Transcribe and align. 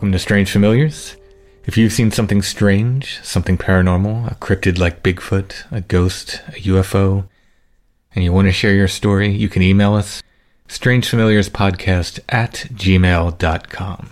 Welcome 0.00 0.12
to 0.12 0.18
Strange 0.18 0.50
Familiars. 0.50 1.16
If 1.66 1.76
you've 1.76 1.92
seen 1.92 2.10
something 2.10 2.40
strange, 2.40 3.20
something 3.22 3.58
paranormal, 3.58 4.32
a 4.32 4.34
cryptid 4.36 4.78
like 4.78 5.02
Bigfoot, 5.02 5.70
a 5.70 5.82
ghost, 5.82 6.40
a 6.48 6.52
UFO, 6.52 7.28
and 8.14 8.24
you 8.24 8.32
want 8.32 8.48
to 8.48 8.52
share 8.52 8.72
your 8.72 8.88
story, 8.88 9.30
you 9.30 9.50
can 9.50 9.60
email 9.60 9.92
us 9.92 10.22
strangefamiliarspodcast 10.68 12.20
at 12.30 12.66
gmail.com. 12.72 14.10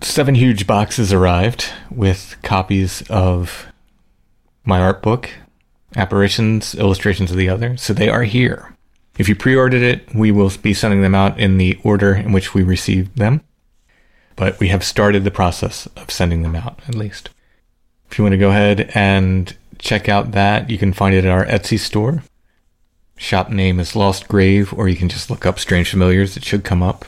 Seven 0.00 0.34
huge 0.34 0.66
boxes 0.66 1.12
arrived 1.12 1.66
with 1.90 2.36
copies 2.42 3.02
of 3.10 3.66
my 4.64 4.80
art 4.80 5.02
book, 5.02 5.28
Apparitions, 5.96 6.74
Illustrations 6.74 7.30
of 7.30 7.36
the 7.36 7.50
Other, 7.50 7.76
so 7.76 7.92
they 7.92 8.08
are 8.08 8.22
here. 8.22 8.74
If 9.18 9.28
you 9.28 9.36
pre 9.36 9.54
ordered 9.54 9.82
it, 9.82 10.14
we 10.14 10.32
will 10.32 10.50
be 10.62 10.72
sending 10.72 11.02
them 11.02 11.14
out 11.14 11.38
in 11.38 11.58
the 11.58 11.78
order 11.84 12.14
in 12.14 12.32
which 12.32 12.54
we 12.54 12.62
received 12.62 13.18
them 13.18 13.42
but 14.40 14.58
we 14.58 14.68
have 14.68 14.82
started 14.82 15.22
the 15.22 15.30
process 15.30 15.86
of 15.96 16.10
sending 16.10 16.40
them 16.40 16.56
out 16.56 16.80
at 16.88 16.94
least. 16.94 17.28
If 18.10 18.16
you 18.16 18.24
want 18.24 18.32
to 18.32 18.38
go 18.38 18.48
ahead 18.48 18.90
and 18.94 19.54
check 19.78 20.08
out 20.08 20.32
that, 20.32 20.70
you 20.70 20.78
can 20.78 20.94
find 20.94 21.14
it 21.14 21.26
at 21.26 21.30
our 21.30 21.44
Etsy 21.44 21.78
store. 21.78 22.22
Shop 23.18 23.50
name 23.50 23.78
is 23.78 23.94
Lost 23.94 24.28
Grave, 24.28 24.72
or 24.72 24.88
you 24.88 24.96
can 24.96 25.10
just 25.10 25.28
look 25.28 25.44
up 25.44 25.58
Strange 25.58 25.90
Familiars. 25.90 26.38
It 26.38 26.44
should 26.46 26.64
come 26.64 26.82
up. 26.82 27.04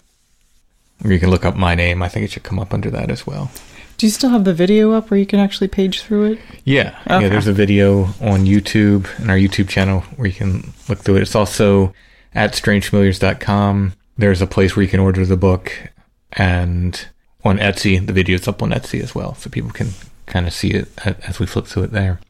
Or 1.03 1.11
you 1.11 1.19
can 1.19 1.31
look 1.31 1.47
up 1.47 1.57
my 1.57 1.75
name. 1.75 2.03
I 2.03 2.09
think 2.11 2.27
it 2.27 2.33
should 2.33 2.43
come 2.43 2.59
up 2.59 2.75
under 2.75 2.91
that 2.91 3.11
as 3.11 3.27
well. 3.27 3.51
Do 3.97 4.05
you 4.05 4.11
still 4.11 4.29
have 4.29 4.45
the 4.45 4.53
video 4.53 4.93
up 4.93 5.11
where 5.11 5.19
you 5.19 5.25
can 5.25 5.41
actually 5.41 5.69
page 5.69 6.03
through 6.03 6.33
it? 6.33 6.39
Yeah. 6.67 6.99
Okay. 7.07 7.23
Yeah, 7.23 7.29
there's 7.31 7.47
a 7.47 7.55
video 7.55 8.03
on 8.21 8.45
YouTube 8.45 9.09
and 9.21 9.31
our 9.31 9.39
YouTube 9.39 9.71
channel 9.71 10.01
where 10.17 10.29
you 10.29 10.35
can 10.35 10.75
look 10.87 10.99
through 10.99 11.17
it. 11.17 11.23
It's 11.23 11.35
also 11.35 11.95
at 12.35 12.53
strangefamiliars.com. 12.53 13.95
There's 14.19 14.43
a 14.43 14.47
place 14.47 14.77
where 14.77 14.83
you 14.83 14.91
can 14.91 15.01
order 15.01 15.25
the 15.25 15.39
book 15.39 15.73
and 16.33 17.07
on 17.45 17.59
Etsy. 17.59 18.05
The 18.05 18.13
video's 18.13 18.49
up 18.49 18.63
on 18.63 18.71
Etsy 18.71 19.01
as 19.01 19.15
well, 19.15 19.35
so 19.35 19.51
people 19.51 19.71
can 19.71 19.89
kind 20.27 20.47
of 20.47 20.53
see 20.53 20.71
it 20.71 20.89
as 21.05 21.39
we 21.39 21.47
flip 21.47 21.67
through 21.67 21.85
it 21.85 21.93
there. 21.93 22.21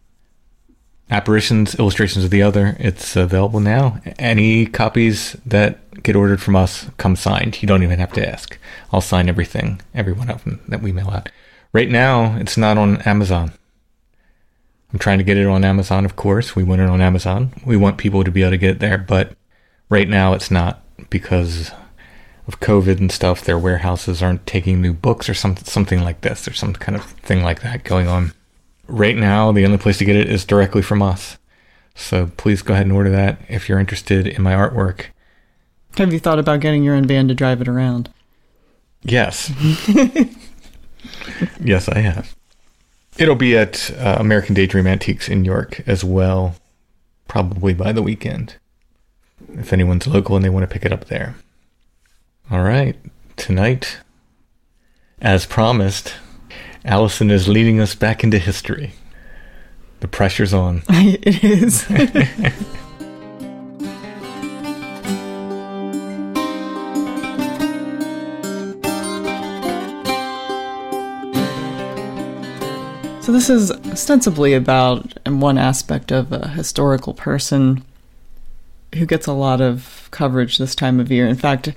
Apparitions, 1.11 1.75
illustrations 1.75 2.25
of 2.25 2.31
the 2.31 2.43
other. 2.43 2.77
It's 2.79 3.17
available 3.17 3.61
now. 3.61 4.01
Any 4.19 4.65
copies 4.65 5.37
that 5.45 6.03
get 6.03 6.17
ordered 6.17 6.41
from 6.41 6.57
us 6.57 6.87
come 6.97 7.17
signed. 7.17 7.61
You 7.61 7.69
don't 7.69 7.83
even 7.83 7.99
have 7.99 8.13
to 8.15 8.27
ask. 8.27 8.59
I'll 8.93 9.03
sign 9.03 9.29
everything, 9.29 9.83
every 9.95 10.15
one 10.15 10.31
of 10.31 10.43
them 10.45 10.61
that 10.69 10.81
we 10.81 10.91
mail 10.91 11.11
out. 11.11 11.29
Right 11.75 11.91
now, 11.91 12.37
it's 12.39 12.57
not 12.57 12.79
on 12.79 13.03
Amazon. 13.03 13.53
I'm 14.93 14.99
trying 14.99 15.19
to 15.19 15.25
get 15.25 15.37
it 15.37 15.47
on 15.47 15.65
Amazon, 15.65 16.05
of 16.05 16.17
course. 16.17 16.57
We 16.57 16.65
want 16.65 16.81
it 16.81 16.89
on 16.89 17.01
Amazon. 17.01 17.53
We 17.65 17.77
want 17.77 17.99
people 17.99 18.25
to 18.25 18.31
be 18.31 18.43
able 18.43 18.53
to 18.53 18.59
get 18.59 18.71
it 18.71 18.79
there, 18.79 18.99
but 18.99 19.37
right 19.89 20.09
now 20.09 20.33
it's 20.35 20.51
not 20.51 20.83
because 21.11 21.73
of 22.47 22.61
COVID 22.61 22.99
and 22.99 23.13
stuff. 23.13 23.45
Their 23.45 23.59
warehouses 23.59 24.23
aren't 24.23 24.47
taking 24.47 24.81
new 24.81 24.93
books 24.93 25.29
or 25.29 25.35
something, 25.35 25.65
something 25.65 26.03
like 26.03 26.21
this. 26.23 26.45
There's 26.45 26.59
some 26.59 26.75
kind 26.75 26.97
of 26.97 27.05
thing 27.05 27.43
like 27.43 27.63
that 27.63 27.85
going 27.85 28.09
on. 28.09 28.33
Right 28.89 29.17
now, 29.17 29.53
the 29.53 29.65
only 29.65 29.79
place 29.79 29.99
to 29.99 30.05
get 30.05 30.17
it 30.17 30.29
is 30.29 30.45
directly 30.45 30.83
from 30.83 31.03
us. 31.03 31.39
So 31.95 32.31
please 32.37 32.63
go 32.63 32.75
ahead 32.75 32.87
and 32.87 32.95
order 32.95 33.11
that 33.11 33.39
if 33.49 33.69
you're 33.69 33.79
interested 33.79 34.27
in 34.27 34.43
my 34.43 34.53
artwork. 34.53 35.07
Have 35.99 36.13
you 36.13 36.19
thought 36.19 36.39
about 36.39 36.61
getting 36.61 36.83
your 36.83 36.95
own 36.95 37.07
van 37.07 37.29
to 37.29 37.35
drive 37.35 37.61
it 37.61 37.69
around? 37.69 38.11
Yes. 39.03 39.53
yes, 41.61 41.89
I 41.89 41.99
have. 41.99 42.35
It'll 43.19 43.35
be 43.35 43.57
at 43.57 43.91
uh, 43.99 44.17
American 44.19 44.55
Daydream 44.55 44.87
Antiques 44.87 45.29
in 45.29 45.45
York 45.45 45.83
as 45.87 46.03
well, 46.03 46.55
probably 47.29 47.75
by 47.75 47.93
the 47.93 48.03
weekend. 48.03 48.57
If 49.55 49.73
anyone's 49.73 50.07
local 50.07 50.37
and 50.37 50.45
they 50.45 50.49
want 50.49 50.63
to 50.63 50.73
pick 50.73 50.87
it 50.87 50.93
up 50.93 51.07
there. 51.07 51.35
All 52.51 52.63
right. 52.63 52.97
Tonight, 53.37 53.99
as 55.21 55.47
promised, 55.47 56.15
Allison 56.85 57.31
is 57.31 57.49
leading 57.49 57.81
us 57.81 57.95
back 57.95 58.23
into 58.23 58.39
history. 58.39 58.93
The 60.01 60.09
pressure's 60.09 60.53
on. 60.53 60.83
it 60.89 61.45
is. 61.45 61.87
So, 73.23 73.31
this 73.31 73.49
is 73.49 73.71
ostensibly 73.71 74.53
about 74.53 75.17
one 75.29 75.57
aspect 75.57 76.11
of 76.11 76.33
a 76.33 76.49
historical 76.49 77.15
person 77.15 77.85
who 78.97 79.07
gets 79.07 79.29
a 79.29 79.33
lot 79.33 79.61
of 79.61 80.09
coverage 80.11 80.59
this 80.59 80.75
time 80.75 80.99
of 80.99 81.13
year. 81.13 81.29
In 81.29 81.37
fact, 81.37 81.73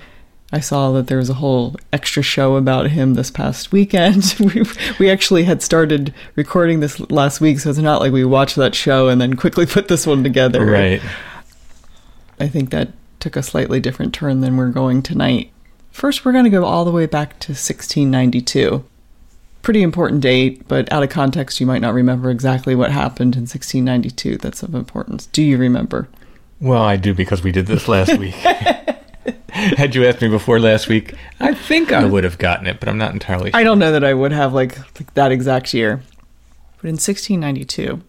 I 0.51 0.59
saw 0.59 0.91
that 0.91 1.07
there 1.07 1.17
was 1.17 1.29
a 1.29 1.35
whole 1.35 1.75
extra 1.91 2.21
show 2.21 2.55
about 2.55 2.91
him 2.91 3.15
this 3.15 3.31
past 3.31 3.71
weekend. 3.71 4.35
we, 4.39 4.63
we 4.99 5.09
actually 5.09 5.43
had 5.43 5.61
started 5.61 6.13
recording 6.35 6.79
this 6.79 6.99
last 7.09 7.41
week, 7.41 7.59
so 7.59 7.69
it's 7.69 7.79
not 7.79 7.99
like 7.99 8.11
we 8.11 8.23
watched 8.23 8.55
that 8.55 8.75
show 8.75 9.07
and 9.07 9.19
then 9.19 9.35
quickly 9.35 9.65
put 9.67 9.87
this 9.87 10.05
one 10.05 10.23
together. 10.23 10.65
Right. 10.65 11.01
I 12.39 12.47
think 12.47 12.69
that 12.69 12.89
took 13.19 13.35
a 13.35 13.43
slightly 13.43 13.79
different 13.79 14.13
turn 14.13 14.41
than 14.41 14.55
we're 14.55 14.69
going 14.69 15.01
tonight. 15.01 15.51
First, 15.91 16.25
we're 16.25 16.31
going 16.31 16.43
to 16.43 16.49
go 16.49 16.65
all 16.65 16.85
the 16.85 16.91
way 16.91 17.05
back 17.05 17.39
to 17.39 17.53
1692. 17.53 18.83
Pretty 19.61 19.81
important 19.81 20.21
date, 20.21 20.67
but 20.67 20.91
out 20.91 21.01
of 21.01 21.09
context, 21.09 21.59
you 21.59 21.65
might 21.65 21.81
not 21.81 21.93
remember 21.93 22.29
exactly 22.29 22.75
what 22.75 22.91
happened 22.91 23.35
in 23.35 23.43
1692 23.43 24.37
that's 24.37 24.61
of 24.61 24.75
importance. 24.75 25.25
Do 25.27 25.41
you 25.41 25.57
remember? 25.57 26.07
Well, 26.59 26.83
I 26.83 26.97
do 26.97 27.15
because 27.15 27.41
we 27.41 27.51
did 27.51 27.65
this 27.65 27.87
last 27.87 28.15
week. 28.19 28.35
Had 29.49 29.95
you 29.95 30.05
asked 30.05 30.21
me 30.21 30.27
before 30.27 30.59
last 30.59 30.87
week, 30.87 31.15
I 31.39 31.53
think 31.53 31.91
I 31.91 32.05
would 32.05 32.23
have 32.23 32.37
gotten 32.37 32.67
it, 32.67 32.79
but 32.79 32.89
I'm 32.89 32.97
not 32.97 33.13
entirely 33.13 33.51
sure. 33.51 33.59
I 33.59 33.63
don't 33.63 33.79
know 33.79 33.91
that 33.91 34.03
I 34.03 34.13
would 34.13 34.31
have 34.31 34.53
like, 34.53 34.77
like 34.99 35.13
that 35.15 35.31
exact 35.31 35.73
year. 35.73 36.03
But 36.77 36.89
in 36.89 36.95
1692, 36.95 38.01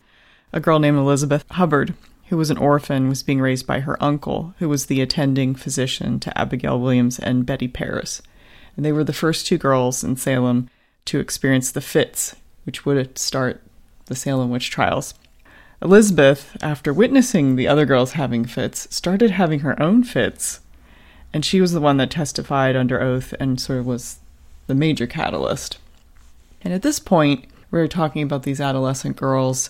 a 0.52 0.60
girl 0.60 0.78
named 0.78 0.98
Elizabeth 0.98 1.44
Hubbard, 1.52 1.94
who 2.28 2.36
was 2.36 2.50
an 2.50 2.58
orphan, 2.58 3.08
was 3.08 3.22
being 3.22 3.40
raised 3.40 3.66
by 3.66 3.80
her 3.80 4.02
uncle, 4.02 4.54
who 4.58 4.68
was 4.68 4.86
the 4.86 5.00
attending 5.00 5.54
physician 5.54 6.20
to 6.20 6.38
Abigail 6.38 6.78
Williams 6.78 7.18
and 7.18 7.46
Betty 7.46 7.68
Paris. 7.68 8.20
And 8.76 8.84
they 8.84 8.92
were 8.92 9.04
the 9.04 9.12
first 9.12 9.46
two 9.46 9.58
girls 9.58 10.04
in 10.04 10.16
Salem 10.16 10.68
to 11.06 11.20
experience 11.20 11.72
the 11.72 11.80
fits, 11.80 12.36
which 12.64 12.84
would 12.84 13.16
start 13.16 13.62
the 14.06 14.16
Salem 14.16 14.50
witch 14.50 14.70
trials. 14.70 15.14
Elizabeth, 15.80 16.56
after 16.62 16.92
witnessing 16.92 17.56
the 17.56 17.68
other 17.68 17.86
girls 17.86 18.12
having 18.12 18.44
fits, 18.44 18.88
started 18.94 19.30
having 19.30 19.60
her 19.60 19.80
own 19.80 20.02
fits 20.02 20.60
and 21.36 21.44
she 21.44 21.60
was 21.60 21.72
the 21.72 21.82
one 21.82 21.98
that 21.98 22.10
testified 22.10 22.76
under 22.76 22.98
oath 22.98 23.34
and 23.38 23.60
sort 23.60 23.78
of 23.78 23.84
was 23.84 24.20
the 24.68 24.74
major 24.74 25.06
catalyst. 25.06 25.76
And 26.62 26.72
at 26.72 26.80
this 26.80 26.98
point, 26.98 27.44
we 27.70 27.78
are 27.78 27.86
talking 27.86 28.22
about 28.22 28.44
these 28.44 28.58
adolescent 28.58 29.16
girls 29.16 29.68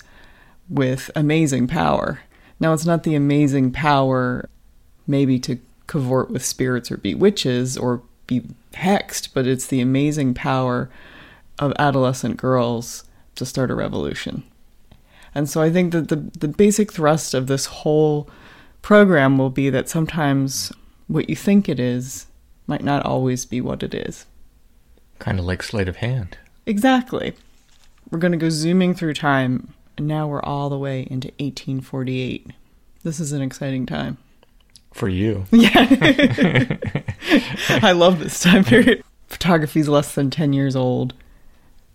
with 0.68 1.10
amazing 1.16 1.66
power. 1.66 2.20
Now, 2.60 2.72
it's 2.72 2.86
not 2.86 3.02
the 3.02 3.16
amazing 3.16 3.72
power 3.72 4.48
maybe 5.08 5.40
to 5.40 5.58
cavort 5.88 6.30
with 6.30 6.44
spirits 6.44 6.92
or 6.92 6.98
be 6.98 7.16
witches 7.16 7.76
or 7.76 8.00
be 8.28 8.42
hexed, 8.74 9.30
but 9.34 9.48
it's 9.48 9.66
the 9.66 9.80
amazing 9.80 10.34
power 10.34 10.88
of 11.58 11.72
adolescent 11.80 12.36
girls 12.36 13.02
to 13.34 13.44
start 13.44 13.72
a 13.72 13.74
revolution. 13.74 14.44
And 15.34 15.50
so 15.50 15.62
I 15.62 15.72
think 15.72 15.90
that 15.90 16.10
the, 16.10 16.30
the 16.38 16.46
basic 16.46 16.92
thrust 16.92 17.34
of 17.34 17.48
this 17.48 17.66
whole 17.66 18.30
program 18.82 19.36
will 19.36 19.50
be 19.50 19.68
that 19.70 19.88
sometimes 19.88 20.72
what 21.08 21.28
you 21.30 21.36
think 21.36 21.68
it 21.68 21.78
is 21.80 22.26
might 22.66 22.82
not 22.84 23.04
always 23.04 23.44
be 23.44 23.60
what 23.60 23.82
it 23.82 23.94
is. 23.94 24.26
Kind 25.18 25.38
of 25.38 25.44
like 25.44 25.62
sleight 25.62 25.88
of 25.88 25.96
hand. 25.96 26.36
Exactly. 26.66 27.34
We're 28.10 28.18
going 28.18 28.32
to 28.32 28.38
go 28.38 28.50
zooming 28.50 28.94
through 28.94 29.14
time, 29.14 29.72
and 29.96 30.06
now 30.06 30.26
we're 30.26 30.42
all 30.42 30.68
the 30.68 30.78
way 30.78 31.02
into 31.10 31.28
1848. 31.38 32.48
This 33.02 33.20
is 33.20 33.32
an 33.32 33.42
exciting 33.42 33.86
time. 33.86 34.18
For 34.92 35.08
you. 35.08 35.46
Yeah. 35.52 36.76
I 37.82 37.92
love 37.92 38.18
this 38.20 38.40
time 38.40 38.64
period. 38.64 39.02
Photography 39.26 39.80
is 39.80 39.88
less 39.88 40.14
than 40.14 40.30
10 40.30 40.52
years 40.52 40.76
old. 40.76 41.14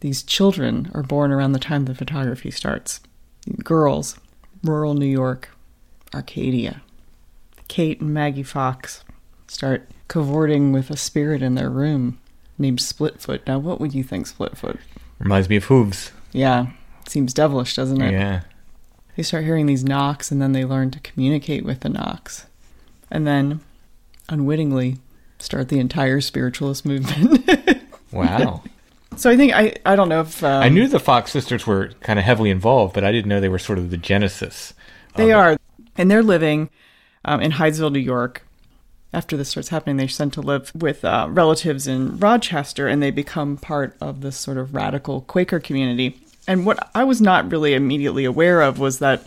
These 0.02 0.24
children 0.24 0.92
are 0.94 1.04
born 1.04 1.32
around 1.32 1.52
the 1.54 1.60
time 1.60 1.86
the 1.86 1.96
photography 1.96 2.52
starts. 2.52 3.00
Girls, 3.64 4.20
rural 4.64 4.94
New 4.94 5.06
York, 5.06 5.50
Arcadia. 6.14 6.82
Kate 7.72 8.02
and 8.02 8.14
Maggie 8.14 8.44
Fox 8.44 9.06
start 9.48 9.88
cavorting 10.10 10.74
with 10.74 10.90
a 10.90 10.98
spirit 10.98 11.42
in 11.42 11.56
their 11.56 11.70
room 11.70 12.20
named 12.58 12.80
Splitfoot. 12.80 13.48
Now, 13.48 13.60
what 13.60 13.80
would 13.80 13.96
you 13.96 14.04
think, 14.04 14.28
Splitfoot? 14.28 14.78
Reminds 15.20 15.48
me 15.48 15.56
of 15.56 15.64
hooves. 15.64 16.12
Yeah, 16.34 16.68
seems 17.08 17.34
devilish, 17.34 17.78
doesn't 17.78 18.02
it? 18.02 18.12
Yeah. 18.12 18.42
They 19.16 19.24
start 19.24 19.46
hearing 19.46 19.68
these 19.68 19.86
knocks 19.86 20.32
and 20.32 20.42
then 20.42 20.52
they 20.52 20.66
learn 20.66 20.92
to 20.92 21.00
communicate 21.00 21.64
with 21.64 21.80
the 21.80 21.88
knocks. 21.88 22.46
And 23.10 23.26
then, 23.26 23.62
unwittingly, 24.28 24.98
start 25.40 25.70
the 25.70 25.80
entire 25.80 26.20
spiritualist 26.20 26.86
movement. 26.86 27.48
Wow. 28.12 28.62
so 29.16 29.30
I 29.30 29.38
think, 29.38 29.54
I, 29.54 29.74
I 29.86 29.96
don't 29.96 30.10
know 30.10 30.20
if. 30.20 30.44
Um, 30.44 30.62
I 30.62 30.68
knew 30.68 30.90
the 30.90 31.00
Fox 31.00 31.32
sisters 31.32 31.66
were 31.66 31.92
kind 32.02 32.20
of 32.20 32.26
heavily 32.26 32.50
involved, 32.50 32.94
but 32.94 33.06
I 33.06 33.14
didn't 33.14 33.30
know 33.30 33.40
they 33.40 33.48
were 33.48 33.58
sort 33.58 33.80
of 33.80 33.90
the 33.90 33.96
genesis. 33.96 34.74
They 35.16 35.32
are. 35.32 35.58
And 35.98 36.12
they're 36.12 36.22
living 36.22 36.70
um, 37.26 37.42
in 37.42 37.54
Hydesville, 37.54 37.92
New 37.92 38.00
York. 38.00 38.46
After 39.14 39.36
this 39.36 39.50
starts 39.50 39.70
happening, 39.70 39.98
they're 39.98 40.08
sent 40.08 40.34
to 40.36 40.42
live 40.42 40.72
with 40.74 41.04
uh, 41.04 41.28
relatives 41.30 41.86
in 41.86 42.18
Rochester 42.18 42.88
and 42.88 43.04
they 43.04 43.12
become 43.12 43.58
part 43.58 43.96
of 44.00 44.22
this 44.22 44.38
sort 44.38 44.58
of 44.58 44.74
radical 44.74 45.22
Quaker 45.22 45.60
community. 45.60 46.22
And 46.48 46.66
what 46.66 46.90
I 46.96 47.04
was 47.04 47.22
not 47.22 47.52
really 47.52 47.74
immediately 47.74 48.26
aware 48.26 48.62
of 48.62 48.80
was 48.80 49.00
that 49.00 49.24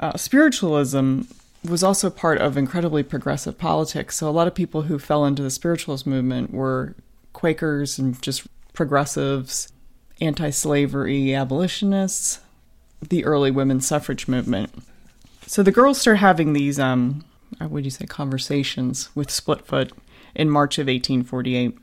uh, 0.00 0.16
spiritualism 0.16 1.22
was 1.64 1.82
also 1.82 2.10
part 2.10 2.38
of 2.38 2.56
incredibly 2.56 3.02
progressive 3.02 3.58
politics. 3.58 4.16
So 4.16 4.28
a 4.28 4.30
lot 4.30 4.46
of 4.46 4.54
people 4.54 4.82
who 4.82 4.98
fell 4.98 5.24
into 5.24 5.42
the 5.42 5.50
spiritualist 5.50 6.06
movement 6.06 6.52
were 6.52 6.94
Quakers 7.32 7.98
and 7.98 8.20
just 8.22 8.46
progressives, 8.72 9.72
anti 10.20 10.50
slavery 10.50 11.34
abolitionists, 11.34 12.40
the 13.06 13.24
early 13.24 13.50
women's 13.50 13.86
suffrage 13.86 14.28
movement. 14.28 14.70
So 15.46 15.62
the 15.62 15.72
girls 15.72 16.00
start 16.00 16.18
having 16.18 16.52
these, 16.52 16.78
um, 16.78 17.24
what 17.58 17.70
would 17.70 17.84
you 17.84 17.90
say, 17.90 18.04
conversations 18.04 19.14
with 19.14 19.28
Splitfoot 19.28 19.92
in 20.34 20.50
March 20.50 20.78
of 20.78 20.86
1848. 20.86 21.78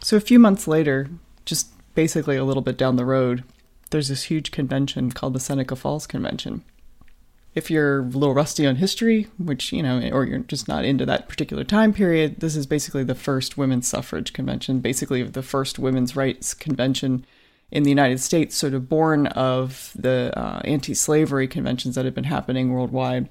So 0.00 0.16
a 0.16 0.20
few 0.20 0.38
months 0.38 0.68
later, 0.68 1.08
just 1.44 1.70
basically 1.94 2.36
a 2.36 2.44
little 2.44 2.62
bit 2.62 2.76
down 2.76 2.96
the 2.96 3.04
road, 3.04 3.42
there's 3.90 4.08
this 4.08 4.24
huge 4.24 4.52
convention 4.52 5.10
called 5.10 5.34
the 5.34 5.40
Seneca 5.40 5.74
Falls 5.74 6.06
Convention. 6.06 6.62
If 7.54 7.70
you're 7.70 8.00
a 8.00 8.02
little 8.02 8.34
rusty 8.34 8.64
on 8.66 8.76
history, 8.76 9.26
which, 9.38 9.72
you 9.72 9.82
know, 9.82 10.00
or 10.12 10.24
you're 10.24 10.38
just 10.40 10.68
not 10.68 10.84
into 10.84 11.04
that 11.06 11.28
particular 11.28 11.64
time 11.64 11.92
period, 11.92 12.38
this 12.38 12.54
is 12.54 12.66
basically 12.66 13.02
the 13.02 13.16
first 13.16 13.58
women's 13.58 13.88
suffrage 13.88 14.32
convention, 14.32 14.78
basically 14.78 15.24
the 15.24 15.42
first 15.42 15.78
women's 15.80 16.14
rights 16.14 16.54
convention 16.54 17.26
in 17.70 17.82
the 17.82 17.90
United 17.90 18.20
States, 18.20 18.56
sort 18.56 18.74
of 18.74 18.88
born 18.88 19.26
of 19.28 19.92
the 19.94 20.32
uh, 20.36 20.60
anti 20.64 20.94
slavery 20.94 21.46
conventions 21.46 21.94
that 21.94 22.04
had 22.04 22.14
been 22.14 22.24
happening 22.24 22.72
worldwide. 22.72 23.28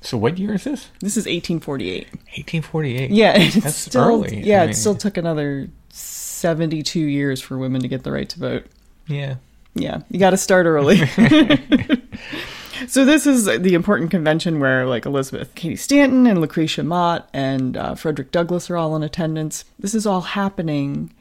So 0.00 0.16
what 0.16 0.38
year 0.38 0.54
is 0.54 0.64
this? 0.64 0.88
This 1.00 1.16
is 1.16 1.26
1848. 1.26 2.04
1848. 2.10 3.10
Yeah, 3.10 3.34
it's 3.36 3.54
That's 3.56 3.76
still, 3.76 4.02
early. 4.02 4.42
Yeah, 4.42 4.62
I 4.62 4.66
it 4.66 4.74
still 4.74 4.94
took 4.94 5.16
another 5.16 5.68
72 5.90 6.98
years 6.98 7.40
for 7.40 7.58
women 7.58 7.82
to 7.82 7.88
get 7.88 8.02
the 8.02 8.12
right 8.12 8.28
to 8.28 8.38
vote. 8.38 8.66
Yeah. 9.06 9.36
Yeah, 9.74 10.00
you 10.08 10.18
got 10.18 10.30
to 10.30 10.36
start 10.36 10.66
early. 10.66 10.96
so 12.88 13.04
this 13.04 13.26
is 13.26 13.44
the 13.44 13.74
important 13.74 14.10
convention 14.10 14.58
where 14.58 14.86
like 14.86 15.06
Elizabeth 15.06 15.54
Cady 15.54 15.76
Stanton 15.76 16.26
and 16.26 16.40
Lucretia 16.40 16.82
Mott 16.82 17.28
and 17.32 17.76
uh, 17.76 17.94
Frederick 17.94 18.32
Douglass 18.32 18.68
are 18.70 18.76
all 18.76 18.96
in 18.96 19.02
attendance. 19.02 19.64
This 19.78 19.94
is 19.94 20.06
all 20.06 20.22
happening 20.22 21.12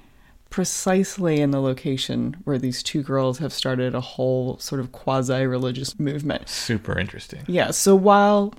precisely 0.49 1.39
in 1.39 1.51
the 1.51 1.61
location 1.61 2.37
where 2.43 2.57
these 2.57 2.81
two 2.81 3.03
girls 3.03 3.37
have 3.37 3.53
started 3.53 3.93
a 3.93 4.01
whole 4.01 4.57
sort 4.57 4.81
of 4.81 4.91
quasi-religious 4.91 5.99
movement. 5.99 6.49
Super 6.49 6.97
interesting. 6.97 7.41
Yeah, 7.47 7.71
so 7.71 7.95
while 7.95 8.53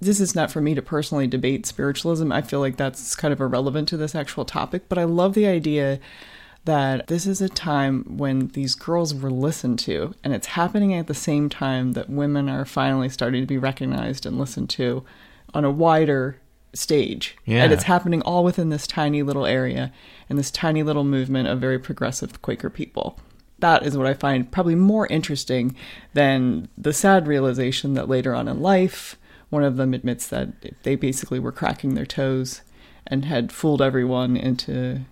this 0.00 0.20
is 0.20 0.34
not 0.34 0.50
for 0.50 0.60
me 0.60 0.74
to 0.74 0.82
personally 0.82 1.26
debate 1.26 1.66
spiritualism, 1.66 2.32
I 2.32 2.42
feel 2.42 2.60
like 2.60 2.76
that's 2.76 3.14
kind 3.14 3.32
of 3.32 3.40
irrelevant 3.40 3.88
to 3.88 3.96
this 3.96 4.14
actual 4.14 4.44
topic, 4.44 4.88
but 4.88 4.98
I 4.98 5.04
love 5.04 5.34
the 5.34 5.46
idea 5.46 6.00
that 6.64 7.08
this 7.08 7.26
is 7.26 7.42
a 7.42 7.48
time 7.48 8.16
when 8.16 8.48
these 8.48 8.74
girls 8.74 9.14
were 9.14 9.30
listened 9.30 9.78
to, 9.80 10.14
and 10.24 10.32
it's 10.32 10.46
happening 10.48 10.94
at 10.94 11.08
the 11.08 11.14
same 11.14 11.50
time 11.50 11.92
that 11.92 12.08
women 12.08 12.48
are 12.48 12.64
finally 12.64 13.10
starting 13.10 13.42
to 13.42 13.46
be 13.46 13.58
recognized 13.58 14.24
and 14.24 14.38
listened 14.38 14.70
to 14.70 15.04
on 15.52 15.64
a 15.64 15.70
wider 15.70 16.38
stage. 16.74 17.36
Yeah. 17.44 17.64
And 17.64 17.72
it's 17.72 17.84
happening 17.84 18.22
all 18.22 18.44
within 18.44 18.68
this 18.68 18.86
tiny 18.86 19.22
little 19.22 19.46
area 19.46 19.92
and 20.28 20.38
this 20.38 20.50
tiny 20.50 20.82
little 20.82 21.04
movement 21.04 21.48
of 21.48 21.60
very 21.60 21.78
progressive 21.78 22.42
Quaker 22.42 22.70
people. 22.70 23.18
That 23.60 23.84
is 23.84 23.96
what 23.96 24.06
I 24.06 24.14
find 24.14 24.50
probably 24.50 24.74
more 24.74 25.06
interesting 25.06 25.76
than 26.12 26.68
the 26.76 26.92
sad 26.92 27.26
realization 27.26 27.94
that 27.94 28.08
later 28.08 28.34
on 28.34 28.48
in 28.48 28.60
life, 28.60 29.16
one 29.50 29.62
of 29.62 29.76
them 29.76 29.94
admits 29.94 30.26
that 30.28 30.82
they 30.82 30.96
basically 30.96 31.38
were 31.38 31.52
cracking 31.52 31.94
their 31.94 32.06
toes 32.06 32.62
and 33.06 33.24
had 33.24 33.52
fooled 33.52 33.80
everyone 33.80 34.36
into 34.36 35.04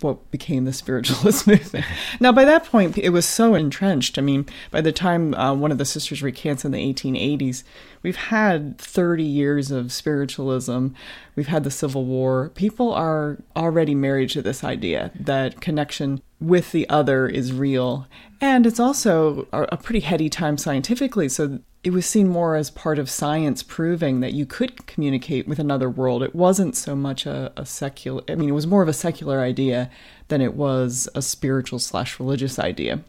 what 0.00 0.30
became 0.30 0.64
the 0.64 0.72
spiritualist 0.72 1.46
movement. 1.46 1.84
Now, 2.18 2.32
by 2.32 2.44
that 2.44 2.64
point, 2.64 2.98
it 2.98 3.10
was 3.10 3.26
so 3.26 3.54
entrenched. 3.54 4.18
I 4.18 4.22
mean, 4.22 4.46
by 4.70 4.80
the 4.80 4.92
time 4.92 5.34
uh, 5.34 5.54
one 5.54 5.70
of 5.70 5.78
the 5.78 5.84
sisters 5.84 6.22
recants 6.22 6.64
in 6.64 6.72
the 6.72 6.92
1880s, 6.92 7.62
we've 8.02 8.16
had 8.16 8.78
30 8.78 9.22
years 9.22 9.70
of 9.70 9.92
spiritualism. 9.92 10.88
We've 11.36 11.46
had 11.46 11.64
the 11.64 11.70
Civil 11.70 12.04
War. 12.04 12.50
People 12.54 12.92
are 12.92 13.38
already 13.56 13.94
married 13.94 14.30
to 14.30 14.42
this 14.42 14.64
idea 14.64 15.10
that 15.18 15.60
connection 15.60 16.22
with 16.40 16.72
the 16.72 16.88
other 16.88 17.26
is 17.26 17.52
real. 17.52 18.06
And 18.40 18.66
it's 18.66 18.80
also 18.80 19.46
a 19.52 19.76
pretty 19.76 20.00
heady 20.00 20.30
time 20.30 20.56
scientifically. 20.56 21.28
So 21.28 21.58
it 21.82 21.92
was 21.92 22.06
seen 22.06 22.28
more 22.28 22.56
as 22.56 22.70
part 22.70 22.98
of 22.98 23.08
science 23.08 23.62
proving 23.62 24.20
that 24.20 24.32
you 24.32 24.44
could 24.44 24.86
communicate 24.86 25.48
with 25.48 25.58
another 25.58 25.88
world. 25.88 26.22
It 26.22 26.34
wasn't 26.34 26.76
so 26.76 26.94
much 26.94 27.26
a, 27.26 27.52
a 27.56 27.64
secular, 27.64 28.22
I 28.28 28.34
mean, 28.34 28.48
it 28.48 28.52
was 28.52 28.66
more 28.66 28.82
of 28.82 28.88
a 28.88 28.94
secular 28.94 29.40
idea 29.40 29.90
than 30.28 30.40
it 30.40 30.54
was 30.54 31.08
a 31.14 31.22
spiritual 31.22 31.78
slash 31.78 32.20
religious 32.20 32.58
idea. 32.58 33.00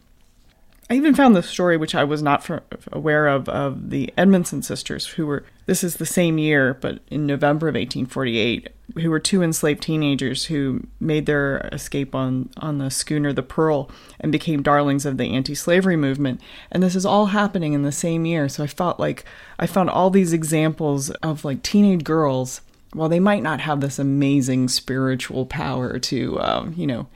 I 0.90 0.94
even 0.94 1.14
found 1.14 1.34
the 1.34 1.42
story, 1.42 1.76
which 1.76 1.94
I 1.94 2.04
was 2.04 2.22
not 2.22 2.44
for, 2.44 2.62
aware 2.92 3.28
of, 3.28 3.48
of 3.48 3.90
the 3.90 4.12
Edmondson 4.18 4.62
sisters, 4.62 5.06
who 5.06 5.26
were, 5.26 5.44
this 5.66 5.82
is 5.82 5.96
the 5.96 6.06
same 6.06 6.38
year, 6.38 6.74
but 6.74 6.98
in 7.08 7.26
November 7.26 7.68
of 7.68 7.74
1848, 7.74 8.68
who 8.96 9.10
were 9.10 9.20
two 9.20 9.42
enslaved 9.42 9.82
teenagers 9.82 10.46
who 10.46 10.86
made 11.00 11.26
their 11.26 11.68
escape 11.72 12.14
on, 12.14 12.50
on 12.58 12.78
the 12.78 12.90
schooner 12.90 13.32
the 13.32 13.42
Pearl 13.42 13.90
and 14.20 14.32
became 14.32 14.62
darlings 14.62 15.06
of 15.06 15.16
the 15.16 15.32
anti 15.32 15.54
slavery 15.54 15.96
movement. 15.96 16.40
And 16.70 16.82
this 16.82 16.96
is 16.96 17.06
all 17.06 17.26
happening 17.26 17.72
in 17.72 17.82
the 17.82 17.92
same 17.92 18.26
year. 18.26 18.48
So 18.48 18.62
I 18.64 18.66
felt 18.66 19.00
like 19.00 19.24
I 19.58 19.66
found 19.66 19.88
all 19.88 20.10
these 20.10 20.32
examples 20.32 21.10
of 21.22 21.44
like 21.44 21.62
teenage 21.62 22.04
girls, 22.04 22.60
while 22.92 23.08
they 23.08 23.20
might 23.20 23.42
not 23.42 23.60
have 23.60 23.80
this 23.80 23.98
amazing 23.98 24.68
spiritual 24.68 25.46
power 25.46 25.98
to, 25.98 26.38
um, 26.40 26.74
you 26.76 26.86
know, 26.86 27.06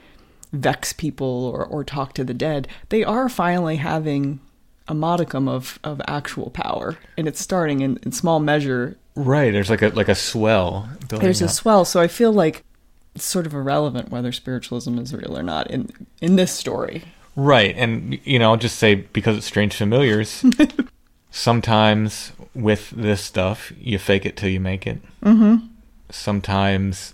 vex 0.52 0.92
people 0.92 1.44
or, 1.46 1.64
or 1.64 1.84
talk 1.84 2.12
to 2.14 2.24
the 2.24 2.34
dead, 2.34 2.68
they 2.88 3.04
are 3.04 3.28
finally 3.28 3.76
having 3.76 4.40
a 4.88 4.94
modicum 4.94 5.48
of, 5.48 5.78
of 5.82 6.00
actual 6.06 6.50
power. 6.50 6.96
And 7.16 7.26
it's 7.26 7.40
starting 7.40 7.80
in, 7.80 7.98
in 8.02 8.12
small 8.12 8.40
measure. 8.40 8.96
Right. 9.14 9.52
There's 9.52 9.70
like 9.70 9.82
a 9.82 9.88
like 9.88 10.08
a 10.08 10.14
swell. 10.14 10.88
There's 11.08 11.42
a 11.42 11.48
swell. 11.48 11.84
So 11.84 12.00
I 12.00 12.08
feel 12.08 12.32
like 12.32 12.62
it's 13.14 13.24
sort 13.24 13.46
of 13.46 13.54
irrelevant 13.54 14.10
whether 14.10 14.30
spiritualism 14.30 14.98
is 14.98 15.14
real 15.14 15.36
or 15.36 15.42
not 15.42 15.70
in 15.70 15.90
in 16.20 16.36
this 16.36 16.52
story. 16.52 17.02
Right. 17.36 17.74
And, 17.76 18.18
you 18.24 18.38
know, 18.38 18.50
I'll 18.50 18.56
just 18.56 18.78
say 18.78 18.94
because 18.94 19.36
it's 19.36 19.46
strange 19.46 19.74
familiars, 19.74 20.42
sometimes 21.30 22.32
with 22.54 22.90
this 22.90 23.20
stuff, 23.20 23.72
you 23.78 23.98
fake 23.98 24.24
it 24.24 24.36
till 24.36 24.48
you 24.48 24.58
make 24.58 24.86
it. 24.86 25.02
Mm-hmm. 25.22 25.66
Sometimes 26.08 27.12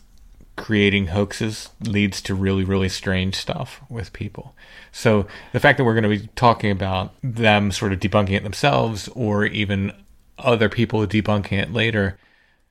creating 0.56 1.08
hoaxes 1.08 1.70
leads 1.86 2.20
to 2.22 2.34
really, 2.34 2.64
really 2.64 2.88
strange 2.88 3.34
stuff 3.36 3.80
with 3.88 4.12
people. 4.12 4.54
So 4.92 5.26
the 5.52 5.60
fact 5.60 5.78
that 5.78 5.84
we're 5.84 5.98
going 5.98 6.10
to 6.18 6.22
be 6.22 6.28
talking 6.36 6.70
about 6.70 7.14
them 7.22 7.72
sort 7.72 7.92
of 7.92 8.00
debunking 8.00 8.36
it 8.36 8.42
themselves 8.42 9.08
or 9.14 9.46
even 9.46 9.92
other 10.38 10.68
people 10.68 11.06
debunking 11.06 11.60
it 11.62 11.72
later 11.72 12.18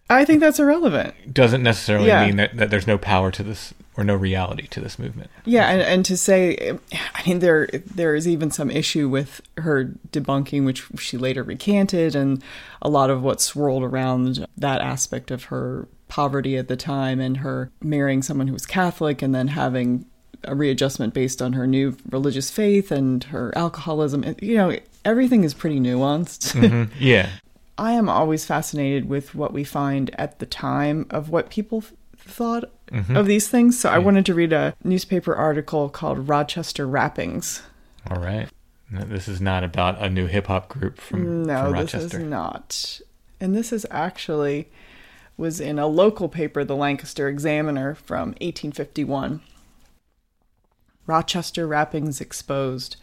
I 0.09 0.25
think 0.25 0.41
that's 0.41 0.59
irrelevant. 0.59 1.33
doesn't 1.33 1.63
necessarily 1.63 2.07
Yeah. 2.07 2.25
mean 2.25 2.35
that, 2.35 2.57
that 2.57 2.69
there's 2.69 2.85
no 2.85 2.97
power 2.97 3.31
to 3.31 3.43
this 3.43 3.73
or 3.95 4.03
no 4.03 4.13
reality 4.15 4.67
to 4.67 4.81
this 4.81 4.99
movement. 4.99 5.29
Yeah, 5.45 5.69
and, 5.69 5.81
and 5.81 6.05
to 6.05 6.17
say, 6.17 6.77
I 7.15 7.23
mean, 7.27 7.39
there 7.39 7.69
there 7.71 8.13
is 8.13 8.27
even 8.27 8.51
some 8.51 8.69
issue 8.69 9.07
with 9.07 9.39
her 9.57 9.85
debunking, 10.11 10.65
which 10.65 10.83
she 10.97 11.17
later 11.17 11.43
recanted, 11.43 12.13
and 12.15 12.43
a 12.81 12.89
lot 12.89 13.09
of 13.09 13.21
what 13.23 13.39
swirled 13.39 13.83
around 13.83 14.45
that 14.57 14.81
aspect 14.81 15.31
of 15.31 15.45
her 15.45 15.87
poverty 16.11 16.57
at 16.57 16.67
the 16.67 16.75
time 16.75 17.21
and 17.21 17.37
her 17.37 17.71
marrying 17.81 18.21
someone 18.21 18.47
who 18.47 18.53
was 18.53 18.65
Catholic 18.65 19.21
and 19.21 19.33
then 19.33 19.47
having 19.47 20.05
a 20.43 20.53
readjustment 20.53 21.13
based 21.13 21.41
on 21.41 21.53
her 21.53 21.65
new 21.65 21.95
religious 22.11 22.51
faith 22.51 22.91
and 22.91 23.23
her 23.25 23.57
alcoholism. 23.57 24.35
You 24.41 24.55
know, 24.57 24.75
everything 25.05 25.43
is 25.45 25.53
pretty 25.53 25.79
nuanced. 25.79 26.53
Mhm. 26.59 26.89
Yeah. 26.99 27.29
I 27.77 27.93
am 27.93 28.09
always 28.09 28.43
fascinated 28.45 29.07
with 29.07 29.33
what 29.33 29.53
we 29.53 29.63
find 29.63 30.11
at 30.19 30.39
the 30.39 30.45
time 30.45 31.05
of 31.09 31.29
what 31.29 31.49
people 31.49 31.81
th- 31.81 31.93
thought 32.17 32.65
of 33.15 33.25
these 33.25 33.47
things. 33.47 33.79
So 33.79 33.89
I 33.89 33.97
wanted 33.97 34.25
to 34.27 34.33
read 34.35 34.51
a 34.53 34.75
newspaper 34.83 35.33
article 35.33 35.87
called 35.89 36.27
Rochester 36.27 36.85
Rappings. 36.85 37.61
All 38.09 38.21
right. 38.21 38.49
No, 38.91 39.01
This 39.05 39.27
is 39.29 39.39
not 39.39 39.63
about 39.63 39.99
a 40.01 40.09
new 40.09 40.27
hip 40.27 40.47
hop 40.47 40.67
group 40.67 40.99
from, 40.99 41.45
No, 41.45 41.63
from 41.63 41.71
this 41.71 41.93
Rochester. 41.93 42.19
is 42.19 42.23
not. 42.25 42.99
And 43.39 43.55
this 43.55 43.71
is 43.71 43.87
actually 43.89 44.67
was 45.37 45.59
in 45.59 45.79
a 45.79 45.87
local 45.87 46.29
paper, 46.29 46.63
the 46.63 46.75
Lancaster 46.75 47.27
Examiner 47.27 47.95
from 47.95 48.29
1851. 48.39 49.41
Rochester 51.07 51.67
Rappings 51.67 52.21
exposed. 52.21 52.97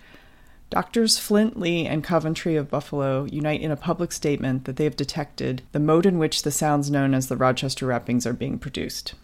Doctors 0.71 1.19
Flint, 1.19 1.59
Lee, 1.59 1.87
and 1.87 2.05
Coventry 2.05 2.55
of 2.55 2.71
Buffalo 2.71 3.25
unite 3.25 3.63
in 3.63 3.71
a 3.71 3.77
public 3.77 4.13
statement 4.13 4.67
that 4.67 4.77
they 4.77 4.85
have 4.85 4.97
detected 4.97 5.63
the 5.73 5.81
mode 5.81 6.05
in 6.05 6.19
which 6.19 6.43
the 6.43 6.51
sounds 6.51 6.91
known 6.91 7.15
as 7.15 7.29
the 7.29 7.37
Rochester 7.37 7.87
rappings 7.87 8.27
are 8.27 8.35
being 8.35 8.59
produced. 8.59 9.15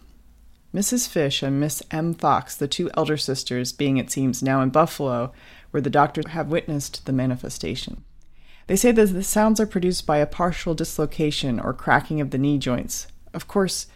Mrs. 0.73 1.07
Fish 1.07 1.43
and 1.43 1.59
Miss 1.59 1.83
M. 1.91 2.13
Fox, 2.15 2.55
the 2.55 2.67
two 2.67 2.89
elder 2.97 3.15
sisters, 3.15 3.71
being, 3.71 3.97
it 3.97 4.11
seems, 4.11 4.43
now 4.43 4.61
in 4.61 4.69
Buffalo, 4.69 5.31
where 5.71 5.81
the 5.81 5.89
doctors 5.89 6.27
have 6.27 6.49
witnessed 6.49 7.05
the 7.05 7.13
manifestation. 7.13 8.03
They 8.67 8.75
say 8.75 8.91
that 8.91 9.07
the 9.07 9.23
sounds 9.23 9.59
are 9.59 9.67
produced 9.67 10.05
by 10.05 10.17
a 10.17 10.25
partial 10.25 10.73
dislocation 10.73 11.59
or 11.59 11.73
cracking 11.73 12.19
of 12.19 12.31
the 12.31 12.37
knee 12.37 12.57
joints, 12.57 13.07
of 13.33 13.47
course, 13.47 13.87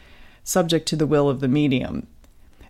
subject 0.44 0.88
to 0.90 0.96
the 0.96 1.08
will 1.08 1.30
of 1.30 1.40
the 1.40 1.48
medium. 1.48 2.08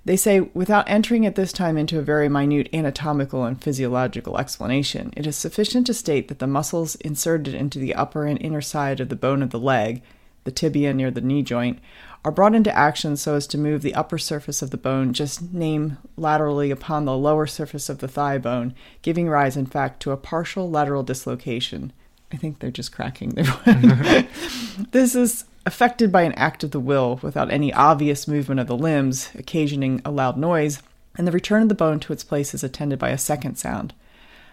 They 0.05 0.15
say, 0.15 0.39
without 0.39 0.89
entering 0.89 1.25
at 1.25 1.35
this 1.35 1.51
time 1.51 1.77
into 1.77 1.99
a 1.99 2.03
very 2.03 2.29
minute 2.29 2.69
anatomical 2.73 3.43
and 3.43 3.61
physiological 3.61 4.37
explanation, 4.37 5.13
it 5.17 5.27
is 5.27 5.35
sufficient 5.35 5.85
to 5.87 5.93
state 5.93 6.29
that 6.29 6.39
the 6.39 6.47
muscles 6.47 6.95
inserted 6.95 7.53
into 7.53 7.79
the 7.79 7.93
upper 7.93 8.25
and 8.25 8.41
inner 8.41 8.61
side 8.61 9.01
of 9.01 9.09
the 9.09 9.15
bone 9.15 9.43
of 9.43 9.49
the 9.49 9.59
leg, 9.59 10.01
the 10.43 10.51
tibia 10.51 10.93
near 10.93 11.11
the 11.11 11.21
knee 11.21 11.43
joint, 11.43 11.79
are 12.25 12.31
brought 12.31 12.55
into 12.55 12.75
action 12.77 13.15
so 13.15 13.35
as 13.35 13.47
to 13.47 13.57
move 13.57 13.81
the 13.81 13.95
upper 13.95 14.17
surface 14.17 14.61
of 14.61 14.71
the 14.71 14.77
bone 14.77 15.13
just 15.13 15.53
name 15.53 15.97
laterally 16.17 16.69
upon 16.69 17.05
the 17.05 17.17
lower 17.17 17.47
surface 17.47 17.89
of 17.89 17.99
the 17.99 18.07
thigh 18.07 18.37
bone, 18.37 18.73
giving 19.01 19.29
rise, 19.29 19.55
in 19.55 19.65
fact, 19.65 20.01
to 20.01 20.11
a 20.11 20.17
partial 20.17 20.69
lateral 20.69 21.03
dislocation. 21.03 21.93
I 22.31 22.37
think 22.37 22.59
they're 22.59 22.71
just 22.71 22.91
cracking 22.91 23.29
their. 23.29 23.45
this 24.91 25.15
is 25.15 25.45
affected 25.65 26.11
by 26.11 26.23
an 26.23 26.33
act 26.33 26.63
of 26.63 26.71
the 26.71 26.79
will 26.79 27.19
without 27.21 27.51
any 27.51 27.73
obvious 27.73 28.27
movement 28.27 28.59
of 28.59 28.67
the 28.67 28.77
limbs, 28.77 29.29
occasioning 29.35 30.01
a 30.03 30.11
loud 30.11 30.37
noise, 30.37 30.81
and 31.15 31.27
the 31.27 31.31
return 31.31 31.63
of 31.63 31.69
the 31.69 31.75
bone 31.75 31.99
to 32.01 32.13
its 32.13 32.23
place 32.23 32.53
is 32.53 32.63
attended 32.63 32.99
by 32.99 33.09
a 33.09 33.17
second 33.17 33.55
sound. 33.57 33.93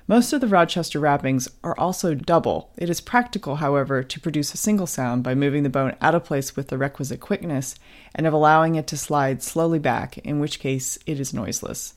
Most 0.09 0.33
of 0.33 0.41
the 0.41 0.47
Rochester 0.47 1.01
rappings 1.01 1.49
are 1.65 1.77
also 1.77 2.15
double. 2.15 2.71
It 2.79 2.89
is 2.89 3.01
practical, 3.01 3.57
however, 3.57 4.05
to 4.05 4.21
produce 4.21 4.55
a 4.55 4.57
single 4.57 4.87
sound 4.87 5.25
by 5.25 5.35
moving 5.35 5.65
the 5.65 5.69
bone 5.69 5.97
out 6.01 6.15
of 6.15 6.25
place 6.25 6.55
with 6.55 6.69
the 6.69 6.79
requisite 6.79 7.19
quickness 7.19 7.75
and 8.15 8.25
of 8.25 8.33
allowing 8.33 8.77
it 8.77 8.87
to 8.87 8.97
slide 8.97 9.43
slowly 9.43 9.81
back, 9.81 10.19
in 10.19 10.39
which 10.39 10.61
case 10.61 10.97
it 11.07 11.19
is 11.19 11.35
noiseless. 11.35 11.95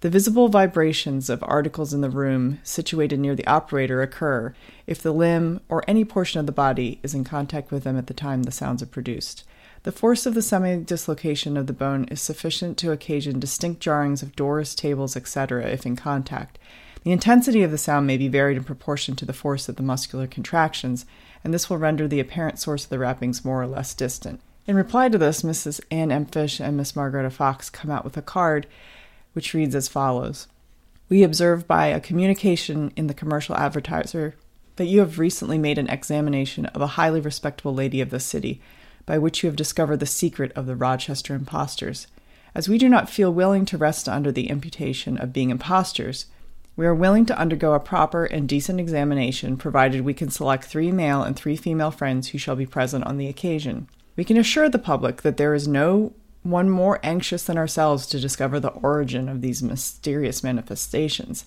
The 0.00 0.08
visible 0.08 0.48
vibrations 0.48 1.28
of 1.28 1.44
articles 1.46 1.92
in 1.92 2.00
the 2.00 2.08
room 2.08 2.58
situated 2.62 3.20
near 3.20 3.34
the 3.34 3.46
operator 3.46 4.00
occur 4.00 4.54
if 4.86 5.02
the 5.02 5.12
limb 5.12 5.60
or 5.68 5.84
any 5.86 6.06
portion 6.06 6.40
of 6.40 6.46
the 6.46 6.52
body 6.52 7.00
is 7.02 7.12
in 7.12 7.22
contact 7.22 7.70
with 7.70 7.84
them 7.84 7.98
at 7.98 8.06
the 8.06 8.14
time 8.14 8.44
the 8.44 8.50
sounds 8.50 8.82
are 8.82 8.86
produced. 8.86 9.44
The 9.82 9.92
force 9.92 10.24
of 10.24 10.32
the 10.32 10.42
semi 10.42 10.76
dislocation 10.78 11.58
of 11.58 11.66
the 11.66 11.74
bone 11.74 12.04
is 12.04 12.22
sufficient 12.22 12.78
to 12.78 12.92
occasion 12.92 13.38
distinct 13.38 13.82
jarrings 13.82 14.22
of 14.22 14.34
doors, 14.34 14.74
tables, 14.74 15.18
etc., 15.18 15.66
if 15.66 15.84
in 15.84 15.96
contact. 15.96 16.58
The 17.04 17.12
intensity 17.12 17.62
of 17.62 17.72
the 17.72 17.78
sound 17.78 18.06
may 18.06 18.16
be 18.16 18.28
varied 18.28 18.56
in 18.56 18.64
proportion 18.64 19.16
to 19.16 19.24
the 19.24 19.32
force 19.32 19.68
of 19.68 19.76
the 19.76 19.82
muscular 19.82 20.28
contractions, 20.28 21.04
and 21.42 21.52
this 21.52 21.68
will 21.68 21.78
render 21.78 22.06
the 22.06 22.20
apparent 22.20 22.60
source 22.60 22.84
of 22.84 22.90
the 22.90 22.98
rappings 22.98 23.44
more 23.44 23.60
or 23.60 23.66
less 23.66 23.92
distant. 23.92 24.40
In 24.66 24.76
reply 24.76 25.08
to 25.08 25.18
this, 25.18 25.42
Mrs. 25.42 25.80
Anne. 25.90 26.26
Fish 26.26 26.60
and 26.60 26.76
Miss 26.76 26.94
Margaretta 26.94 27.30
Fox 27.30 27.68
come 27.68 27.90
out 27.90 28.04
with 28.04 28.16
a 28.16 28.22
card 28.22 28.68
which 29.32 29.52
reads 29.54 29.74
as 29.74 29.88
follows 29.88 30.46
We 31.08 31.24
observe 31.24 31.66
by 31.66 31.86
a 31.86 31.98
communication 31.98 32.92
in 32.94 33.08
the 33.08 33.14
commercial 33.14 33.56
advertiser 33.56 34.36
that 34.76 34.86
you 34.86 35.00
have 35.00 35.18
recently 35.18 35.58
made 35.58 35.78
an 35.78 35.88
examination 35.88 36.66
of 36.66 36.80
a 36.80 36.94
highly 36.98 37.20
respectable 37.20 37.74
lady 37.74 38.00
of 38.00 38.10
the 38.10 38.20
city, 38.20 38.60
by 39.04 39.18
which 39.18 39.42
you 39.42 39.48
have 39.48 39.56
discovered 39.56 39.98
the 39.98 40.06
secret 40.06 40.52
of 40.52 40.66
the 40.66 40.76
Rochester 40.76 41.34
impostors. 41.34 42.06
As 42.54 42.68
we 42.68 42.78
do 42.78 42.88
not 42.88 43.10
feel 43.10 43.32
willing 43.32 43.64
to 43.66 43.78
rest 43.78 44.08
under 44.08 44.30
the 44.30 44.48
imputation 44.48 45.18
of 45.18 45.32
being 45.32 45.50
impostors, 45.50 46.26
we 46.76 46.86
are 46.86 46.94
willing 46.94 47.26
to 47.26 47.38
undergo 47.38 47.74
a 47.74 47.80
proper 47.80 48.24
and 48.24 48.48
decent 48.48 48.80
examination, 48.80 49.56
provided 49.56 50.00
we 50.00 50.14
can 50.14 50.30
select 50.30 50.64
three 50.64 50.90
male 50.90 51.22
and 51.22 51.36
three 51.36 51.56
female 51.56 51.90
friends 51.90 52.28
who 52.28 52.38
shall 52.38 52.56
be 52.56 52.66
present 52.66 53.04
on 53.04 53.18
the 53.18 53.28
occasion. 53.28 53.88
We 54.16 54.24
can 54.24 54.36
assure 54.36 54.68
the 54.68 54.78
public 54.78 55.22
that 55.22 55.36
there 55.36 55.54
is 55.54 55.68
no 55.68 56.14
one 56.42 56.68
more 56.68 56.98
anxious 57.02 57.44
than 57.44 57.58
ourselves 57.58 58.06
to 58.06 58.20
discover 58.20 58.58
the 58.58 58.70
origin 58.70 59.28
of 59.28 59.42
these 59.42 59.62
mysterious 59.62 60.42
manifestations. 60.42 61.44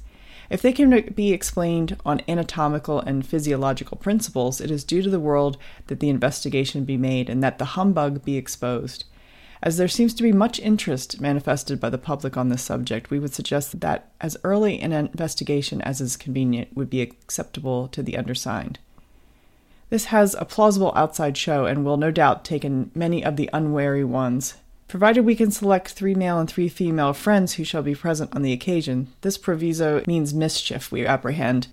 If 0.49 0.61
they 0.61 0.71
can 0.71 1.01
be 1.15 1.33
explained 1.33 1.97
on 2.05 2.21
anatomical 2.27 2.99
and 2.99 3.25
physiological 3.25 3.97
principles, 3.97 4.61
it 4.61 4.69
is 4.69 4.83
due 4.83 5.01
to 5.01 5.09
the 5.09 5.19
world 5.19 5.57
that 5.87 5.99
the 5.99 6.09
investigation 6.09 6.85
be 6.85 6.97
made 6.97 7.29
and 7.29 7.43
that 7.43 7.57
the 7.57 7.65
humbug 7.65 8.23
be 8.23 8.37
exposed. 8.37 9.05
As 9.63 9.77
there 9.77 9.87
seems 9.87 10.13
to 10.15 10.23
be 10.23 10.31
much 10.31 10.59
interest 10.59 11.21
manifested 11.21 11.79
by 11.79 11.89
the 11.89 11.97
public 11.97 12.37
on 12.37 12.49
this 12.49 12.61
subject, 12.61 13.09
we 13.09 13.19
would 13.19 13.33
suggest 13.33 13.79
that 13.79 14.11
as 14.21 14.37
early 14.43 14.79
an 14.79 14.91
investigation 14.91 15.81
as 15.81 16.01
is 16.01 16.17
convenient 16.17 16.75
would 16.75 16.89
be 16.89 17.01
acceptable 17.01 17.87
to 17.89 18.03
the 18.03 18.17
undersigned. 18.17 18.79
This 19.89 20.05
has 20.05 20.35
a 20.35 20.45
plausible 20.45 20.91
outside 20.95 21.37
show 21.37 21.65
and 21.65 21.85
will 21.85 21.97
no 21.97 22.11
doubt 22.11 22.43
take 22.43 22.65
in 22.65 22.91
many 22.93 23.23
of 23.23 23.35
the 23.35 23.49
unwary 23.53 24.03
ones 24.03 24.55
Provided 24.87 25.25
we 25.25 25.35
can 25.35 25.49
select 25.49 25.89
three 25.89 26.13
male 26.13 26.39
and 26.39 26.49
three 26.49 26.69
female 26.69 27.13
friends 27.13 27.53
who 27.53 27.63
shall 27.63 27.81
be 27.81 27.95
present 27.95 28.35
on 28.35 28.43
the 28.43 28.53
occasion, 28.53 29.07
this 29.21 29.37
proviso 29.37 30.03
means 30.05 30.33
mischief, 30.33 30.91
we 30.91 31.05
apprehend. 31.05 31.67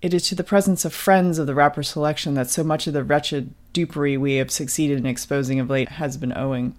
It 0.00 0.14
is 0.14 0.28
to 0.28 0.34
the 0.34 0.44
presence 0.44 0.84
of 0.84 0.94
friends 0.94 1.38
of 1.38 1.46
the 1.46 1.54
rapper 1.54 1.82
selection 1.82 2.34
that 2.34 2.50
so 2.50 2.64
much 2.64 2.86
of 2.86 2.94
the 2.94 3.04
wretched 3.04 3.52
dupery 3.72 4.18
we 4.18 4.36
have 4.36 4.50
succeeded 4.50 4.98
in 4.98 5.06
exposing 5.06 5.60
of 5.60 5.70
late 5.70 5.90
has 5.90 6.16
been 6.16 6.36
owing. 6.36 6.74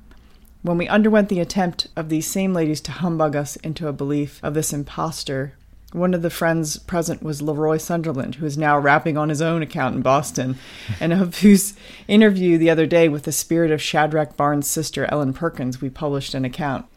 When 0.66 0.80
we 0.80 0.88
underwent 0.88 1.30
the 1.30 1.42
attempt 1.42 1.90
of 1.96 2.10
these 2.10 2.26
same 2.26 2.52
ladies 2.52 2.82
to 2.82 2.92
humbug 2.92 3.36
us 3.36 3.56
into 3.58 3.88
a 3.88 3.94
belief 3.94 4.40
of 4.42 4.56
this 4.56 4.74
impostor, 4.74 5.54
one 5.92 6.16
of 6.16 6.24
the 6.24 6.32
friends 6.32 6.78
present 6.78 7.22
was 7.22 7.40
Leroy 7.40 7.78
Sunderland, 7.78 8.34
who 8.36 8.48
is 8.48 8.58
now 8.58 8.80
rapping 8.80 9.16
on 9.16 9.30
his 9.30 9.44
own 9.44 9.62
account 9.62 9.96
in 9.96 10.02
Boston, 10.02 10.58
and 11.00 11.14
of 11.14 11.38
whose 11.42 11.76
interview 12.08 12.58
the 12.58 12.72
other 12.72 12.88
day 12.88 13.08
with 13.08 13.26
the 13.26 13.32
spirit 13.32 13.70
of 13.70 13.80
Shadrach 13.80 14.36
Barnes' 14.36 14.68
sister 14.68 15.06
Ellen 15.12 15.34
Perkins 15.34 15.82
we 15.82 15.90
published 15.92 16.34
an 16.34 16.46
account. 16.46 16.88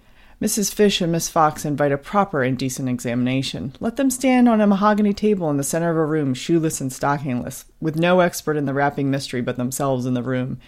Mrs. 0.40 0.72
Fish 0.72 1.02
and 1.02 1.12
Miss 1.12 1.28
Fox 1.28 1.66
invite 1.66 1.92
a 1.92 1.98
proper 1.98 2.42
and 2.42 2.56
decent 2.56 2.88
examination. 2.88 3.74
Let 3.80 3.96
them 3.96 4.08
stand 4.08 4.48
on 4.48 4.62
a 4.62 4.66
mahogany 4.66 5.12
table 5.12 5.50
in 5.50 5.58
the 5.58 5.62
center 5.62 5.90
of 5.90 5.96
a 5.98 6.06
room, 6.06 6.32
shoeless 6.32 6.80
and 6.80 6.90
stockingless, 6.90 7.66
with 7.82 7.96
no 7.96 8.20
expert 8.20 8.56
in 8.56 8.64
the 8.64 8.72
rapping 8.72 9.10
mystery 9.10 9.42
but 9.42 9.58
themselves 9.58 10.06
in 10.06 10.14
the 10.14 10.22
room. 10.22 10.58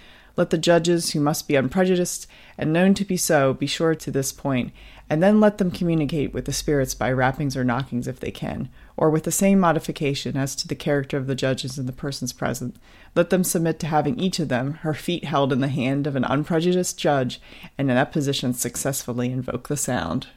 Let 0.41 0.49
the 0.49 0.57
judges, 0.57 1.11
who 1.11 1.21
must 1.21 1.47
be 1.49 1.55
unprejudiced 1.55 2.27
and 2.57 2.73
known 2.73 2.95
to 2.95 3.05
be 3.05 3.19
so, 3.19 3.53
be 3.53 3.67
sure 3.67 3.95
to 3.95 4.11
this 4.11 4.33
point, 4.33 4.73
and 5.11 5.23
then 5.23 5.39
let 5.39 5.59
them 5.59 5.71
communicate 5.71 6.33
with 6.33 6.47
the 6.47 6.53
spirits 6.55 6.95
by 6.95 7.13
rappings 7.13 7.59
or 7.59 7.63
knockings 7.63 8.09
if 8.09 8.21
they 8.21 8.31
can, 8.31 8.71
or 8.97 9.11
with 9.11 9.25
the 9.25 9.31
same 9.31 9.61
modification 9.61 10.39
as 10.39 10.57
to 10.57 10.67
the 10.67 10.75
character 10.75 11.19
of 11.19 11.27
the 11.27 11.35
judges 11.35 11.77
and 11.77 11.87
the 11.87 11.93
persons 11.93 12.33
present. 12.33 12.77
Let 13.15 13.29
them 13.29 13.45
submit 13.45 13.79
to 13.81 13.89
having 13.89 14.19
each 14.19 14.39
of 14.39 14.49
them 14.49 14.79
her 14.81 14.95
feet 14.95 15.27
held 15.27 15.53
in 15.53 15.61
the 15.61 15.69
hand 15.69 16.07
of 16.07 16.17
an 16.17 16.25
unprejudiced 16.25 16.99
judge, 16.99 17.39
and 17.77 17.91
in 17.91 17.97
that 17.97 18.11
position 18.11 18.55
successfully 18.55 19.31
invoke 19.31 19.69
the 19.69 19.77
sound. 19.77 20.29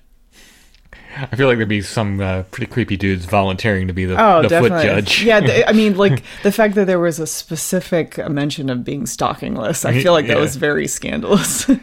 I 1.15 1.35
feel 1.35 1.47
like 1.47 1.57
there'd 1.57 1.69
be 1.69 1.81
some 1.81 2.19
uh, 2.19 2.43
pretty 2.43 2.71
creepy 2.71 2.97
dudes 2.97 3.25
volunteering 3.25 3.87
to 3.87 3.93
be 3.93 4.05
the, 4.05 4.15
Oh, 4.21 4.41
the 4.41 4.49
foot 4.49 4.83
judge. 4.83 5.23
Yeah, 5.23 5.39
th- 5.39 5.65
I 5.67 5.71
mean, 5.73 5.95
like 5.95 6.23
the 6.43 6.51
fact 6.51 6.75
that 6.75 6.85
there 6.85 6.99
was 6.99 7.19
a 7.19 7.27
specific 7.27 8.17
mention 8.29 8.69
of 8.69 8.83
being 8.83 9.03
stockingless, 9.03 9.85
I 9.85 10.01
feel 10.01 10.11
like 10.13 10.27
that 10.27 10.37
was 10.39 10.55
very 10.55 10.87
scandalous. 10.87 11.69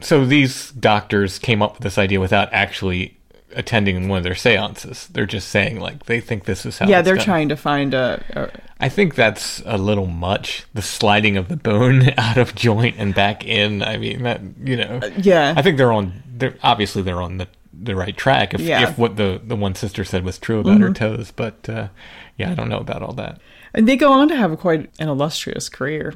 So 0.00 0.26
these 0.26 0.70
doctors 0.72 1.38
came 1.38 1.62
up 1.62 1.74
with 1.74 1.82
this 1.82 1.96
idea 1.96 2.20
without 2.20 2.52
actually 2.52 3.16
attending 3.52 4.08
one 4.08 4.18
of 4.18 4.24
their 4.24 4.34
seances. 4.34 5.06
They're 5.06 5.24
just 5.24 5.48
saying 5.48 5.80
like 5.80 6.04
they 6.06 6.20
think 6.20 6.44
this 6.44 6.66
is 6.66 6.78
how. 6.78 6.88
yeah, 6.88 7.00
they're 7.00 7.16
done. 7.16 7.24
trying 7.24 7.48
to 7.48 7.56
find 7.56 7.94
a, 7.94 8.22
a 8.30 8.50
I 8.80 8.88
think 8.88 9.14
that's 9.14 9.62
a 9.64 9.78
little 9.78 10.06
much. 10.06 10.66
The 10.74 10.82
sliding 10.82 11.36
of 11.36 11.48
the 11.48 11.56
bone 11.56 12.10
out 12.18 12.36
of 12.36 12.54
joint 12.54 12.96
and 12.98 13.14
back 13.14 13.46
in. 13.46 13.82
I 13.82 13.96
mean, 13.96 14.24
that 14.24 14.40
you 14.62 14.76
know. 14.76 15.00
yeah. 15.16 15.54
I 15.56 15.62
think 15.62 15.78
they're 15.78 15.92
on. 15.92 16.22
They're 16.36 16.56
obviously 16.62 17.02
they're 17.02 17.22
on 17.22 17.38
the 17.38 17.48
the 17.82 17.96
right 17.96 18.16
track. 18.16 18.54
If 18.54 18.60
Yeah. 18.60 18.82
Mm-hmm. 18.82 18.92
if 18.92 18.98
what 18.98 19.16
the 19.16 19.40
the 19.42 19.56
one 19.56 19.74
sister 19.74 20.04
said 20.04 20.24
was 20.24 20.38
true 20.38 20.60
about 20.60 20.80
her 20.80 20.92
toes, 20.92 21.32
but 21.34 21.68
uh, 21.68 21.88
yeah, 22.36 22.50
I 22.50 22.54
don't 22.54 22.68
know 22.68 22.78
about 22.78 23.02
all 23.02 23.12
that. 23.14 23.40
And 23.72 23.88
they 23.88 23.96
go 23.96 24.12
on 24.12 24.28
to 24.28 24.36
have 24.36 24.58
quite 24.58 24.90
an 24.98 25.08
illustrious 25.08 25.68
career. 25.68 26.14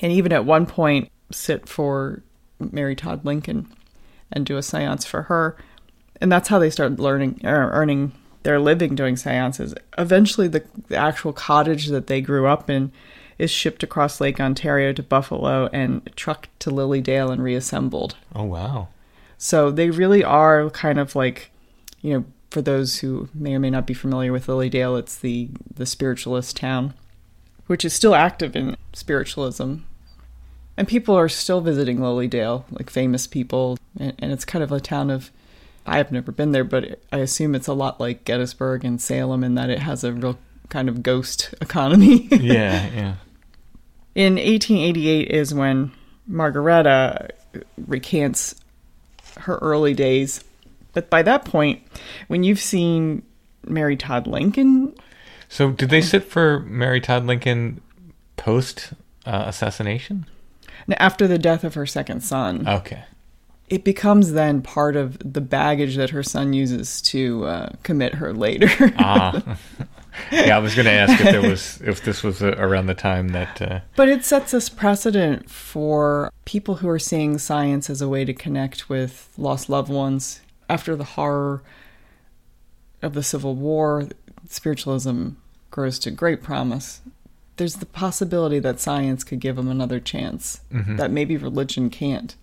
And 0.00 0.12
even 0.12 0.32
at 0.32 0.44
one 0.44 0.66
point, 0.66 1.10
sit 1.30 1.68
for 1.68 2.22
Mary 2.58 2.96
Todd 2.96 3.24
Lincoln 3.24 3.72
and 4.32 4.46
do 4.46 4.56
a 4.56 4.62
seance 4.62 5.04
for 5.04 5.22
her. 5.22 5.56
And 6.20 6.30
that's 6.30 6.48
how 6.48 6.58
they 6.58 6.70
start 6.70 6.98
learning, 6.98 7.40
er, 7.44 7.70
earning 7.72 8.12
their 8.42 8.58
living 8.58 8.94
doing 8.94 9.16
seances. 9.16 9.74
Eventually, 9.98 10.48
the, 10.48 10.64
the 10.88 10.96
actual 10.96 11.32
cottage 11.32 11.88
that 11.88 12.06
they 12.06 12.20
grew 12.20 12.46
up 12.46 12.70
in 12.70 12.92
is 13.38 13.50
shipped 13.50 13.82
across 13.82 14.20
Lake 14.20 14.40
Ontario 14.40 14.92
to 14.92 15.02
Buffalo 15.02 15.68
and 15.72 16.08
trucked 16.16 16.48
to 16.60 16.70
Lily 16.70 17.00
Dale 17.00 17.30
and 17.30 17.42
reassembled. 17.42 18.16
Oh 18.34 18.44
wow. 18.44 18.88
So 19.42 19.72
they 19.72 19.90
really 19.90 20.22
are 20.22 20.70
kind 20.70 21.00
of 21.00 21.16
like, 21.16 21.50
you 22.00 22.14
know, 22.14 22.24
for 22.50 22.62
those 22.62 23.00
who 23.00 23.28
may 23.34 23.56
or 23.56 23.58
may 23.58 23.70
not 23.70 23.88
be 23.88 23.92
familiar 23.92 24.30
with 24.30 24.46
Lily 24.46 24.70
Dale, 24.70 24.94
it's 24.94 25.18
the 25.18 25.48
the 25.74 25.84
spiritualist 25.84 26.56
town, 26.56 26.94
which 27.66 27.84
is 27.84 27.92
still 27.92 28.14
active 28.14 28.54
in 28.54 28.76
spiritualism. 28.92 29.78
And 30.76 30.86
people 30.86 31.16
are 31.16 31.28
still 31.28 31.60
visiting 31.60 32.00
Lily 32.00 32.28
Dale, 32.28 32.66
like 32.70 32.88
famous 32.88 33.26
people, 33.26 33.78
and, 33.98 34.14
and 34.20 34.30
it's 34.30 34.44
kind 34.44 34.62
of 34.62 34.70
a 34.70 34.78
town 34.78 35.10
of 35.10 35.32
I 35.84 35.96
have 35.96 36.12
never 36.12 36.30
been 36.30 36.52
there, 36.52 36.62
but 36.62 37.00
I 37.10 37.18
assume 37.18 37.56
it's 37.56 37.66
a 37.66 37.72
lot 37.72 37.98
like 37.98 38.24
Gettysburg 38.24 38.84
and 38.84 39.02
Salem 39.02 39.42
in 39.42 39.56
that 39.56 39.70
it 39.70 39.80
has 39.80 40.04
a 40.04 40.12
real 40.12 40.38
kind 40.68 40.88
of 40.88 41.02
ghost 41.02 41.52
economy. 41.60 42.28
Yeah, 42.30 42.88
yeah. 42.94 43.14
In 44.14 44.34
1888 44.34 45.32
is 45.32 45.52
when 45.52 45.90
Margaretta 46.28 47.30
recants 47.76 48.54
her 49.40 49.56
early 49.56 49.94
days. 49.94 50.42
But 50.92 51.08
by 51.10 51.22
that 51.22 51.44
point, 51.44 51.80
when 52.28 52.44
you've 52.44 52.60
seen 52.60 53.22
Mary 53.66 53.96
Todd 53.96 54.26
Lincoln, 54.26 54.94
So 55.48 55.70
did 55.70 55.90
they 55.90 56.00
sit 56.02 56.24
for 56.24 56.60
Mary 56.60 57.00
Todd 57.00 57.24
Lincoln 57.26 57.80
post 58.36 58.92
uh, 59.26 59.44
assassination? 59.46 60.26
after 60.98 61.26
the 61.28 61.38
death 61.38 61.62
of 61.64 61.74
her 61.74 61.86
second 61.86 62.22
son, 62.22 62.66
Okay. 62.68 63.04
it 63.70 63.84
becomes 63.84 64.32
then 64.32 64.60
part 64.62 64.96
of 64.96 65.16
the 65.20 65.40
baggage 65.40 65.96
that 65.96 66.10
her 66.10 66.22
son 66.22 66.52
uses 66.52 67.00
to 67.02 67.44
uh, 67.46 67.68
commit 67.84 68.14
her 68.14 68.32
later. 68.34 68.68
Ah. 68.98 69.42
yeah, 70.32 70.56
I 70.56 70.58
was 70.58 70.74
going 70.74 70.86
to 70.86 70.92
ask 70.92 71.20
if 71.20 71.30
there 71.30 71.42
was 71.42 71.80
if 71.82 72.04
this 72.04 72.22
was 72.22 72.42
uh, 72.42 72.54
around 72.58 72.86
the 72.86 72.94
time 72.94 73.28
that. 73.30 73.60
Uh, 73.60 73.80
But 73.96 74.08
it 74.08 74.24
sets 74.24 74.52
this 74.52 74.68
precedent 74.68 75.50
for 75.50 76.32
people 76.44 76.76
who 76.76 76.88
are 76.88 76.98
seeing 76.98 77.38
science 77.38 77.88
as 77.88 78.00
a 78.00 78.08
way 78.08 78.24
to 78.24 78.34
connect 78.34 78.88
with 78.88 79.30
lost 79.36 79.68
loved 79.68 79.90
ones. 79.90 80.40
After 80.68 80.96
the 80.96 81.04
horror 81.04 81.62
of 83.02 83.14
the 83.14 83.22
Civil 83.22 83.54
War, 83.54 84.08
spiritualism 84.48 85.30
grows 85.70 85.98
to 86.00 86.10
great 86.10 86.42
promise. 86.42 87.00
There's 87.56 87.76
the 87.76 87.86
possibility 87.86 88.58
that 88.60 88.80
science 88.80 89.24
could 89.24 89.40
give 89.40 89.56
them 89.56 89.68
another 89.68 90.00
chance 90.00 90.60
that 90.70 91.10
maybe 91.10 91.36
religion 91.36 91.90
can't. 91.90 92.34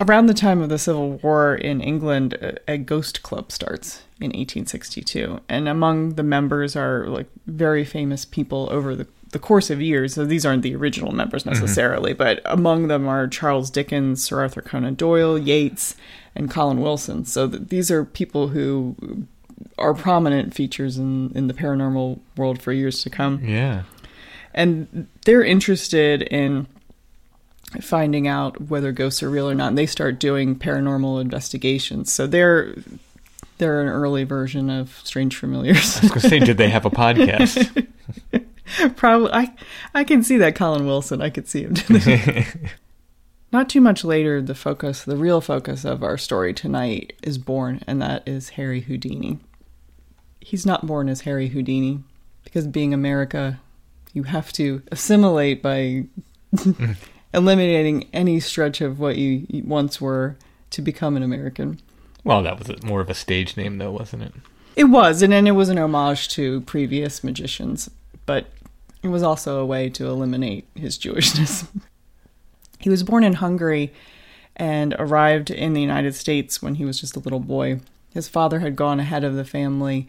Around 0.00 0.26
the 0.26 0.34
time 0.34 0.60
of 0.60 0.68
the 0.68 0.78
Civil 0.78 1.12
War 1.22 1.54
in 1.54 1.80
England, 1.80 2.34
a, 2.34 2.72
a 2.72 2.78
ghost 2.78 3.22
club 3.22 3.50
starts 3.50 4.02
in 4.20 4.30
1862, 4.30 5.40
and 5.48 5.68
among 5.68 6.14
the 6.14 6.22
members 6.22 6.74
are 6.74 7.06
like 7.06 7.28
very 7.46 7.84
famous 7.84 8.24
people 8.24 8.68
over 8.70 8.96
the, 8.96 9.06
the 9.30 9.38
course 9.38 9.70
of 9.70 9.80
years. 9.80 10.14
So 10.14 10.24
these 10.24 10.44
aren't 10.44 10.62
the 10.62 10.74
original 10.74 11.12
members 11.12 11.44
mm-hmm. 11.44 11.60
necessarily, 11.60 12.12
but 12.14 12.40
among 12.44 12.88
them 12.88 13.06
are 13.06 13.28
Charles 13.28 13.70
Dickens, 13.70 14.22
Sir 14.22 14.40
Arthur 14.40 14.62
Conan 14.62 14.94
Doyle, 14.94 15.38
Yeats, 15.38 15.94
and 16.34 16.50
Colin 16.50 16.80
Wilson. 16.80 17.24
So 17.24 17.48
th- 17.48 17.68
these 17.68 17.90
are 17.90 18.04
people 18.04 18.48
who 18.48 19.26
are 19.78 19.94
prominent 19.94 20.54
features 20.54 20.98
in, 20.98 21.30
in 21.34 21.46
the 21.46 21.54
paranormal 21.54 22.18
world 22.36 22.60
for 22.60 22.72
years 22.72 23.02
to 23.02 23.10
come 23.10 23.40
yeah. 23.44 23.82
and 24.54 25.08
they're 25.24 25.44
interested 25.44 26.22
in 26.22 26.66
finding 27.80 28.26
out 28.26 28.62
whether 28.62 28.92
ghosts 28.92 29.22
are 29.22 29.30
real 29.30 29.48
or 29.48 29.54
not 29.54 29.68
and 29.68 29.78
they 29.78 29.86
start 29.86 30.18
doing 30.18 30.56
paranormal 30.56 31.20
investigations 31.20 32.12
so 32.12 32.26
they're 32.26 32.74
they're 33.58 33.80
an 33.80 33.88
early 33.88 34.24
version 34.24 34.70
of 34.70 35.00
strange 35.04 35.36
familiars. 35.36 35.98
I 35.98 36.00
was 36.00 36.10
going 36.10 36.20
to 36.20 36.28
say, 36.28 36.38
did 36.38 36.56
they 36.56 36.70
have 36.70 36.86
a 36.86 36.90
podcast? 36.90 37.86
probably 38.96 39.30
i 39.32 39.52
i 39.94 40.04
can 40.04 40.22
see 40.22 40.36
that 40.36 40.54
colin 40.54 40.86
wilson 40.86 41.22
i 41.22 41.30
could 41.30 41.48
see 41.48 41.62
him 41.62 41.74
not 43.52 43.68
too 43.68 43.80
much 43.80 44.04
later 44.04 44.42
the 44.42 44.54
focus 44.54 45.02
the 45.04 45.16
real 45.16 45.40
focus 45.40 45.84
of 45.84 46.02
our 46.02 46.18
story 46.18 46.52
tonight 46.52 47.14
is 47.22 47.38
born 47.38 47.80
and 47.86 48.00
that 48.02 48.26
is 48.26 48.50
harry 48.50 48.80
houdini. 48.82 49.38
He's 50.40 50.66
not 50.66 50.86
born 50.86 51.08
as 51.08 51.22
harry 51.22 51.48
houdini 51.48 52.02
because 52.44 52.66
being 52.66 52.92
america 52.92 53.60
you 54.12 54.24
have 54.24 54.52
to 54.54 54.82
assimilate 54.90 55.62
by 55.62 56.04
eliminating 57.34 58.08
any 58.12 58.40
stretch 58.40 58.80
of 58.80 58.98
what 58.98 59.16
you 59.16 59.46
once 59.64 60.00
were 60.00 60.36
to 60.70 60.82
become 60.82 61.16
an 61.16 61.22
american 61.22 61.80
well, 62.28 62.42
that 62.42 62.58
was 62.58 62.82
more 62.82 63.00
of 63.00 63.10
a 63.10 63.14
stage 63.14 63.56
name, 63.56 63.78
though, 63.78 63.90
wasn't 63.90 64.22
it? 64.22 64.32
it 64.78 64.84
was 64.84 65.22
and 65.22 65.32
then 65.32 65.48
it 65.48 65.56
was 65.56 65.68
an 65.68 65.76
homage 65.76 66.28
to 66.28 66.60
previous 66.60 67.24
magicians 67.24 67.90
but 68.26 68.46
it 69.02 69.08
was 69.08 69.24
also 69.24 69.58
a 69.58 69.66
way 69.66 69.90
to 69.90 70.06
eliminate 70.06 70.64
his 70.76 70.96
jewishness 70.96 71.66
he 72.78 72.88
was 72.88 73.02
born 73.02 73.24
in 73.24 73.34
hungary 73.34 73.92
and 74.54 74.94
arrived 74.98 75.50
in 75.50 75.72
the 75.74 75.80
united 75.80 76.14
states 76.14 76.62
when 76.62 76.76
he 76.76 76.84
was 76.84 77.00
just 77.00 77.16
a 77.16 77.20
little 77.20 77.40
boy 77.40 77.80
his 78.14 78.28
father 78.28 78.60
had 78.60 78.76
gone 78.76 79.00
ahead 79.00 79.24
of 79.24 79.34
the 79.34 79.44
family 79.44 80.08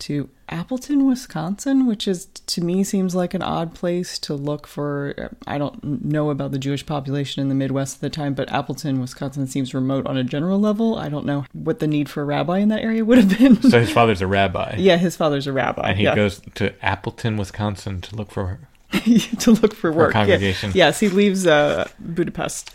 to 0.00 0.28
appleton 0.48 1.06
wisconsin 1.06 1.86
which 1.86 2.08
is 2.08 2.26
to 2.46 2.60
me 2.60 2.82
seems 2.82 3.14
like 3.14 3.34
an 3.34 3.42
odd 3.42 3.74
place 3.74 4.18
to 4.18 4.34
look 4.34 4.66
for 4.66 5.30
i 5.46 5.56
don't 5.56 6.04
know 6.04 6.30
about 6.30 6.50
the 6.50 6.58
jewish 6.58 6.84
population 6.84 7.40
in 7.40 7.48
the 7.48 7.54
midwest 7.54 7.96
at 7.96 8.00
the 8.00 8.10
time 8.10 8.34
but 8.34 8.50
appleton 8.50 9.00
wisconsin 9.00 9.46
seems 9.46 9.72
remote 9.72 10.06
on 10.06 10.16
a 10.16 10.24
general 10.24 10.58
level 10.58 10.96
i 10.96 11.08
don't 11.08 11.24
know 11.24 11.44
what 11.52 11.78
the 11.78 11.86
need 11.86 12.08
for 12.08 12.22
a 12.22 12.24
rabbi 12.24 12.58
in 12.58 12.68
that 12.68 12.82
area 12.82 13.04
would 13.04 13.18
have 13.18 13.38
been 13.38 13.60
So 13.62 13.80
his 13.80 13.92
father's 13.92 14.20
a 14.20 14.26
rabbi. 14.26 14.74
yeah, 14.78 14.96
his 14.96 15.16
father's 15.16 15.46
a 15.46 15.52
rabbi. 15.52 15.90
And 15.90 15.98
he 15.98 16.04
yeah. 16.04 16.14
goes 16.14 16.40
to 16.56 16.72
Appleton, 16.84 17.36
Wisconsin 17.36 18.00
to 18.02 18.16
look 18.16 18.30
for 18.30 18.58
to 18.92 19.52
look 19.52 19.74
for 19.74 19.92
work. 19.92 20.14
Yeah. 20.14 20.20
congregation. 20.20 20.72
Yes, 20.74 21.00
he 21.00 21.08
leaves 21.08 21.46
uh, 21.46 21.88
Budapest. 22.00 22.70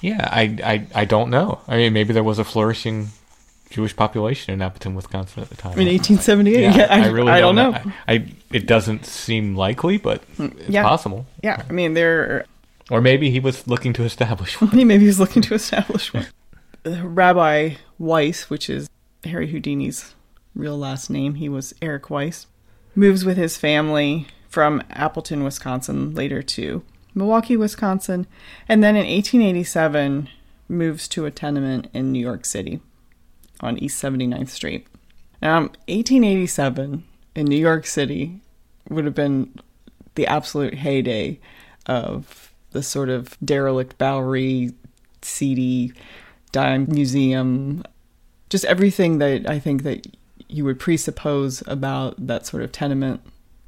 Yeah, 0.00 0.28
I, 0.30 0.58
I, 0.62 0.86
I 0.94 1.04
don't 1.06 1.30
know. 1.30 1.60
I 1.66 1.76
mean, 1.76 1.94
maybe 1.94 2.12
there 2.12 2.24
was 2.24 2.38
a 2.38 2.44
flourishing 2.44 3.08
Jewish 3.74 3.96
population 3.96 4.54
in 4.54 4.62
Appleton, 4.62 4.94
Wisconsin 4.94 5.42
at 5.42 5.48
the 5.48 5.56
time. 5.56 5.72
In 5.72 5.88
1878, 5.88 6.60
Yeah, 6.60 6.76
yeah, 6.76 6.86
I, 6.88 7.06
I 7.06 7.06
really 7.08 7.32
I 7.32 7.40
don't, 7.40 7.56
know. 7.56 7.72
know. 7.72 7.92
I, 8.06 8.14
I 8.14 8.26
it 8.52 8.68
doesn't 8.68 9.04
seem 9.04 9.56
likely, 9.56 9.98
but 9.98 10.22
mm, 10.36 10.56
it's 10.60 10.70
yeah. 10.70 10.84
possible. 10.84 11.26
Yeah, 11.42 11.60
I 11.68 11.72
mean, 11.72 11.94
there. 11.94 12.46
Or 12.88 13.00
maybe 13.00 13.30
he 13.30 13.40
was 13.40 13.66
looking 13.66 13.92
to 13.94 14.04
establish 14.04 14.60
one. 14.60 14.70
Maybe 14.86 15.00
he 15.00 15.06
was 15.06 15.18
looking 15.18 15.42
to 15.42 15.54
establish 15.54 16.12
one. 16.14 16.26
Uh, 16.86 17.02
Rabbi 17.02 17.76
Weiss, 17.98 18.50
which 18.50 18.68
is 18.68 18.88
Harry 19.24 19.50
Houdini's 19.50 20.14
real 20.54 20.78
last 20.78 21.08
name, 21.10 21.36
he 21.36 21.48
was 21.48 21.74
Eric 21.80 22.10
Weiss, 22.10 22.46
moves 22.94 23.24
with 23.24 23.38
his 23.38 23.56
family 23.56 24.28
from 24.50 24.82
Appleton, 24.90 25.42
Wisconsin, 25.42 26.14
later 26.14 26.42
to 26.42 26.84
Milwaukee, 27.14 27.56
Wisconsin, 27.56 28.26
and 28.68 28.84
then 28.84 28.96
in 28.96 29.06
1887 29.06 30.28
moves 30.68 31.08
to 31.08 31.24
a 31.24 31.30
tenement 31.30 31.88
in 31.94 32.12
New 32.12 32.20
York 32.20 32.44
City 32.44 32.80
on 33.64 33.78
East 33.78 34.02
79th 34.02 34.48
Street. 34.48 34.86
Um, 35.42 35.48
now, 35.48 35.60
1887 35.88 37.04
in 37.34 37.46
New 37.46 37.56
York 37.56 37.86
City 37.86 38.40
would 38.88 39.04
have 39.04 39.14
been 39.14 39.52
the 40.14 40.26
absolute 40.26 40.74
heyday 40.74 41.40
of 41.86 42.52
the 42.70 42.82
sort 42.82 43.08
of 43.08 43.36
derelict 43.44 43.98
Bowery, 43.98 44.72
seedy 45.22 45.92
dime 46.52 46.86
museum, 46.88 47.82
just 48.48 48.64
everything 48.66 49.18
that 49.18 49.48
I 49.48 49.58
think 49.58 49.82
that 49.82 50.06
you 50.48 50.64
would 50.64 50.78
presuppose 50.78 51.62
about 51.66 52.26
that 52.26 52.46
sort 52.46 52.62
of 52.62 52.70
tenement 52.70 53.20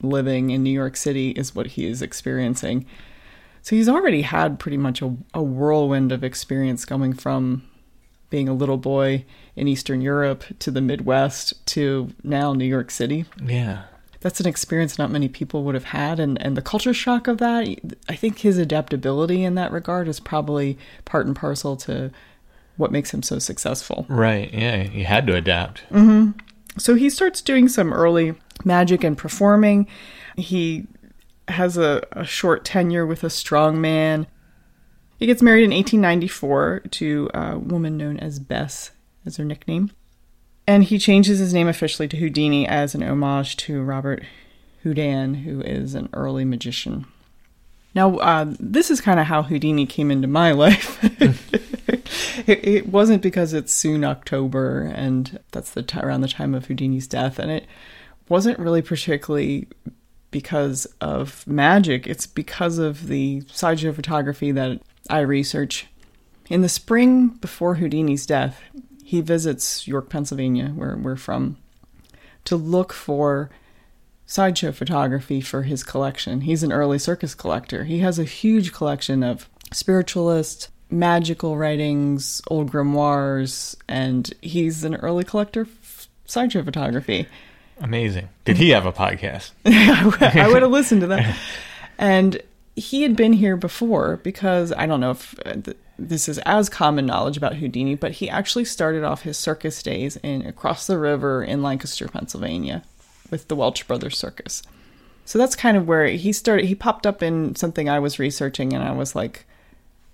living 0.03 0.51
in 0.51 0.63
New 0.63 0.71
York 0.71 0.97
City 0.97 1.31
is 1.31 1.55
what 1.55 1.69
he 1.69 1.87
is 1.87 2.03
experiencing. 2.03 2.87
So 3.63 3.75
he's 3.75 3.89
already 3.89 4.23
had 4.23 4.59
pretty 4.59 4.77
much 4.77 5.03
a, 5.03 5.17
a 5.35 5.43
whirlwind 5.43 6.13
of 6.13 6.23
experience 6.23 6.85
going 6.85 7.13
from 7.15 7.67
being 8.31 8.49
a 8.49 8.55
little 8.55 8.77
boy 8.77 9.25
in 9.55 9.69
Eastern 9.69 10.01
Europe 10.01 10.45
to 10.59 10.71
the 10.71 10.81
Midwest 10.81 11.65
to 11.67 12.11
now 12.23 12.53
New 12.53 12.65
York 12.65 12.91
City 12.91 13.25
Yeah. 13.43 13.85
that's 14.21 14.41
an 14.41 14.47
experience 14.47 14.99
not 14.99 15.11
many 15.11 15.29
people 15.29 15.63
would 15.65 15.75
have 15.75 15.85
had 15.85 16.19
and, 16.19 16.41
and 16.43 16.57
the 16.57 16.63
culture 16.63 16.93
shock 16.95 17.29
of 17.29 17.39
that 17.39 17.69
i 18.09 18.15
think 18.17 18.39
his 18.39 18.59
adaptability 18.59 19.45
in 19.45 19.55
that 19.55 19.71
regard 19.71 20.09
is 20.09 20.19
probably 20.19 20.77
part 21.05 21.27
and 21.27 21.37
parcel 21.37 21.77
to 21.77 22.11
what 22.77 22.91
makes 22.91 23.13
him 23.15 23.23
so 23.23 23.39
successful 23.39 24.05
Right. 24.09 24.53
Yeah. 24.53 24.83
He 24.83 25.05
had 25.05 25.27
to 25.29 25.35
adapt. 25.37 25.83
Mm-hmm. 25.91 26.33
so 26.79 26.95
he 26.95 27.09
starts 27.09 27.41
doing 27.41 27.69
some 27.69 27.93
early 27.93 28.35
magic 28.65 29.05
and 29.05 29.17
performing 29.17 29.87
he 30.37 30.87
has 31.49 31.77
a, 31.79 32.03
a 32.13 32.25
short 32.25 32.65
tenure 32.65 33.07
with 33.07 33.23
a 33.23 33.31
strong 33.31 33.81
man 33.81 34.27
he 35.19 35.27
gets 35.27 35.43
married 35.43 35.65
in 35.65 35.71
1894 35.71 36.83
to 36.91 37.31
a 37.35 37.59
woman 37.59 37.97
known 37.97 38.19
as 38.19 38.39
bess 38.39 38.91
as 39.25 39.37
her 39.37 39.45
nickname 39.45 39.91
and 40.67 40.85
he 40.85 40.99
changes 40.99 41.39
his 41.39 41.55
name 41.55 41.69
officially 41.69 42.09
to 42.09 42.17
Houdini 42.17 42.67
as 42.67 42.95
an 42.95 43.03
homage 43.03 43.57
to 43.59 43.83
Robert 43.83 44.25
Houdin, 44.83 45.35
who 45.35 45.61
is 45.61 45.95
an 45.95 46.09
early 46.13 46.45
magician. 46.45 47.07
Now, 47.95 48.17
uh, 48.17 48.55
this 48.59 48.91
is 48.91 49.01
kind 49.01 49.21
of 49.21 49.27
how 49.27 49.43
Houdini 49.43 49.87
came 49.87 50.11
into 50.11 50.29
my 50.29 50.53
life. 50.53 50.99
it, 52.49 52.67
it 52.67 52.89
wasn't 52.89 53.23
because 53.23 53.53
it's 53.53 53.73
soon 53.73 54.05
October, 54.05 54.81
and 54.95 55.39
that's 55.53 55.71
the 55.71 55.83
t- 55.83 56.01
around 56.01 56.23
the 56.23 56.29
time 56.29 56.55
of 56.55 56.67
Houdini's 56.67 57.07
death, 57.07 57.39
and 57.39 57.51
it 57.51 57.67
wasn't 58.29 58.59
really 58.59 58.83
particularly 58.83 59.69
because 60.33 60.87
of 61.01 61.47
magic. 61.47 62.07
It's 62.07 62.27
because 62.27 62.79
of 62.79 63.07
the 63.07 63.43
sideshow 63.53 63.93
photography 63.93 64.51
that 64.53 64.83
I 65.09 65.21
research. 65.21 65.87
In 66.49 66.63
the 66.63 66.69
spring 66.69 67.29
before 67.29 67.77
Houdini's 67.77 68.27
death, 68.27 68.61
he 69.05 69.21
visits 69.21 69.87
York, 69.87 70.09
Pennsylvania, 70.09 70.69
where 70.69 70.97
we're 70.97 71.17
from, 71.17 71.57
to 72.45 72.57
look 72.57 72.93
for 72.93 73.51
sideshow 74.27 74.73
photography 74.73 75.41
for 75.41 75.63
his 75.63 75.83
collection. 75.85 76.43
He's 76.43 76.63
an 76.63 76.73
early 76.73 76.99
circus 76.99 77.35
collector. 77.35 77.85
He 77.85 78.01
has 78.01 78.19
a 78.19 78.25
huge 78.25 78.73
collection 78.73 79.23
of 79.23 79.49
spiritualist, 79.73 80.71
magical 80.91 81.57
writings, 81.57 82.43
old 82.49 82.71
grimoires, 82.71 83.77
and 83.89 84.33
he's 84.43 84.85
an 84.85 84.97
early 84.97 85.25
collector 85.25 85.63
of 85.63 86.09
sideshow 86.25 86.63
photography. 86.63 87.27
Amazing. 87.79 88.29
Did 88.45 88.57
he 88.57 88.71
have 88.71 88.87
a 88.87 88.93
podcast? 88.93 89.53
I 89.65 90.49
would 90.53 90.63
have 90.63 90.71
listened 90.71 91.03
to 91.03 91.07
that. 91.09 91.37
And 91.99 92.43
he 92.77 93.03
had 93.03 93.17
been 93.17 93.33
here 93.33 93.57
before 93.57 94.19
because 94.19 94.73
I 94.73 94.87
don't 94.87 95.01
know 95.01 95.13
if 95.13 95.35
uh, 95.45 95.73
this 95.99 96.29
is 96.29 96.39
as 96.41 96.69
common 96.69 97.07
knowledge 97.07 97.39
about 97.39 97.57
Houdini, 97.57 97.95
but 97.95 98.13
he 98.13 98.29
actually 98.29 98.67
started 98.67 99.03
off 99.03 99.23
his 99.23 99.39
circus 99.39 99.83
days 99.83 100.17
in 100.19 100.47
across 100.47 100.87
the 100.87 100.99
river 100.99 101.43
in 101.43 101.63
Lancaster, 101.63 102.07
Pennsylvania, 102.07 102.83
with 103.31 103.49
the 103.49 103.57
Welsh 103.57 103.83
Brothers 103.85 104.19
Circus. 104.19 104.63
So 105.25 105.39
that's 105.39 105.57
kind 105.57 105.77
of 105.77 105.89
where 105.89 106.07
he 106.07 106.33
started. 106.33 106.67
He 106.67 106.75
popped 106.75 107.07
up 107.07 107.23
in 107.23 107.57
something 107.57 107.89
I 107.89 107.99
was 107.99 108.19
researching, 108.19 108.75
and 108.75 108.85
I 108.85 108.93
was 108.93 109.17
like, 109.17 109.47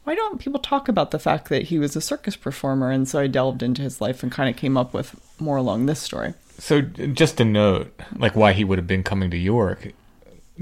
why 0.04 0.14
don't 0.14 0.40
people 0.40 0.60
talk 0.60 0.88
about 0.88 1.10
the 1.10 1.18
fact 1.18 1.48
that 1.48 1.64
he 1.64 1.78
was 1.78 1.94
a 1.96 2.00
circus 2.00 2.36
performer? 2.36 2.90
And 2.90 3.06
so 3.08 3.20
I 3.20 3.26
delved 3.26 3.62
into 3.62 3.82
his 3.82 4.00
life 4.00 4.22
and 4.22 4.32
kind 4.32 4.48
of 4.48 4.56
came 4.56 4.76
up 4.76 4.94
with 4.94 5.14
more 5.40 5.56
along 5.56 5.86
this 5.86 6.00
story. 6.00 6.34
So 6.58 6.80
just 6.80 7.38
to 7.38 7.44
note, 7.44 7.92
like 8.16 8.36
why 8.36 8.52
he 8.52 8.64
would 8.64 8.78
have 8.78 8.86
been 8.86 9.02
coming 9.02 9.30
to 9.30 9.36
York. 9.36 9.92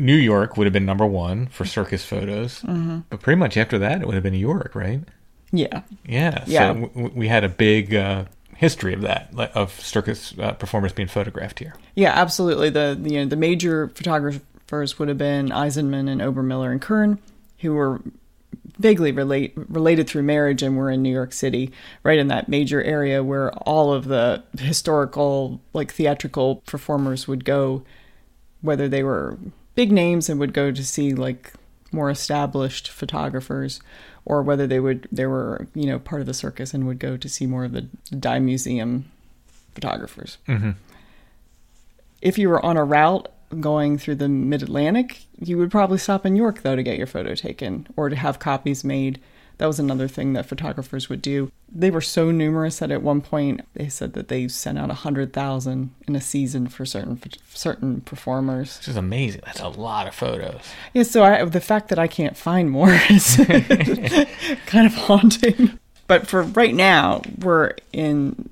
New 0.01 0.17
York 0.17 0.57
would 0.57 0.65
have 0.67 0.73
been 0.73 0.87
number 0.87 1.07
one 1.07 1.47
for 1.49 1.65
circus 1.65 2.05
photos, 2.05 2.63
Mm-hmm. 2.63 3.01
but 3.11 3.21
pretty 3.21 3.39
much 3.39 3.57
after 3.57 3.79
that, 3.79 4.01
it 4.01 4.07
would 4.07 4.15
have 4.15 4.23
been 4.23 4.33
New 4.33 4.39
York, 4.39 4.75
right? 4.75 5.01
Yeah. 5.53 5.83
Yeah. 6.07 6.45
Yeah. 6.47 6.73
So 6.75 6.81
w- 6.89 7.11
we 7.15 7.29
had 7.29 7.45
a 7.45 7.49
big 7.49 7.95
uh, 7.95 8.25
history 8.57 8.95
of 8.95 9.03
that, 9.03 9.33
of 9.55 9.79
circus 9.81 10.35
uh, 10.39 10.53
performers 10.53 10.93
being 10.93 11.09
photographed 11.09 11.59
here. 11.59 11.75
Yeah, 11.95 12.13
absolutely. 12.15 12.71
The, 12.71 12.97
the 13.01 13.11
you 13.11 13.19
know 13.21 13.27
the 13.27 13.37
major 13.37 13.89
photographers 13.89 14.99
would 14.99 15.09
have 15.09 15.19
been 15.19 15.49
Eisenmann 15.49 16.09
and 16.09 16.21
Obermiller 16.21 16.71
and 16.71 16.81
Kern, 16.81 17.19
who 17.59 17.75
were 17.75 18.01
vaguely 18.79 19.13
relate 19.13 19.53
related 19.69 20.09
through 20.09 20.23
marriage 20.23 20.63
and 20.63 20.77
were 20.77 20.91
in 20.91 21.03
New 21.03 21.13
York 21.13 21.33
City, 21.33 21.73
right 22.05 22.19
in 22.19 22.29
that 22.29 22.49
major 22.49 22.83
area 22.83 23.23
where 23.25 23.53
all 23.53 23.93
of 23.93 24.05
the 24.07 24.43
historical 24.59 25.61
like 25.75 25.93
theatrical 25.93 26.57
performers 26.67 27.27
would 27.29 27.45
go, 27.45 27.83
whether 28.63 28.89
they 28.89 29.03
were 29.03 29.37
big 29.81 29.93
names 29.93 30.29
and 30.29 30.39
would 30.39 30.53
go 30.53 30.71
to 30.71 30.85
see 30.85 31.15
like 31.15 31.53
more 31.91 32.11
established 32.11 32.89
photographers 32.89 33.81
or 34.25 34.43
whether 34.43 34.67
they 34.67 34.81
would 34.81 35.09
they 35.11 35.27
were 35.27 35.67
you 35.75 35.87
know 35.87 35.99
part 35.99 36.21
of 36.21 36.27
the 36.27 36.35
circus 36.35 36.75
and 36.75 36.87
would 36.87 36.99
go 36.99 37.17
to 37.17 37.29
see 37.29 37.47
more 37.47 37.65
of 37.65 37.73
the 37.73 37.83
dime 38.27 38.45
museum 38.45 39.11
photographers 39.75 40.39
mm-hmm. 40.47 40.73
if 42.21 42.37
you 42.37 42.49
were 42.49 42.65
on 42.65 42.77
a 42.77 42.85
route 42.85 43.29
going 43.59 43.99
through 43.99 44.15
the 44.15 44.29
mid 44.29 44.63
Atlantic, 44.63 45.25
you 45.41 45.59
would 45.59 45.71
probably 45.71 45.99
stop 45.99 46.25
in 46.25 46.37
York, 46.37 46.63
though, 46.63 46.77
to 46.77 46.83
get 46.83 46.99
your 46.99 47.07
photo 47.07 47.35
taken 47.35 47.87
or 47.97 48.09
to 48.09 48.17
have 48.17 48.39
copies 48.39 48.85
made. 48.85 49.21
That 49.61 49.67
was 49.67 49.79
another 49.79 50.09
thing 50.09 50.33
that 50.33 50.47
photographers 50.47 51.11
would 51.11 51.21
do. 51.21 51.53
They 51.71 51.91
were 51.91 52.01
so 52.01 52.31
numerous 52.31 52.79
that 52.79 52.91
at 52.91 53.03
one 53.03 53.21
point 53.21 53.61
they 53.75 53.91
said 53.91 54.15
that 54.15 54.29
they 54.29 54.49
sent 54.49 54.79
out 54.79 54.89
100,000 54.89 55.91
in 56.09 56.17
a 56.17 56.21
season 56.23 56.67
for 56.67 56.87
certain 56.87 57.21
certain 57.51 58.01
performers. 58.01 58.79
Which 58.79 58.89
is 58.89 58.97
amazing. 58.97 59.43
That's 59.45 59.61
a 59.61 59.69
lot 59.69 60.07
of 60.07 60.15
photos. 60.15 60.63
Yeah, 60.95 61.03
so 61.03 61.25
I, 61.25 61.45
the 61.45 61.61
fact 61.61 61.91
that 61.91 61.99
I 61.99 62.07
can't 62.07 62.39
find 62.39 62.71
more 62.71 62.89
is 63.11 63.37
kind 64.67 64.87
of 64.87 64.95
haunting. 64.95 65.79
But 66.07 66.27
for 66.27 66.43
right 66.43 66.75
now, 66.75 67.21
we're 67.39 67.75
in 67.93 68.49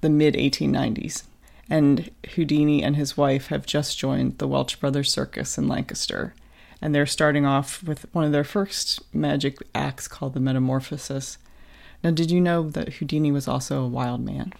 the 0.00 0.08
mid 0.08 0.32
1890s, 0.32 1.24
and 1.68 2.10
Houdini 2.36 2.82
and 2.82 2.96
his 2.96 3.18
wife 3.18 3.48
have 3.48 3.66
just 3.66 3.98
joined 3.98 4.38
the 4.38 4.48
Welsh 4.48 4.76
Brothers 4.76 5.12
Circus 5.12 5.58
in 5.58 5.68
Lancaster. 5.68 6.32
And 6.80 6.94
they're 6.94 7.06
starting 7.06 7.44
off 7.44 7.82
with 7.82 8.06
one 8.14 8.24
of 8.24 8.32
their 8.32 8.44
first 8.44 9.02
magic 9.14 9.58
acts 9.74 10.06
called 10.06 10.34
the 10.34 10.40
Metamorphosis. 10.40 11.38
Now, 12.04 12.12
did 12.12 12.30
you 12.30 12.40
know 12.40 12.70
that 12.70 12.94
Houdini 12.94 13.32
was 13.32 13.48
also 13.48 13.82
a 13.82 13.88
wild 13.88 14.24
man? 14.24 14.52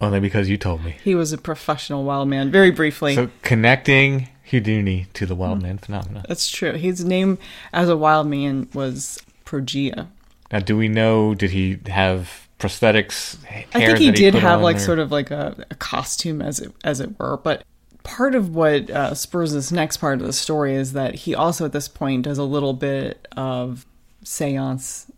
Only 0.00 0.20
because 0.20 0.48
you 0.48 0.56
told 0.56 0.84
me. 0.84 0.96
He 1.02 1.14
was 1.14 1.32
a 1.32 1.38
professional 1.38 2.04
wild 2.04 2.28
man, 2.28 2.50
very 2.50 2.70
briefly. 2.70 3.14
So 3.14 3.30
connecting 3.42 4.28
Houdini 4.44 5.06
to 5.14 5.26
the 5.26 5.34
wild 5.34 5.62
man 5.62 5.78
phenomenon. 5.78 6.24
That's 6.28 6.48
true. 6.48 6.72
His 6.72 7.04
name 7.04 7.38
as 7.72 7.88
a 7.88 7.96
wild 7.96 8.28
man 8.28 8.68
was 8.72 9.20
Projea. 9.44 10.08
Now, 10.52 10.60
do 10.60 10.76
we 10.76 10.88
know? 10.88 11.34
Did 11.34 11.50
he 11.50 11.78
have 11.88 12.48
prosthetics? 12.58 13.38
I 13.74 13.86
think 13.86 13.98
he 13.98 14.10
did 14.10 14.34
have 14.34 14.60
like 14.60 14.80
sort 14.80 14.98
of 14.98 15.12
like 15.12 15.30
a, 15.30 15.66
a, 15.70 15.74
costume 15.74 16.40
as 16.40 16.60
it 16.60 16.72
as 16.84 17.00
it 17.00 17.18
were, 17.18 17.36
but 17.36 17.64
part 18.08 18.34
of 18.34 18.54
what 18.54 18.88
uh, 18.90 19.12
spurs 19.14 19.52
this 19.52 19.70
next 19.70 19.98
part 19.98 20.20
of 20.20 20.26
the 20.26 20.32
story 20.32 20.74
is 20.74 20.94
that 20.94 21.14
he 21.14 21.34
also 21.34 21.66
at 21.66 21.72
this 21.72 21.88
point 21.88 22.22
does 22.22 22.38
a 22.38 22.44
little 22.44 22.72
bit 22.72 23.28
of 23.36 23.84
seance 24.24 25.12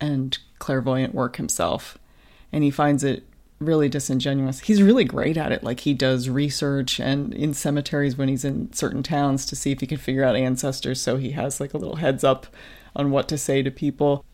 and 0.00 0.38
clairvoyant 0.58 1.14
work 1.14 1.36
himself, 1.36 1.98
and 2.50 2.64
he 2.64 2.70
finds 2.70 3.04
it 3.04 3.24
really 3.58 3.88
disingenuous. 3.88 4.60
He's 4.60 4.82
really 4.82 5.04
great 5.04 5.36
at 5.36 5.52
it. 5.52 5.62
Like 5.62 5.80
he 5.80 5.92
does 5.92 6.30
research 6.30 6.98
and 6.98 7.34
in 7.34 7.52
cemeteries 7.52 8.16
when 8.16 8.28
he's 8.28 8.44
in 8.44 8.72
certain 8.72 9.02
towns 9.02 9.44
to 9.46 9.56
see 9.56 9.70
if 9.70 9.80
he 9.80 9.86
can 9.86 9.98
figure 9.98 10.24
out 10.24 10.36
ancestors, 10.36 11.00
so 11.00 11.18
he 11.18 11.32
has 11.32 11.60
like 11.60 11.74
a 11.74 11.78
little 11.78 11.96
heads 11.96 12.24
up 12.24 12.46
on 12.94 13.10
what 13.10 13.28
to 13.28 13.36
say 13.36 13.62
to 13.62 13.70
people 13.70 14.24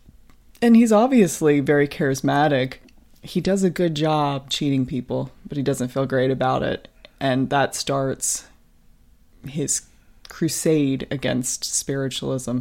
And 0.62 0.76
he's 0.76 0.92
obviously 0.92 1.58
very 1.58 1.88
charismatic. 1.88 2.74
He 3.22 3.40
does 3.40 3.64
a 3.64 3.70
good 3.70 3.96
job 3.96 4.48
cheating 4.48 4.86
people, 4.86 5.32
but 5.46 5.56
he 5.56 5.62
doesn't 5.64 5.88
feel 5.88 6.06
great 6.06 6.30
about 6.30 6.62
it. 6.62 6.86
And 7.22 7.50
that 7.50 7.76
starts 7.76 8.48
his 9.46 9.82
crusade 10.28 11.06
against 11.08 11.64
spiritualism. 11.64 12.58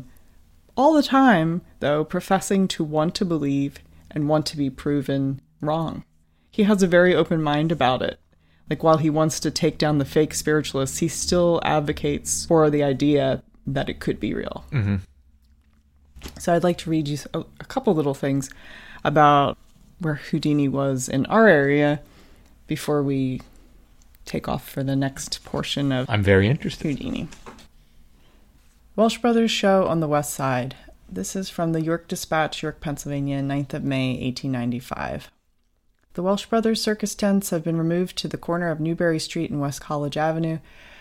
All 0.77 0.93
the 0.93 1.01
time, 1.01 1.63
though, 1.79 2.03
professing 2.05 2.67
to 2.67 2.83
want 2.83 3.15
to 3.15 3.25
believe 3.25 3.79
and 4.11 4.29
want 4.29 4.45
to 4.45 4.57
be 4.57 4.69
proven 4.69 5.41
wrong. 5.61 6.03
He 6.51 6.61
has 6.63 6.83
a 6.83 6.87
very 6.87 7.15
open 7.15 7.41
mind 7.41 7.71
about 7.71 8.03
it. 8.03 8.19
Like, 8.69 8.83
while 8.83 8.97
he 8.97 9.09
wants 9.09 9.39
to 9.39 9.49
take 9.49 9.79
down 9.79 9.97
the 9.97 10.05
fake 10.05 10.35
spiritualists, 10.35 10.99
he 10.99 11.07
still 11.07 11.59
advocates 11.63 12.45
for 12.45 12.69
the 12.69 12.83
idea 12.83 13.41
that 13.65 13.89
it 13.89 13.99
could 13.99 14.19
be 14.19 14.35
real. 14.35 14.63
Mm-hmm. 14.71 14.97
So, 16.37 16.53
I'd 16.53 16.63
like 16.63 16.77
to 16.79 16.91
read 16.91 17.07
you 17.07 17.17
a, 17.33 17.39
a 17.59 17.65
couple 17.65 17.95
little 17.95 18.13
things 18.13 18.47
about 19.03 19.57
where 19.97 20.15
Houdini 20.15 20.67
was 20.67 21.09
in 21.09 21.25
our 21.25 21.47
area 21.47 22.01
before 22.67 23.01
we 23.01 23.41
take 24.31 24.47
off 24.47 24.67
for 24.67 24.81
the 24.81 24.95
next 24.95 25.43
portion 25.43 25.91
of 25.91 26.09
I'm 26.09 26.23
very 26.23 26.47
interested. 26.47 26.87
Houdini. 26.87 27.27
Welsh 28.95 29.17
Brothers 29.17 29.51
Show 29.51 29.87
on 29.87 29.99
the 29.99 30.07
West 30.07 30.33
Side. 30.33 30.75
This 31.09 31.35
is 31.35 31.49
from 31.49 31.73
the 31.73 31.81
York 31.81 32.07
Dispatch, 32.07 32.63
York, 32.63 32.79
Pennsylvania, 32.79 33.41
9th 33.41 33.73
of 33.73 33.83
May, 33.83 34.11
1895. 34.11 35.29
The 36.13 36.23
Welsh 36.23 36.45
Brothers 36.45 36.81
circus 36.81 37.13
tents 37.13 37.49
have 37.49 37.63
been 37.63 37.77
removed 37.77 38.17
to 38.17 38.29
the 38.29 38.37
corner 38.37 38.69
of 38.69 38.79
Newbury 38.79 39.19
Street 39.19 39.51
and 39.51 39.59
West 39.59 39.81
College 39.81 40.15
Avenue, 40.15 40.59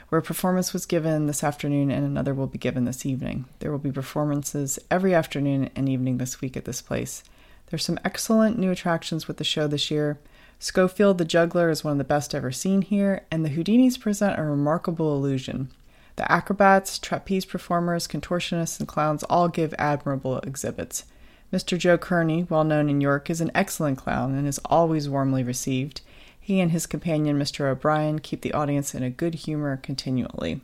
where 0.08 0.18
a 0.18 0.22
performance 0.22 0.72
was 0.72 0.84
given 0.84 1.28
this 1.28 1.44
afternoon 1.44 1.92
and 1.92 2.04
another 2.04 2.34
will 2.34 2.48
be 2.48 2.58
given 2.58 2.84
this 2.84 3.06
evening. 3.06 3.44
There 3.60 3.70
will 3.70 3.78
be 3.78 3.92
performances 3.92 4.80
every 4.90 5.14
afternoon 5.14 5.70
and 5.76 5.88
evening 5.88 6.18
this 6.18 6.40
week 6.40 6.56
at 6.56 6.64
this 6.64 6.82
place. 6.82 7.22
There's 7.66 7.84
some 7.84 7.98
excellent 8.04 8.58
new 8.58 8.72
attractions 8.72 9.28
with 9.28 9.36
the 9.36 9.44
show 9.44 9.68
this 9.68 9.88
year. 9.88 10.18
Schofield 10.62 11.16
the 11.16 11.24
Juggler 11.24 11.70
is 11.70 11.82
one 11.82 11.92
of 11.92 11.98
the 11.98 12.04
best 12.04 12.34
ever 12.34 12.52
seen 12.52 12.82
here, 12.82 13.24
and 13.30 13.42
the 13.42 13.48
Houdinis 13.48 13.98
present 13.98 14.38
a 14.38 14.42
remarkable 14.42 15.16
illusion. 15.16 15.70
The 16.16 16.30
acrobats, 16.30 16.98
trapeze 16.98 17.46
performers, 17.46 18.06
contortionists, 18.06 18.78
and 18.78 18.86
clowns 18.86 19.22
all 19.24 19.48
give 19.48 19.74
admirable 19.78 20.38
exhibits. 20.40 21.04
Mr. 21.50 21.78
Joe 21.78 21.96
Kearney, 21.96 22.46
well 22.50 22.62
known 22.62 22.90
in 22.90 23.00
York, 23.00 23.30
is 23.30 23.40
an 23.40 23.50
excellent 23.54 23.96
clown 23.96 24.34
and 24.34 24.46
is 24.46 24.60
always 24.66 25.08
warmly 25.08 25.42
received. 25.42 26.02
He 26.38 26.60
and 26.60 26.72
his 26.72 26.86
companion, 26.86 27.38
Mr. 27.38 27.64
O'Brien, 27.64 28.18
keep 28.18 28.42
the 28.42 28.52
audience 28.52 28.94
in 28.94 29.02
a 29.02 29.08
good 29.08 29.36
humor 29.36 29.78
continually. 29.78 30.60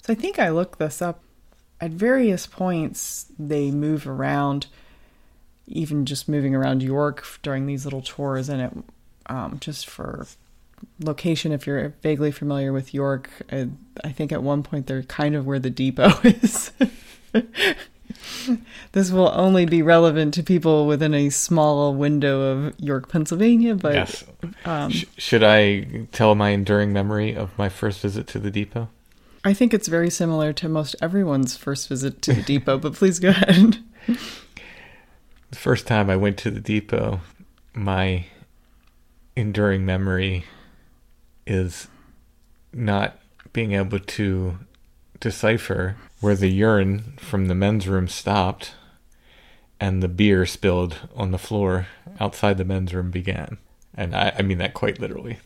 So 0.00 0.12
I 0.12 0.16
think 0.16 0.38
I 0.38 0.50
looked 0.50 0.78
this 0.78 1.02
up. 1.02 1.24
At 1.80 1.90
various 1.90 2.46
points, 2.46 3.26
they 3.36 3.72
move 3.72 4.06
around, 4.06 4.68
even 5.66 6.06
just 6.06 6.28
moving 6.28 6.54
around 6.54 6.84
York 6.84 7.26
during 7.42 7.66
these 7.66 7.84
little 7.84 8.02
tours, 8.02 8.48
and 8.48 8.62
it 8.62 8.72
um, 9.28 9.58
just 9.60 9.88
for 9.88 10.26
location, 11.00 11.52
if 11.52 11.66
you're 11.66 11.90
vaguely 12.02 12.30
familiar 12.30 12.72
with 12.72 12.94
York, 12.94 13.30
I, 13.50 13.68
I 14.04 14.12
think 14.12 14.32
at 14.32 14.42
one 14.42 14.62
point 14.62 14.86
they're 14.86 15.02
kind 15.02 15.34
of 15.34 15.46
where 15.46 15.58
the 15.58 15.70
depot 15.70 16.12
is. 16.24 16.72
this 18.92 19.10
will 19.10 19.30
only 19.34 19.66
be 19.66 19.82
relevant 19.82 20.34
to 20.34 20.42
people 20.42 20.86
within 20.86 21.14
a 21.14 21.30
small 21.30 21.94
window 21.94 22.40
of 22.40 22.74
York, 22.78 23.08
Pennsylvania. 23.08 23.74
But 23.74 23.94
yes. 23.94 24.24
um, 24.64 24.90
Sh- 24.90 25.04
should 25.16 25.42
I 25.42 26.06
tell 26.12 26.34
my 26.34 26.50
enduring 26.50 26.92
memory 26.92 27.34
of 27.34 27.56
my 27.58 27.68
first 27.68 28.00
visit 28.00 28.26
to 28.28 28.38
the 28.38 28.50
depot? 28.50 28.88
I 29.44 29.54
think 29.54 29.72
it's 29.72 29.88
very 29.88 30.10
similar 30.10 30.52
to 30.54 30.68
most 30.68 30.96
everyone's 31.00 31.56
first 31.56 31.88
visit 31.88 32.22
to 32.22 32.32
the 32.32 32.42
depot. 32.42 32.78
But 32.78 32.94
please 32.94 33.18
go 33.18 33.30
ahead. 33.30 33.78
The 35.50 35.56
first 35.56 35.86
time 35.86 36.10
I 36.10 36.16
went 36.16 36.36
to 36.40 36.50
the 36.50 36.60
depot, 36.60 37.20
my 37.72 38.26
enduring 39.38 39.86
memory 39.86 40.44
is 41.46 41.86
not 42.72 43.18
being 43.52 43.72
able 43.72 44.00
to 44.00 44.58
decipher 45.20 45.96
where 46.20 46.34
the 46.34 46.48
urine 46.48 47.14
from 47.18 47.46
the 47.46 47.54
men's 47.54 47.86
room 47.86 48.08
stopped 48.08 48.74
and 49.80 50.02
the 50.02 50.08
beer 50.08 50.44
spilled 50.44 50.96
on 51.14 51.30
the 51.30 51.38
floor 51.38 51.86
outside 52.18 52.58
the 52.58 52.64
men's 52.64 52.92
room 52.92 53.10
began. 53.12 53.58
And 53.94 54.14
I, 54.14 54.34
I 54.38 54.42
mean 54.42 54.58
that 54.58 54.74
quite 54.74 55.00
literally. 55.00 55.38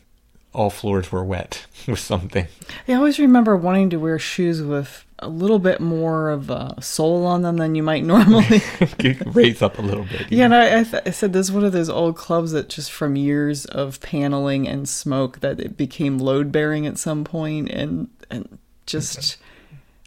All 0.53 0.71
floors 0.71 1.11
were 1.11 1.23
wet 1.23 1.65
with 1.87 1.99
something. 1.99 2.47
I 2.87 2.93
always 2.93 3.19
remember 3.19 3.55
wanting 3.55 3.91
to 3.91 3.97
wear 3.97 4.17
shoes 4.17 4.61
with 4.61 5.05
a 5.23 5.29
little 5.29 5.59
bit 5.59 5.79
more 5.79 6.29
of 6.29 6.49
a 6.49 6.75
sole 6.81 7.25
on 7.25 7.41
them 7.41 7.57
than 7.57 7.75
you 7.75 7.83
might 7.83 8.03
normally. 8.05 8.61
Raise 9.25 9.61
up 9.61 9.79
a 9.79 9.81
little 9.81 10.05
bit. 10.05 10.31
Yeah, 10.31 10.45
and 10.45 10.55
I, 10.55 10.79
I, 10.79 10.83
th- 10.83 11.03
I, 11.05 11.11
said 11.11 11.33
this 11.33 11.47
is 11.47 11.51
one 11.51 11.65
of 11.65 11.71
those 11.71 11.89
old 11.89 12.15
clubs 12.15 12.51
that 12.51 12.69
just 12.69 12.91
from 12.91 13.15
years 13.15 13.65
of 13.65 13.99
paneling 14.01 14.67
and 14.67 14.87
smoke 14.87 15.39
that 15.39 15.59
it 15.59 15.77
became 15.77 16.17
load 16.17 16.51
bearing 16.51 16.87
at 16.87 16.97
some 16.97 17.23
point, 17.23 17.69
and 17.69 18.09
and 18.29 18.57
just 18.85 19.37
okay. 19.37 19.43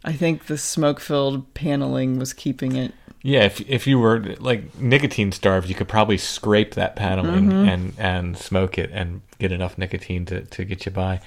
I 0.04 0.12
think 0.12 0.46
the 0.46 0.58
smoke 0.58 1.00
filled 1.00 1.52
paneling 1.54 2.18
was 2.18 2.32
keeping 2.32 2.76
it. 2.76 2.94
Yeah, 3.22 3.44
if 3.44 3.60
if 3.68 3.86
you 3.86 3.98
were 3.98 4.36
like 4.38 4.78
nicotine 4.78 5.32
starved, 5.32 5.68
you 5.68 5.74
could 5.74 5.88
probably 5.88 6.18
scrape 6.18 6.74
that 6.74 6.94
paneling 6.94 7.46
mm-hmm. 7.46 7.68
and 7.68 7.92
and 7.98 8.38
smoke 8.38 8.78
it 8.78 8.90
and 8.92 9.22
get 9.38 9.52
enough 9.52 9.76
nicotine 9.76 10.24
to, 10.26 10.42
to 10.42 10.64
get 10.64 10.86
you 10.86 10.92
by. 10.92 11.20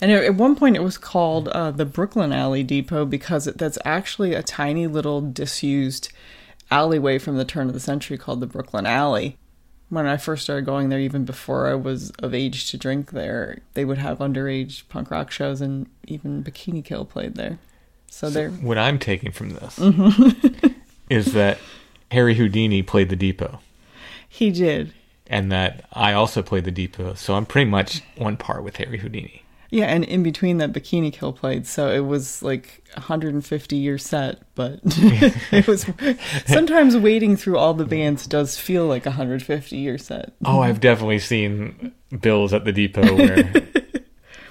And 0.00 0.10
at 0.10 0.34
one 0.34 0.56
point, 0.56 0.76
it 0.76 0.82
was 0.82 0.98
called 0.98 1.48
uh, 1.48 1.70
the 1.70 1.84
Brooklyn 1.84 2.32
Alley 2.32 2.62
Depot 2.62 3.04
because 3.04 3.46
it, 3.46 3.58
that's 3.58 3.78
actually 3.84 4.34
a 4.34 4.42
tiny 4.42 4.86
little 4.86 5.20
disused 5.20 6.12
alleyway 6.70 7.18
from 7.18 7.36
the 7.36 7.44
turn 7.44 7.68
of 7.68 7.74
the 7.74 7.80
century 7.80 8.18
called 8.18 8.40
the 8.40 8.46
Brooklyn 8.46 8.86
Alley. 8.86 9.38
When 9.90 10.06
I 10.06 10.16
first 10.16 10.44
started 10.44 10.64
going 10.64 10.88
there, 10.88 10.98
even 10.98 11.24
before 11.24 11.68
I 11.68 11.74
was 11.74 12.10
of 12.18 12.34
age 12.34 12.70
to 12.70 12.76
drink 12.76 13.12
there, 13.12 13.60
they 13.74 13.84
would 13.84 13.98
have 13.98 14.18
underage 14.18 14.88
punk 14.88 15.10
rock 15.10 15.30
shows, 15.30 15.60
and 15.60 15.86
even 16.06 16.42
Bikini 16.42 16.84
Kill 16.84 17.04
played 17.04 17.36
there. 17.36 17.58
So, 18.08 18.28
so 18.28 18.30
there. 18.30 18.50
What 18.50 18.78
I'm 18.78 18.98
taking 18.98 19.30
from 19.30 19.50
this 19.50 19.78
mm-hmm. 19.78 20.66
is 21.08 21.32
that 21.32 21.58
Harry 22.10 22.34
Houdini 22.34 22.82
played 22.82 23.08
the 23.08 23.16
Depot. 23.16 23.60
He 24.28 24.50
did 24.50 24.92
and 25.26 25.50
that 25.52 25.84
I 25.92 26.12
also 26.12 26.42
played 26.42 26.64
the 26.64 26.70
depot, 26.70 27.14
so 27.14 27.34
I'm 27.34 27.46
pretty 27.46 27.70
much 27.70 28.02
on 28.20 28.36
par 28.36 28.60
with 28.60 28.76
Harry 28.76 28.98
Houdini. 28.98 29.42
Yeah, 29.70 29.86
and 29.86 30.04
in 30.04 30.22
between 30.22 30.58
that, 30.58 30.72
Bikini 30.72 31.12
Kill 31.12 31.32
played, 31.32 31.66
so 31.66 31.90
it 31.90 32.06
was 32.06 32.42
like 32.42 32.84
a 32.94 33.00
150 33.00 33.76
year 33.76 33.98
set, 33.98 34.42
but 34.54 34.78
it 34.84 35.66
was 35.66 35.86
sometimes 36.46 36.96
waiting 36.96 37.36
through 37.36 37.58
all 37.58 37.74
the 37.74 37.84
bands 37.84 38.26
does 38.26 38.58
feel 38.58 38.86
like 38.86 39.06
a 39.06 39.10
150 39.10 39.76
year 39.76 39.98
set. 39.98 40.32
Oh, 40.44 40.60
I've 40.60 40.80
definitely 40.80 41.18
seen 41.18 41.92
bills 42.20 42.52
at 42.52 42.64
the 42.64 42.72
depot 42.72 43.16
where 43.16 43.50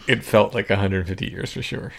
it 0.07 0.23
felt 0.23 0.53
like 0.53 0.69
150 0.69 1.29
years 1.29 1.53
for 1.53 1.61
sure. 1.61 1.93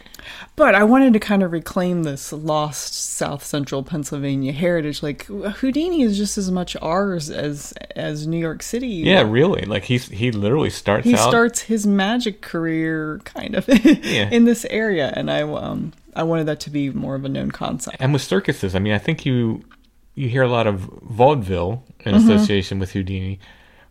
But 0.56 0.74
I 0.74 0.84
wanted 0.84 1.12
to 1.14 1.20
kind 1.20 1.42
of 1.42 1.52
reclaim 1.52 2.02
this 2.02 2.32
lost 2.32 2.94
South 2.94 3.44
Central 3.44 3.82
Pennsylvania 3.82 4.52
heritage. 4.52 5.02
Like 5.02 5.24
Houdini 5.26 6.02
is 6.02 6.16
just 6.16 6.36
as 6.38 6.50
much 6.50 6.76
ours 6.82 7.30
as 7.30 7.72
as 7.96 8.26
New 8.26 8.38
York 8.38 8.62
City. 8.62 8.88
Yeah, 8.88 9.22
really. 9.22 9.62
Like 9.62 9.84
he's 9.84 10.08
he 10.08 10.30
literally 10.30 10.70
starts. 10.70 11.04
He 11.04 11.14
out... 11.14 11.28
starts 11.28 11.62
his 11.62 11.86
magic 11.86 12.40
career 12.40 13.20
kind 13.24 13.54
of 13.54 13.68
yeah. 13.68 14.28
in 14.32 14.44
this 14.44 14.64
area, 14.66 15.12
and 15.16 15.30
I 15.30 15.42
um 15.42 15.92
I 16.14 16.22
wanted 16.22 16.46
that 16.46 16.60
to 16.60 16.70
be 16.70 16.90
more 16.90 17.14
of 17.14 17.24
a 17.24 17.28
known 17.28 17.50
concept. 17.50 17.96
And 18.00 18.12
with 18.12 18.22
circuses, 18.22 18.74
I 18.74 18.78
mean, 18.78 18.92
I 18.92 18.98
think 18.98 19.24
you 19.24 19.64
you 20.14 20.28
hear 20.28 20.42
a 20.42 20.48
lot 20.48 20.66
of 20.66 20.80
vaudeville 20.80 21.84
in 22.00 22.14
mm-hmm. 22.14 22.30
association 22.30 22.78
with 22.78 22.92
Houdini, 22.92 23.40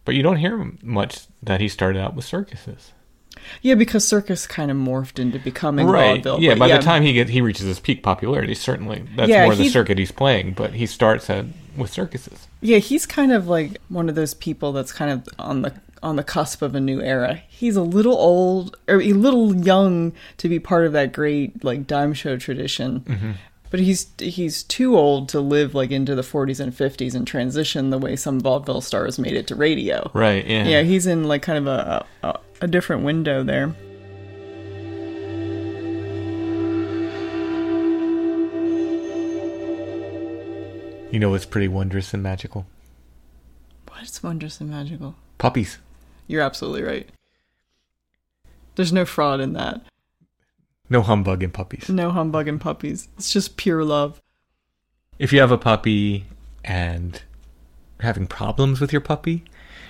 but 0.05 0.15
you 0.15 0.23
don't 0.23 0.37
hear 0.37 0.71
much 0.81 1.25
that 1.41 1.59
he 1.59 1.67
started 1.67 1.99
out 2.01 2.15
with 2.15 2.25
circuses. 2.25 2.93
Yeah, 3.61 3.75
because 3.75 4.07
circus 4.07 4.47
kind 4.47 4.71
of 4.71 4.77
morphed 4.77 5.19
into 5.19 5.39
becoming 5.39 5.87
right. 5.87 6.23
vaudeville. 6.23 6.41
Yeah, 6.41 6.55
by 6.55 6.67
yeah. 6.67 6.77
the 6.77 6.83
time 6.83 7.03
he 7.03 7.13
get 7.13 7.29
he 7.29 7.41
reaches 7.41 7.65
his 7.65 7.79
peak 7.79 8.03
popularity, 8.03 8.55
certainly 8.55 9.05
that's 9.15 9.29
yeah, 9.29 9.45
more 9.45 9.55
the 9.55 9.69
circuit 9.69 9.97
he's 9.97 10.11
playing. 10.11 10.53
But 10.53 10.73
he 10.73 10.85
starts 10.85 11.29
at, 11.29 11.45
with 11.77 11.91
circuses. 11.91 12.47
Yeah, 12.61 12.77
he's 12.77 13.05
kind 13.05 13.31
of 13.31 13.47
like 13.47 13.77
one 13.89 14.09
of 14.09 14.15
those 14.15 14.33
people 14.33 14.71
that's 14.71 14.91
kind 14.91 15.11
of 15.11 15.27
on 15.39 15.61
the 15.61 15.73
on 16.03 16.17
the 16.17 16.23
cusp 16.23 16.61
of 16.61 16.75
a 16.75 16.79
new 16.79 17.01
era. 17.01 17.41
He's 17.47 17.75
a 17.75 17.81
little 17.81 18.15
old 18.15 18.77
or 18.87 19.01
a 19.01 19.13
little 19.13 19.55
young 19.55 20.13
to 20.37 20.49
be 20.49 20.59
part 20.59 20.85
of 20.85 20.91
that 20.93 21.13
great 21.13 21.63
like 21.63 21.87
dime 21.87 22.13
show 22.13 22.37
tradition. 22.37 22.99
Mm-hmm. 22.99 23.31
But 23.71 23.79
he's 23.79 24.07
he's 24.19 24.61
too 24.61 24.95
old 24.95 25.29
to 25.29 25.39
live 25.39 25.73
like 25.73 25.89
into 25.89 26.13
the 26.13 26.21
40s 26.21 26.59
and 26.59 26.71
50s 26.71 27.15
and 27.15 27.25
transition 27.25 27.89
the 27.89 27.97
way 27.97 28.15
some 28.15 28.39
vaudeville 28.39 28.81
stars 28.81 29.17
made 29.17 29.33
it 29.33 29.47
to 29.47 29.55
radio. 29.55 30.11
Right. 30.13 30.45
Yeah. 30.45 30.67
Yeah. 30.67 30.81
He's 30.83 31.07
in 31.07 31.23
like 31.23 31.41
kind 31.41 31.57
of 31.57 31.67
a, 31.67 32.05
a 32.21 32.39
a 32.63 32.67
different 32.67 33.03
window 33.03 33.43
there. 33.43 33.75
You 41.11 41.19
know 41.19 41.29
what's 41.29 41.45
pretty 41.45 41.67
wondrous 41.67 42.13
and 42.13 42.23
magical? 42.23 42.65
What's 43.89 44.23
wondrous 44.23 44.61
and 44.61 44.71
magical? 44.71 45.15
Puppies. 45.37 45.77
You're 46.25 46.41
absolutely 46.41 46.83
right. 46.83 47.09
There's 48.75 48.93
no 48.93 49.03
fraud 49.03 49.41
in 49.41 49.51
that. 49.53 49.81
No 50.89 51.01
humbug 51.01 51.43
in 51.43 51.51
puppies. 51.51 51.89
No 51.89 52.11
humbug 52.11 52.47
in 52.47 52.59
puppies. 52.59 53.09
It's 53.17 53.33
just 53.33 53.57
pure 53.57 53.83
love. 53.83 54.21
If 55.19 55.33
you 55.33 55.41
have 55.41 55.51
a 55.51 55.57
puppy 55.57 56.27
and 56.63 57.21
you're 57.99 58.05
having 58.05 58.25
problems 58.25 58.79
with 58.79 58.93
your 58.93 59.01
puppy. 59.01 59.43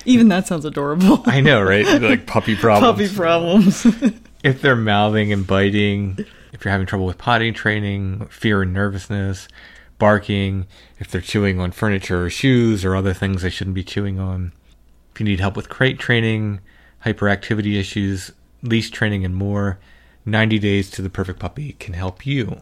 Even 0.05 0.27
that 0.29 0.47
sounds 0.47 0.65
adorable. 0.65 1.23
I 1.25 1.41
know, 1.41 1.61
right? 1.61 1.85
Like 2.01 2.25
puppy 2.25 2.55
problems. 2.55 3.03
Puppy 3.03 3.15
problems. 3.15 3.85
if 4.43 4.61
they're 4.61 4.75
mouthing 4.75 5.31
and 5.31 5.47
biting, 5.47 6.17
if 6.51 6.63
you're 6.63 6.71
having 6.71 6.87
trouble 6.87 7.05
with 7.05 7.17
potty 7.17 7.51
training, 7.51 8.27
fear 8.27 8.61
and 8.61 8.73
nervousness, 8.73 9.47
barking, 9.97 10.67
if 10.99 11.09
they're 11.09 11.21
chewing 11.21 11.59
on 11.59 11.71
furniture 11.71 12.25
or 12.25 12.29
shoes 12.29 12.83
or 12.83 12.95
other 12.95 13.13
things 13.13 13.41
they 13.41 13.49
shouldn't 13.49 13.75
be 13.75 13.83
chewing 13.83 14.19
on, 14.19 14.51
if 15.13 15.19
you 15.19 15.25
need 15.25 15.39
help 15.39 15.55
with 15.55 15.69
crate 15.69 15.99
training, 15.99 16.59
hyperactivity 17.05 17.79
issues, 17.79 18.31
leash 18.61 18.89
training, 18.89 19.23
and 19.23 19.35
more, 19.35 19.79
90 20.25 20.59
Days 20.59 20.89
to 20.91 21.01
the 21.01 21.09
Perfect 21.09 21.39
Puppy 21.39 21.73
can 21.73 21.93
help 21.93 22.25
you. 22.25 22.61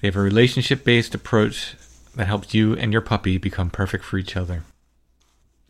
They 0.00 0.08
have 0.08 0.16
a 0.16 0.20
relationship 0.20 0.84
based 0.84 1.14
approach 1.14 1.76
that 2.14 2.26
helps 2.26 2.54
you 2.54 2.74
and 2.74 2.92
your 2.92 3.02
puppy 3.02 3.38
become 3.38 3.70
perfect 3.70 4.04
for 4.04 4.18
each 4.18 4.36
other. 4.36 4.64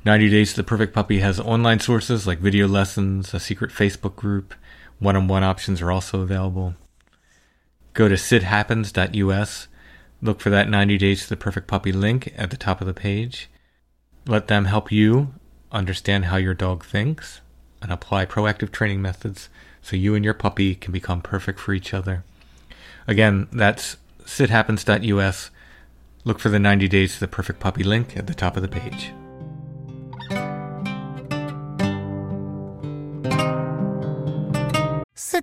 90 0.06 0.30
Days 0.30 0.50
to 0.50 0.58
the 0.58 0.62
Perfect 0.62 0.94
Puppy 0.94 1.18
has 1.18 1.40
online 1.40 1.80
sources 1.80 2.28
like 2.28 2.38
video 2.38 2.68
lessons, 2.68 3.34
a 3.34 3.40
secret 3.40 3.72
Facebook 3.72 4.14
group, 4.14 4.54
one 5.00 5.16
on 5.16 5.26
one 5.26 5.42
options 5.42 5.82
are 5.82 5.90
also 5.90 6.20
available. 6.20 6.76
Go 7.92 8.08
to 8.08 8.16
sithappens.us, 8.16 9.66
look 10.22 10.40
for 10.40 10.48
that 10.50 10.68
90 10.68 10.96
Days 10.96 11.24
to 11.24 11.30
the 11.30 11.36
Perfect 11.36 11.66
Puppy 11.66 11.90
link 11.90 12.32
at 12.36 12.50
the 12.50 12.56
top 12.56 12.80
of 12.80 12.86
the 12.86 12.94
page. 12.94 13.50
Let 14.28 14.46
them 14.46 14.66
help 14.66 14.92
you 14.92 15.34
understand 15.72 16.26
how 16.26 16.36
your 16.36 16.54
dog 16.54 16.84
thinks 16.84 17.40
and 17.82 17.90
apply 17.90 18.26
proactive 18.26 18.70
training 18.70 19.02
methods 19.02 19.48
so 19.82 19.96
you 19.96 20.14
and 20.14 20.24
your 20.24 20.34
puppy 20.34 20.76
can 20.76 20.92
become 20.92 21.20
perfect 21.20 21.58
for 21.58 21.74
each 21.74 21.92
other. 21.92 22.22
Again, 23.08 23.48
that's 23.50 23.96
sithappens.us. 24.24 25.50
Look 26.22 26.38
for 26.38 26.48
the 26.48 26.60
90 26.60 26.86
Days 26.86 27.14
to 27.14 27.20
the 27.20 27.26
Perfect 27.26 27.58
Puppy 27.58 27.82
link 27.82 28.16
at 28.16 28.28
the 28.28 28.34
top 28.34 28.54
of 28.54 28.62
the 28.62 28.68
page. 28.68 29.10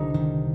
Thank 0.00 0.16
you. 0.16 0.49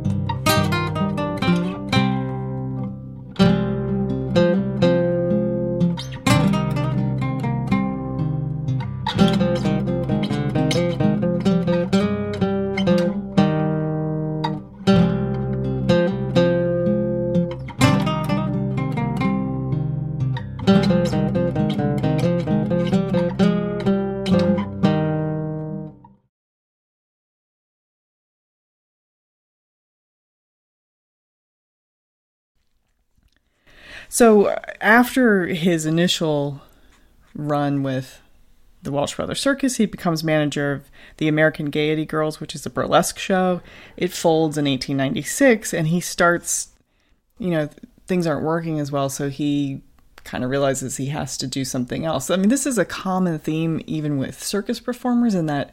So 34.15 34.58
after 34.80 35.47
his 35.47 35.86
initial 35.86 36.62
run 37.36 37.84
with 37.84 38.21
the 38.82 38.93
Welsh 38.93 39.13
Brothers 39.13 39.41
Circus, 39.41 39.75
he 39.75 39.86
becomes 39.86 40.23
manager 40.23 40.71
of 40.71 40.89
the 41.17 41.28
American 41.28 41.69
Gaiety 41.69 42.06
Girls, 42.06 42.39
which 42.39 42.56
is 42.56 42.65
a 42.65 42.69
burlesque 42.69 43.19
show. 43.19 43.60
It 43.97 44.13
folds 44.13 44.58
in 44.58 44.63
1896, 44.63 45.73
and 45.73 45.89
he 45.89 45.99
starts, 45.99 46.69
you 47.39 47.49
know, 47.49 47.67
things 48.08 48.25
aren't 48.25 48.45
working 48.45 48.80
as 48.80 48.89
well, 48.89 49.10
so 49.10 49.28
he 49.28 49.82
kind 50.23 50.45
of 50.45 50.49
realizes 50.49 50.95
he 50.95 51.08
has 51.08 51.38
to 51.39 51.45
do 51.45 51.65
something 51.65 52.06
else. 52.06 52.30
I 52.30 52.38
mean, 52.38 52.47
this 52.47 52.65
is 52.65 52.78
a 52.78 52.86
common 52.86 53.38
theme 53.38 53.82
even 53.86 54.17
with 54.17 54.41
circus 54.41 54.80
performers, 54.80 55.36
in 55.36 55.47
that 55.47 55.71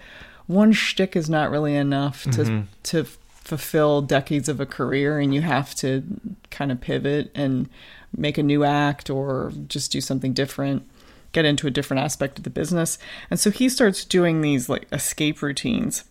one 0.48 0.72
shtick 0.72 1.14
is 1.14 1.30
not 1.30 1.52
really 1.52 1.76
enough 1.76 2.24
to 2.24 2.30
mm-hmm. 2.30 2.60
to 2.82 3.04
fulfill 3.04 4.02
decades 4.02 4.48
of 4.48 4.58
a 4.58 4.66
career, 4.66 5.20
and 5.20 5.32
you 5.32 5.42
have 5.42 5.76
to 5.76 6.02
kind 6.50 6.72
of 6.72 6.80
pivot 6.80 7.30
and 7.36 7.68
make 8.16 8.38
a 8.38 8.42
new 8.42 8.64
act 8.64 9.10
or 9.10 9.52
just 9.68 9.92
do 9.92 10.00
something 10.00 10.32
different, 10.32 10.88
get 11.32 11.44
into 11.44 11.66
a 11.66 11.70
different 11.70 12.02
aspect 12.02 12.38
of 12.38 12.44
the 12.44 12.50
business. 12.50 12.98
And 13.30 13.40
so 13.40 13.50
he 13.50 13.68
starts 13.68 14.04
doing 14.04 14.40
these 14.40 14.68
like 14.68 14.86
escape 14.92 15.42
routines. 15.42 16.04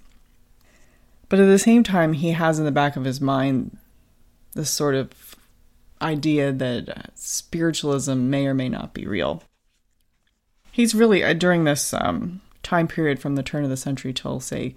But 1.30 1.40
at 1.40 1.46
the 1.46 1.60
same 1.60 1.84
time, 1.84 2.14
he 2.14 2.32
has 2.32 2.60
in 2.60 2.66
the 2.66 2.72
back 2.72 2.96
of 2.96 3.06
his 3.06 3.22
mind 3.22 3.78
this 4.54 4.70
sort 4.70 4.96
of 4.96 5.36
idea 6.02 6.52
that 6.52 7.12
spiritualism 7.16 8.30
may 8.30 8.48
or 8.48 8.54
may 8.54 8.68
not 8.68 8.94
be 8.94 9.06
real. 9.06 9.44
He's 10.72 10.96
really, 10.96 11.24
uh, 11.24 11.34
during 11.34 11.64
this 11.64 11.94
um, 11.94 12.42
time 12.64 12.88
period 12.88 13.20
from 13.20 13.36
the 13.36 13.44
turn 13.44 13.64
of 13.64 13.70
the 13.70 13.78
century 13.78 14.14
till, 14.14 14.40
say, 14.40 14.76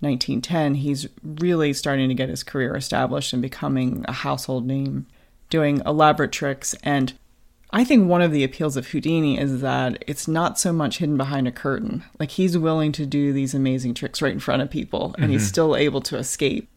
1910, 0.00 0.76
he's 0.76 1.06
really 1.22 1.72
starting 1.72 2.08
to 2.08 2.14
get 2.14 2.28
his 2.28 2.42
career 2.42 2.74
established 2.74 3.32
and 3.32 3.40
becoming 3.40 4.04
a 4.08 4.12
household 4.12 4.66
name 4.66 5.06
doing 5.52 5.82
elaborate 5.84 6.32
tricks. 6.32 6.74
And 6.82 7.12
I 7.70 7.84
think 7.84 8.08
one 8.08 8.22
of 8.22 8.32
the 8.32 8.42
appeals 8.42 8.76
of 8.76 8.88
Houdini 8.88 9.38
is 9.38 9.60
that 9.60 10.02
it's 10.06 10.26
not 10.26 10.58
so 10.58 10.72
much 10.72 10.98
hidden 10.98 11.18
behind 11.18 11.46
a 11.46 11.52
curtain. 11.52 12.04
Like 12.18 12.30
he's 12.30 12.56
willing 12.56 12.90
to 12.92 13.04
do 13.04 13.34
these 13.34 13.52
amazing 13.52 13.92
tricks 13.92 14.22
right 14.22 14.32
in 14.32 14.40
front 14.40 14.62
of 14.62 14.70
people 14.70 15.14
and 15.18 15.30
he's 15.30 15.42
mm-hmm. 15.42 15.48
still 15.48 15.76
able 15.76 16.00
to 16.00 16.16
escape. 16.16 16.68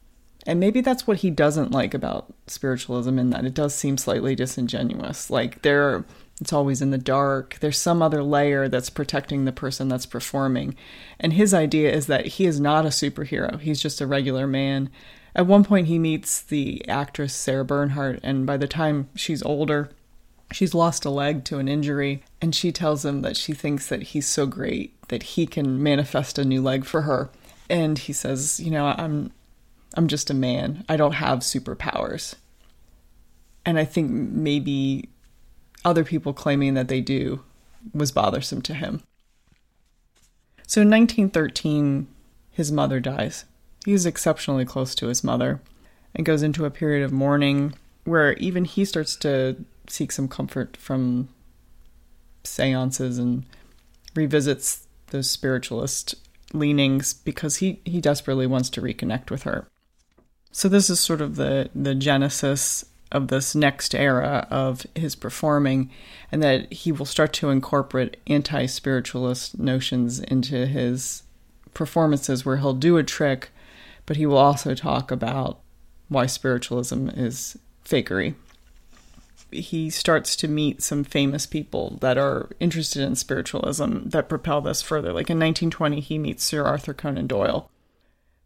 And 0.45 0.59
maybe 0.59 0.81
that's 0.81 1.07
what 1.07 1.17
he 1.17 1.31
doesn't 1.31 1.71
like 1.71 1.93
about 1.93 2.33
spiritualism 2.47 3.17
in 3.17 3.29
that 3.29 3.45
it 3.45 3.53
does 3.53 3.73
seem 3.73 3.97
slightly 3.97 4.35
disingenuous. 4.35 5.29
Like 5.29 5.61
there 5.61 6.03
it's 6.41 6.51
always 6.51 6.81
in 6.81 6.91
the 6.91 6.97
dark. 6.97 7.57
There's 7.61 7.77
some 7.77 8.01
other 8.01 8.21
layer 8.21 8.67
that's 8.67 8.89
protecting 8.89 9.45
the 9.45 9.53
person 9.53 9.88
that's 9.88 10.05
performing. 10.05 10.75
And 11.17 11.31
his 11.31 11.53
idea 11.53 11.93
is 11.93 12.07
that 12.07 12.25
he 12.25 12.45
is 12.45 12.59
not 12.59 12.85
a 12.85 12.89
superhero. 12.89 13.57
He's 13.61 13.81
just 13.81 14.01
a 14.01 14.07
regular 14.07 14.45
man 14.45 14.89
at 15.36 15.45
one 15.45 15.65
point, 15.65 15.88
he 15.88 16.00
meets 16.00 16.41
the 16.41 16.88
actress 16.88 17.34
Sarah 17.34 17.65
Bernhardt, 17.65 18.21
and 18.24 18.45
by 18.45 18.56
the 18.56 18.67
time 18.67 19.10
she's 19.15 19.43
older, 19.43 19.89
she's 20.52 20.74
lost 20.74 21.04
a 21.04 21.10
leg 21.10 21.43
to 21.45 21.60
an 21.60 21.67
injury, 21.67 22.24
and 22.41 22.56
she 22.56 22.71
tells 22.71 23.04
him 23.04 23.21
that 23.21 23.36
she 23.36 23.54
thinks 23.54 23.88
that 23.89 24.04
he's 24.04 24.28
so 24.28 24.45
great 24.45 24.93
that 25.10 25.24
he 25.24 25.45
can 25.45 25.84
manifest 25.84 26.39
a 26.39 26.45
new 26.45 26.62
leg 26.62 26.86
for 26.86 27.02
her. 27.02 27.30
And 27.69 28.00
he 28.00 28.13
says, 28.13 28.60
"You 28.62 28.71
know, 28.71 28.86
I'm 28.98 29.32
I'm 29.95 30.08
just 30.08 30.30
a 30.30 30.34
man. 30.34 30.86
I 30.88 30.95
don't 30.95 31.13
have 31.13 31.39
superpowers." 31.39 32.36
And 33.65 33.78
I 33.78 33.84
think 33.86 34.12
maybe 34.12 35.10
other 35.84 36.04
people 36.04 36.34
claiming 36.34 36.76
that 36.76 36.88
they 36.88 37.02
do 37.02 37.43
was 37.93 38.12
bothersome 38.12 38.62
to 38.63 38.74
him. 38.74 39.02
So 40.67 40.82
in 40.82 40.89
1913, 40.89 42.08
his 42.52 42.71
mother 42.71 43.00
dies. 43.00 43.45
He's 43.86 44.06
exceptionally 44.06 44.65
close 44.65 44.95
to 44.95 45.08
his 45.08 45.24
mother 45.24 45.62
and 46.15 46.26
goes 46.26 46.41
into 46.41 46.65
a 46.65 46.71
period 46.71 47.04
of 47.04 47.12
mourning 47.12 47.74
where 48.03 48.34
even 48.34 48.66
he 48.66 48.84
starts 48.84 49.16
to 49.18 49.64
seek 49.88 50.12
some 50.12 50.28
comfort 50.28 50.76
from 50.76 51.30
seances 52.43 53.18
and 53.20 53.45
revisits 54.16 54.88
those 55.07 55.30
spiritualist 55.30 56.16
leanings 56.53 57.14
because 57.14 57.57
he, 57.57 57.80
he 57.86 58.01
desperately 58.01 58.47
wants 58.47 58.70
to 58.72 58.82
reconnect 58.82 59.30
with 59.30 59.43
her. 59.43 59.68
So 60.51 60.70
this 60.70 60.89
is 60.89 60.99
sort 60.99 61.22
of 61.22 61.36
the, 61.36 61.70
the 61.76 61.95
genesis 61.95 62.86
of 63.12 63.28
this 63.28 63.55
next 63.55 63.93
era 63.93 64.47
of 64.49 64.86
his 64.95 65.16
performing, 65.16 65.91
and 66.32 66.41
that 66.41 66.72
he 66.72 66.91
will 66.91 67.05
start 67.05 67.34
to 67.34 67.49
incorporate 67.49 68.18
anti 68.28 68.66
spiritualist 68.66 69.59
notions 69.59 70.20
into 70.20 70.66
his 70.66 71.24
performances 71.74 72.45
where 72.45 72.57
he'll 72.57 72.74
do 72.74 72.97
a 72.97 73.03
trick 73.03 73.51
but 74.06 74.18
he 74.18 74.26
will 74.26 74.38
also 74.38 74.76
talk 74.76 75.12
about 75.12 75.60
why 76.10 76.26
spiritualism 76.26 77.10
is 77.10 77.58
fakery. 77.84 78.36
He 79.51 79.89
starts 79.89 80.36
to 80.38 80.47
meet 80.47 80.82
some 80.82 81.03
famous 81.03 81.45
people 81.45 81.97
that 82.01 82.18
are 82.18 82.49
interested 82.60 83.01
in 83.01 83.16
spiritualism 83.16 84.10
that 84.10 84.30
propel 84.30 84.62
this 84.62 84.82
further. 84.82 85.10
Like 85.10 85.30
in 85.30 85.38
1920, 85.38 86.01
he 86.01 86.18
meets 86.18 86.43
Sir 86.43 86.64
Arthur 86.64 86.93
Conan 86.93 87.28
Doyle, 87.28 87.70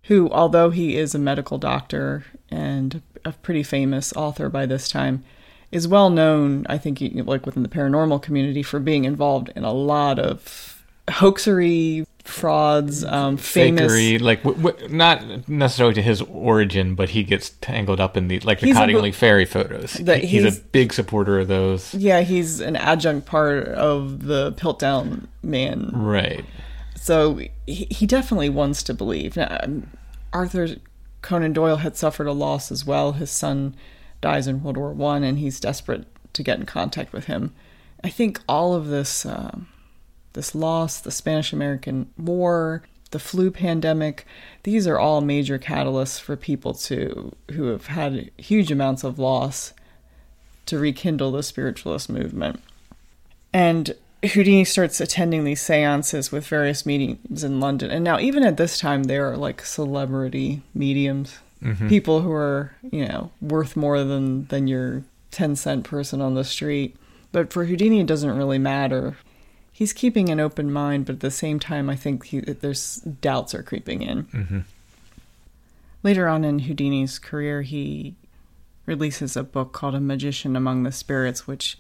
who, 0.04 0.30
although 0.30 0.70
he 0.70 0.96
is 0.98 1.16
a 1.16 1.20
medical 1.20 1.58
doctor 1.58 2.26
and 2.50 3.02
a 3.26 3.32
pretty 3.32 3.64
famous 3.64 4.14
author 4.14 4.50
by 4.50 4.66
this 4.66 4.88
time, 4.88 5.24
is 5.72 5.88
well 5.88 6.10
known, 6.10 6.66
I 6.68 6.78
think, 6.78 7.00
like 7.26 7.46
within 7.46 7.64
the 7.64 7.70
paranormal 7.70 8.22
community, 8.22 8.64
for 8.64 8.80
being 8.80 9.06
involved 9.06 9.52
in 9.56 9.64
a 9.64 9.74
lot 9.74 10.20
of 10.20 10.84
hoaxery, 11.10 12.06
frauds, 12.30 13.04
um, 13.04 13.38
famous. 13.38 13.92
Fakery, 13.92 14.22
like 14.22 14.44
w- 14.44 14.62
w- 14.62 14.88
not 14.96 15.48
necessarily 15.50 15.94
to 15.96 16.02
his 16.02 16.22
origin, 16.22 16.96
but 16.96 17.10
he 17.10 17.24
gets 17.24 17.50
tangled 17.62 18.00
up 18.00 18.16
in 18.16 18.28
the 18.28 18.40
like 18.42 18.60
the 18.60 18.68
He's 18.68 18.76
Cottingley 18.76 19.12
bo- 19.12 19.18
Fairy 19.18 19.46
photos. 19.46 19.94
He's, 19.94 20.08
he's- 20.30 20.58
a 20.58 20.62
big 20.62 20.94
supporter 20.94 21.40
of 21.40 21.48
those. 21.48 21.94
Yeah, 21.94 22.22
he's 22.22 22.60
an 22.60 22.76
adjunct 22.76 23.26
part 23.26 23.68
of 23.70 24.24
the 24.26 24.54
Piltdown 24.54 25.28
Man 25.44 25.92
Right. 25.94 26.46
So 26.96 27.36
he, 27.66 27.88
he 27.90 28.06
definitely 28.06 28.50
wants 28.50 28.84
to 28.84 28.94
believe. 28.94 29.36
Now, 29.38 29.58
um, 29.64 29.90
Arthur 30.34 30.68
Conan 31.22 31.54
Doyle 31.54 31.78
had 31.78 31.98
suffered 31.98 32.28
a 32.28 32.34
loss 32.34 32.72
as 32.72 32.86
well. 32.86 33.14
His 33.14 33.32
son 33.32 33.76
dies 34.22 34.48
in 34.48 34.64
World 34.64 34.78
War 34.78 34.94
One, 34.94 35.24
and 35.24 35.40
he's 35.40 35.60
desperate 35.60 36.06
to 36.34 36.44
get 36.44 36.60
in 36.60 36.66
contact 36.66 37.14
with 37.14 37.26
him. 37.26 37.54
I 38.04 38.10
think 38.10 38.40
all 38.48 38.76
of 38.76 38.88
this, 38.88 39.26
um 39.26 39.68
this 40.40 40.56
loss, 40.56 41.02
the 41.02 41.12
Spanish 41.12 41.52
American 41.52 42.10
War, 42.18 42.84
the 43.12 43.20
flu 43.20 43.52
pandemic, 43.52 44.26
these 44.64 44.88
are 44.88 44.98
all 44.98 45.20
major 45.20 45.60
catalysts 45.60 46.18
for 46.18 46.38
people 46.38 46.74
to 46.74 47.36
who 47.52 47.66
have 47.66 47.88
had 47.88 48.32
huge 48.38 48.72
amounts 48.72 49.04
of 49.04 49.20
loss 49.20 49.74
to 50.66 50.80
rekindle 50.80 51.34
the 51.34 51.44
spiritualist 51.44 52.10
movement. 52.10 52.62
And 53.52 53.96
Houdini 54.24 54.64
starts 54.64 55.02
attending 55.02 55.44
these 55.44 55.62
seances 55.62 56.32
with 56.32 56.48
various 56.48 56.86
meetings 56.86 57.44
in 57.44 57.60
London. 57.60 57.92
And 57.92 58.06
now, 58.06 58.18
even 58.18 58.44
at 58.44 58.56
this 58.56 58.80
time, 58.80 59.04
there 59.04 59.30
are 59.30 59.36
like 59.36 59.66
celebrity 59.66 60.62
mediums, 60.74 61.40
mm-hmm. 61.62 61.90
people 61.90 62.22
who 62.22 62.32
are, 62.32 62.72
you 62.90 63.06
know, 63.06 63.32
worth 63.42 63.76
more 63.76 64.06
than, 64.06 64.46
than 64.46 64.70
your 64.70 65.04
10 65.32 65.58
cent 65.58 65.84
person 65.84 66.22
on 66.22 66.36
the 66.36 66.46
street. 66.46 66.96
But 67.34 67.52
for 67.52 67.66
Houdini, 67.66 68.00
it 68.00 68.08
doesn't 68.08 68.38
really 68.38 68.58
matter. 68.58 69.18
He's 69.80 69.94
keeping 69.94 70.28
an 70.28 70.42
open 70.42 70.74
mind, 70.74 71.06
but 71.06 71.14
at 71.14 71.20
the 71.22 71.32
same 71.32 71.58
time, 71.58 71.90
I 71.90 71.96
think 71.96 72.26
he, 72.26 72.42
that 72.42 72.60
there's 72.60 72.96
doubts 72.98 73.56
are 73.56 73.64
creeping 73.64 74.02
in. 74.02 74.24
Mm-hmm. 74.26 74.60
Later 76.04 76.28
on 76.28 76.44
in 76.44 76.60
Houdini's 76.60 77.18
career, 77.18 77.62
he 77.62 78.16
releases 78.86 79.38
a 79.38 79.44
book 79.44 79.72
called 79.72 79.96
A 79.96 80.02
Magician 80.02 80.58
Among 80.58 80.84
the 80.84 80.92
Spirits, 80.92 81.48
which 81.48 81.80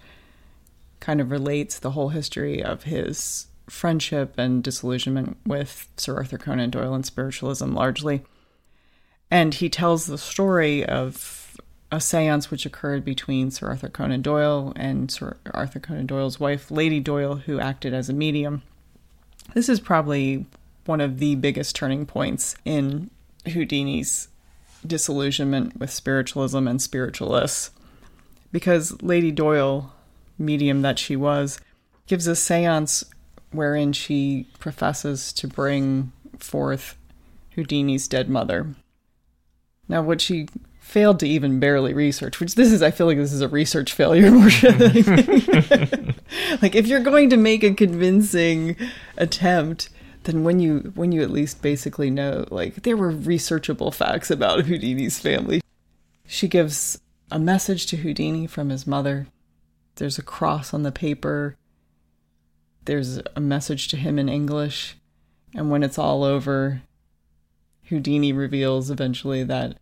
kind 1.01 1.19
of 1.19 1.29
relates 1.29 1.77
the 1.77 1.91
whole 1.91 2.07
history 2.07 2.63
of 2.63 2.83
his 2.83 3.47
friendship 3.67 4.35
and 4.37 4.63
disillusionment 4.63 5.35
with 5.45 5.89
Sir 5.97 6.15
Arthur 6.15 6.37
Conan 6.37 6.69
Doyle 6.69 6.93
and 6.93 7.05
spiritualism 7.05 7.73
largely. 7.73 8.21
And 9.29 9.55
he 9.55 9.67
tells 9.67 10.05
the 10.05 10.17
story 10.17 10.85
of 10.85 11.17
a 11.91 11.99
seance 11.99 12.51
which 12.51 12.65
occurred 12.65 13.03
between 13.03 13.51
Sir 13.51 13.67
Arthur 13.67 13.89
Conan 13.89 14.21
Doyle 14.21 14.73
and 14.75 15.09
Sir 15.11 15.37
Arthur 15.53 15.79
Conan 15.79 16.05
Doyle's 16.05 16.39
wife, 16.39 16.69
Lady 16.69 16.99
Doyle, 16.99 17.37
who 17.37 17.59
acted 17.59 17.93
as 17.93 18.09
a 18.09 18.13
medium. 18.13 18.61
This 19.53 19.69
is 19.69 19.79
probably 19.79 20.45
one 20.85 21.01
of 21.01 21.19
the 21.19 21.35
biggest 21.35 21.75
turning 21.75 22.05
points 22.05 22.55
in 22.65 23.09
Houdini's 23.47 24.27
disillusionment 24.85 25.79
with 25.79 25.89
spiritualism 25.89 26.67
and 26.67 26.81
spiritualists. 26.81 27.71
Because 28.51 29.01
Lady 29.01 29.31
Doyle, 29.31 29.93
medium 30.37 30.81
that 30.81 30.99
she 30.99 31.15
was, 31.15 31.59
gives 32.07 32.27
a 32.27 32.35
seance 32.35 33.03
wherein 33.51 33.93
she 33.93 34.47
professes 34.59 35.33
to 35.33 35.47
bring 35.47 36.11
forth 36.37 36.95
Houdini's 37.55 38.07
dead 38.07 38.29
mother. 38.29 38.75
Now, 39.87 40.03
what 40.03 40.21
she 40.21 40.47
failed 40.89 41.19
to 41.19 41.27
even 41.27 41.59
barely 41.59 41.93
research, 41.93 42.39
which 42.39 42.55
this 42.55 42.71
is, 42.71 42.81
I 42.81 42.89
feel 42.89 43.05
like 43.05 43.17
this 43.17 43.31
is 43.31 43.41
a 43.41 43.47
research 43.47 43.93
failure 43.93 44.31
more 44.31 44.45
like, 46.61 46.75
if 46.75 46.87
you're 46.87 46.99
going 46.99 47.29
to 47.29 47.37
make 47.37 47.63
a 47.63 47.73
convincing 47.73 48.75
attempt, 49.15 49.89
then 50.23 50.43
when 50.43 50.59
you 50.59 50.91
when 50.95 51.11
you 51.11 51.21
at 51.21 51.29
least 51.29 51.61
basically 51.61 52.09
know, 52.09 52.45
like, 52.49 52.83
there 52.83 52.97
were 52.97 53.11
researchable 53.11 53.93
facts 53.93 54.31
about 54.31 54.65
Houdini's 54.65 55.19
family. 55.19 55.61
She 56.27 56.47
gives 56.47 56.99
a 57.31 57.39
message 57.39 57.85
to 57.87 57.97
Houdini 57.97 58.47
from 58.47 58.69
his 58.69 58.87
mother. 58.87 59.27
There's 59.95 60.17
a 60.17 60.23
cross 60.23 60.73
on 60.73 60.83
the 60.83 60.91
paper. 60.91 61.55
There's 62.85 63.19
a 63.35 63.39
message 63.39 63.87
to 63.89 63.97
him 63.97 64.17
in 64.17 64.27
English. 64.27 64.97
And 65.53 65.69
when 65.69 65.83
it's 65.83 65.97
all 65.97 66.23
over, 66.23 66.81
Houdini 67.85 68.33
reveals 68.33 68.89
eventually 68.89 69.43
that 69.43 69.77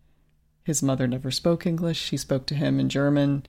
his 0.68 0.82
mother 0.82 1.06
never 1.06 1.30
spoke 1.30 1.64
English. 1.64 1.98
She 1.98 2.18
spoke 2.18 2.44
to 2.44 2.54
him 2.54 2.78
in 2.78 2.90
German. 2.90 3.46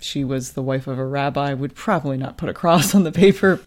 She 0.00 0.24
was 0.24 0.54
the 0.54 0.62
wife 0.62 0.88
of 0.88 0.98
a 0.98 1.06
rabbi, 1.06 1.54
would 1.54 1.76
probably 1.76 2.16
not 2.16 2.36
put 2.36 2.48
a 2.48 2.52
cross 2.52 2.96
on 2.96 3.04
the 3.04 3.12
paper. 3.12 3.60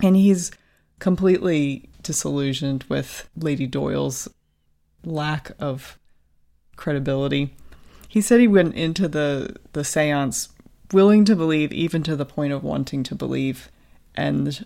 And 0.00 0.14
he's 0.14 0.52
completely 1.00 1.88
disillusioned 2.04 2.84
with 2.88 3.28
Lady 3.36 3.66
Doyle's 3.66 4.28
lack 5.04 5.50
of 5.58 5.98
credibility. 6.76 7.56
He 8.06 8.20
said 8.20 8.38
he 8.38 8.46
went 8.46 8.76
into 8.76 9.08
the, 9.08 9.56
the 9.72 9.82
seance 9.82 10.50
willing 10.92 11.24
to 11.24 11.34
believe, 11.34 11.72
even 11.72 12.04
to 12.04 12.14
the 12.14 12.24
point 12.24 12.52
of 12.52 12.62
wanting 12.62 13.02
to 13.02 13.16
believe. 13.16 13.72
And 14.14 14.64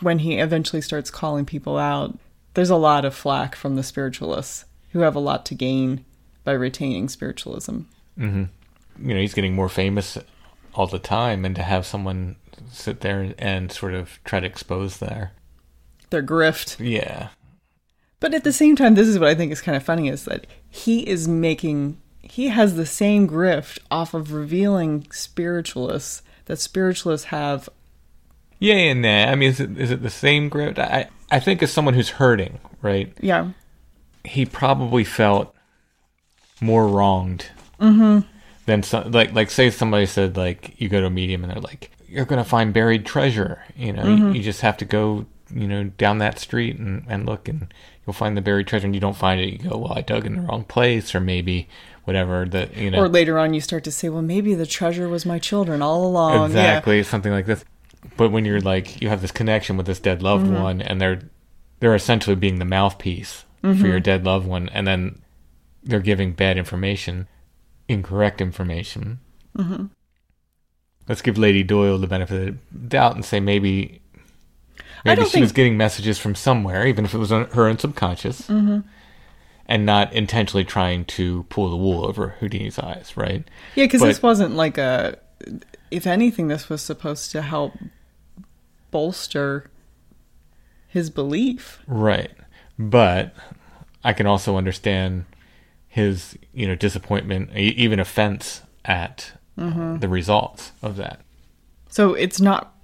when 0.00 0.18
he 0.18 0.34
eventually 0.34 0.82
starts 0.82 1.10
calling 1.10 1.46
people 1.46 1.78
out, 1.78 2.18
there's 2.52 2.68
a 2.68 2.76
lot 2.76 3.06
of 3.06 3.14
flack 3.14 3.56
from 3.56 3.76
the 3.76 3.82
spiritualists 3.82 4.66
who 4.92 4.98
have 4.98 5.16
a 5.16 5.20
lot 5.20 5.46
to 5.46 5.54
gain 5.54 6.04
by 6.44 6.52
retaining 6.52 7.08
spiritualism. 7.08 7.80
Mm-hmm. 8.18 8.44
you 9.08 9.14
know 9.14 9.20
he's 9.20 9.34
getting 9.34 9.54
more 9.54 9.68
famous 9.68 10.16
all 10.74 10.86
the 10.86 10.98
time 11.00 11.44
and 11.44 11.56
to 11.56 11.62
have 11.62 11.84
someone 11.86 12.36
sit 12.70 13.00
there 13.00 13.34
and 13.38 13.72
sort 13.72 13.94
of 13.94 14.18
try 14.24 14.38
to 14.40 14.46
expose 14.46 14.98
their 14.98 15.32
Their 16.10 16.22
grift. 16.22 16.76
yeah 16.78 17.28
But 18.20 18.34
at 18.34 18.44
the 18.44 18.52
same 18.52 18.76
time, 18.76 18.94
this 18.94 19.08
is 19.08 19.18
what 19.18 19.28
I 19.28 19.34
think 19.34 19.50
is 19.52 19.60
kind 19.60 19.76
of 19.76 19.82
funny 19.82 20.08
is 20.08 20.24
that 20.26 20.46
he 20.70 21.00
is 21.08 21.26
making, 21.28 22.00
he 22.22 22.48
has 22.48 22.74
the 22.76 22.86
same 22.86 23.28
grift 23.28 23.78
off 23.90 24.14
of 24.14 24.32
revealing 24.32 25.06
spiritualists 25.10 26.22
that 26.46 26.58
spiritualists 26.58 27.26
have. 27.28 27.68
yeah 28.58 28.74
and 28.74 29.02
nah. 29.02 29.24
i 29.30 29.34
mean 29.34 29.50
is 29.50 29.60
it, 29.60 29.76
is 29.78 29.90
it 29.90 30.02
the 30.02 30.10
same 30.10 30.50
grift? 30.50 30.78
i 30.78 31.08
i 31.30 31.40
think 31.40 31.62
as 31.62 31.72
someone 31.72 31.94
who's 31.94 32.10
hurting 32.10 32.58
right 32.82 33.12
Yeah. 33.20 33.50
he 34.24 34.44
probably 34.46 35.04
felt 35.04 35.53
more 36.60 36.86
wronged 36.88 37.46
than 38.66 38.82
some 38.82 39.10
like 39.10 39.32
like 39.34 39.50
say 39.50 39.70
somebody 39.70 40.06
said 40.06 40.36
like 40.36 40.74
you 40.80 40.88
go 40.88 41.00
to 41.00 41.06
a 41.06 41.10
medium 41.10 41.42
and 41.44 41.52
they're 41.52 41.60
like 41.60 41.90
you're 42.08 42.24
gonna 42.24 42.44
find 42.44 42.72
buried 42.72 43.04
treasure 43.04 43.62
you 43.76 43.92
know 43.92 44.04
you, 44.04 44.30
you 44.32 44.42
just 44.42 44.60
have 44.62 44.76
to 44.76 44.84
go 44.84 45.26
you 45.52 45.68
know 45.68 45.84
down 45.84 46.18
that 46.18 46.38
street 46.38 46.76
and, 46.78 47.04
and 47.08 47.26
look 47.26 47.48
and 47.48 47.72
you'll 48.06 48.14
find 48.14 48.36
the 48.36 48.40
buried 48.40 48.66
treasure 48.66 48.86
and 48.86 48.94
you 48.94 49.00
don't 49.00 49.16
find 49.16 49.40
it 49.40 49.50
you 49.52 49.58
go 49.58 49.76
well 49.76 49.92
i 49.92 50.00
dug 50.00 50.24
in 50.24 50.36
the 50.36 50.40
wrong 50.42 50.64
place 50.64 51.14
or 51.14 51.20
maybe 51.20 51.68
whatever 52.04 52.44
that 52.46 52.74
you 52.76 52.90
know 52.90 52.98
Or 53.00 53.08
later 53.08 53.38
on, 53.38 53.54
you 53.54 53.62
start 53.62 53.82
to 53.84 53.90
say, 53.90 54.10
well, 54.10 54.20
maybe 54.20 54.54
the 54.54 54.66
treasure 54.66 55.08
was 55.08 55.24
my 55.24 55.38
children 55.38 55.80
all 55.80 56.06
along. 56.06 56.44
exactly 56.46 57.02
something 57.02 57.32
like 57.32 57.46
this 57.46 57.64
but 58.16 58.30
when 58.30 58.44
you're 58.44 58.60
like 58.60 59.00
you 59.02 59.08
have 59.08 59.20
this 59.22 59.32
connection 59.32 59.76
with 59.76 59.86
this 59.86 60.00
dead 60.00 60.22
loved 60.22 60.46
Mm-hmm. 60.46 60.62
one 60.62 60.80
and 60.82 61.00
they're 61.00 61.20
they're 61.80 61.94
essentially 61.94 62.36
being 62.36 62.58
the 62.58 62.64
mouthpiece 62.64 63.44
for 63.60 63.68
Mm-hmm. 63.68 63.86
your 63.86 64.00
dead 64.00 64.24
loved 64.24 64.46
one 64.46 64.68
and 64.70 64.86
then 64.86 65.18
they're 65.84 66.00
giving 66.00 66.32
bad 66.32 66.56
information 66.58 67.28
incorrect 67.88 68.40
information 68.40 69.20
Mm-hmm. 69.56 69.86
let's 71.08 71.22
give 71.22 71.38
lady 71.38 71.62
doyle 71.62 71.96
the 71.98 72.06
benefit 72.08 72.48
of 72.48 72.54
the 72.72 72.78
doubt 72.88 73.14
and 73.14 73.24
say 73.24 73.38
maybe 73.38 74.00
maybe 75.04 75.24
she 75.26 75.40
was 75.40 75.52
getting 75.52 75.76
messages 75.76 76.18
from 76.18 76.34
somewhere 76.34 76.86
even 76.86 77.04
if 77.04 77.14
it 77.14 77.18
was 77.18 77.30
on 77.30 77.44
her 77.50 77.66
own 77.68 77.78
subconscious 77.78 78.48
Mm-hmm. 78.48 78.80
and 79.66 79.86
not 79.86 80.12
intentionally 80.12 80.64
trying 80.64 81.04
to 81.04 81.44
pull 81.50 81.70
the 81.70 81.76
wool 81.76 82.04
over 82.04 82.34
houdini's 82.40 82.78
eyes 82.80 83.16
right 83.16 83.46
Yeah, 83.76 83.84
because 83.84 84.00
this 84.00 84.22
wasn't 84.22 84.54
like 84.56 84.76
a. 84.78 85.18
If 85.90 86.06
anything, 86.08 86.48
this 86.48 86.68
was 86.68 86.82
supposed 86.82 87.30
to 87.32 87.42
help 87.42 87.74
bolster 88.90 89.70
his 90.88 91.10
belief. 91.10 91.80
Right. 91.86 92.30
But 92.78 93.34
I 94.02 94.12
can 94.12 94.26
also 94.26 94.56
understand 94.56 95.26
his, 95.94 96.36
you 96.52 96.66
know, 96.66 96.74
disappointment, 96.74 97.54
even 97.54 98.00
offense 98.00 98.62
at 98.84 99.30
uh, 99.56 99.96
the 99.96 100.08
results 100.08 100.72
of 100.82 100.96
that. 100.96 101.20
So 101.88 102.14
it's 102.14 102.40
not 102.40 102.74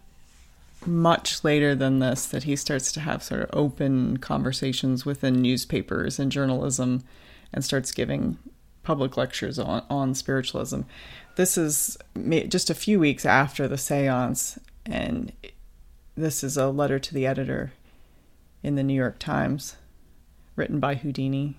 much 0.87 1.43
later 1.43 1.75
than 1.75 1.99
this 1.99 2.27
that 2.27 2.45
he 2.45 2.55
starts 2.55 2.93
to 2.93 3.01
have 3.01 3.25
sort 3.25 3.43
of 3.43 3.51
open 3.53 4.19
conversations 4.19 5.05
within 5.05 5.43
newspapers 5.43 6.21
and 6.21 6.31
journalism 6.31 7.03
and 7.53 7.65
starts 7.65 7.91
giving 7.91 8.39
public 8.85 9.17
lectures 9.17 9.59
on, 9.59 9.83
on 9.91 10.15
spiritualism. 10.15 10.83
This 11.35 11.59
is 11.59 11.99
just 12.47 12.71
a 12.71 12.75
few 12.75 13.01
weeks 13.01 13.27
after 13.27 13.67
the 13.67 13.77
seance, 13.77 14.57
and 14.87 15.33
this 16.15 16.45
is 16.45 16.57
a 16.57 16.69
letter 16.69 17.01
to 17.01 17.13
the 17.13 17.27
editor 17.27 17.73
in 18.63 18.77
the 18.77 18.85
New 18.85 18.95
York 18.95 19.19
Times 19.19 19.75
written 20.55 20.79
by 20.79 20.95
Houdini. 20.95 21.57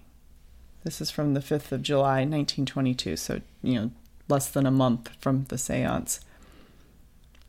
This 0.84 1.00
is 1.00 1.12
from 1.12 1.34
the 1.34 1.40
5th 1.42 1.72
of 1.72 1.84
July, 1.84 2.22
1922, 2.22 3.16
so, 3.16 3.42
you 3.62 3.76
know, 3.76 3.92
less 4.28 4.50
than 4.50 4.66
a 4.66 4.72
month 4.72 5.12
from 5.20 5.46
the 5.46 5.58
seance. 5.58 6.22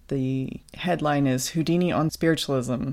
The 0.09 0.61
headline 0.74 1.26
is 1.26 1.51
Houdini 1.51 1.91
on 1.91 2.11
Spiritualism. 2.11 2.91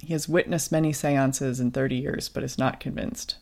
He 0.00 0.12
has 0.14 0.28
witnessed 0.28 0.72
many 0.72 0.92
seances 0.92 1.60
in 1.60 1.70
30 1.70 1.96
years, 1.96 2.28
but 2.30 2.42
is 2.42 2.56
not 2.56 2.80
convinced. 2.80 3.36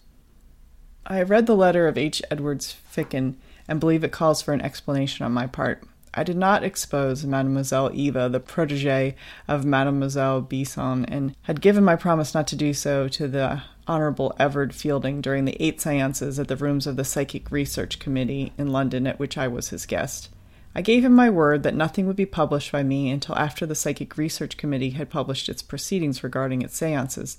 I 1.07 1.17
have 1.17 1.31
read 1.31 1.47
the 1.47 1.57
letter 1.57 1.87
of 1.87 1.97
H. 1.97 2.23
Edwards 2.31 2.77
Ficken 2.93 3.35
and 3.69 3.79
believe 3.79 4.03
it 4.03 4.13
calls 4.13 4.43
for 4.43 4.53
an 4.53 4.61
explanation 4.61 5.25
on 5.25 5.33
my 5.33 5.47
part. 5.47 5.85
I 6.15 6.25
did 6.25 6.37
not 6.37 6.63
expose 6.63 7.25
Mademoiselle 7.25 7.91
Eva, 7.95 8.29
the 8.29 8.41
protege 8.41 9.15
of 9.49 9.65
Mademoiselle 9.65 10.43
Bisson, 10.43 11.05
and 11.07 11.35
had 11.43 11.61
given 11.61 11.85
my 11.85 11.97
promise 11.97 12.35
not 12.35 12.47
to 12.49 12.57
do 12.57 12.75
so 12.75 13.09
to 13.09 13.29
the 13.29 13.63
Honorable 13.87 14.35
Everard 14.39 14.73
Feilding 14.73 15.21
during 15.21 15.45
the 15.45 15.57
eight 15.61 15.81
seances 15.81 16.39
at 16.39 16.49
the 16.49 16.57
rooms 16.57 16.87
of 16.87 16.97
the 16.97 17.05
Psychic 17.05 17.51
Research 17.51 17.99
Committee 17.99 18.53
in 18.57 18.73
London 18.73 19.07
at 19.07 19.19
which 19.19 19.37
I 19.37 19.49
was 19.49 19.69
his 19.69 19.87
guest. 19.87 20.29
I 20.75 20.81
gave 20.81 21.05
him 21.05 21.15
my 21.15 21.29
word 21.29 21.63
that 21.65 21.75
nothing 21.75 22.07
would 22.07 22.17
be 22.17 22.27
published 22.27 22.73
by 22.73 22.83
me 22.83 23.11
until 23.11 23.37
after 23.37 23.67
the 23.67 23.75
Psychic 23.75 24.17
Research 24.17 24.57
Committee 24.57 24.91
had 24.91 25.11
published 25.11 25.49
its 25.49 25.63
proceedings 25.63 26.23
regarding 26.25 26.63
its 26.63 26.77
seances. 26.77 27.39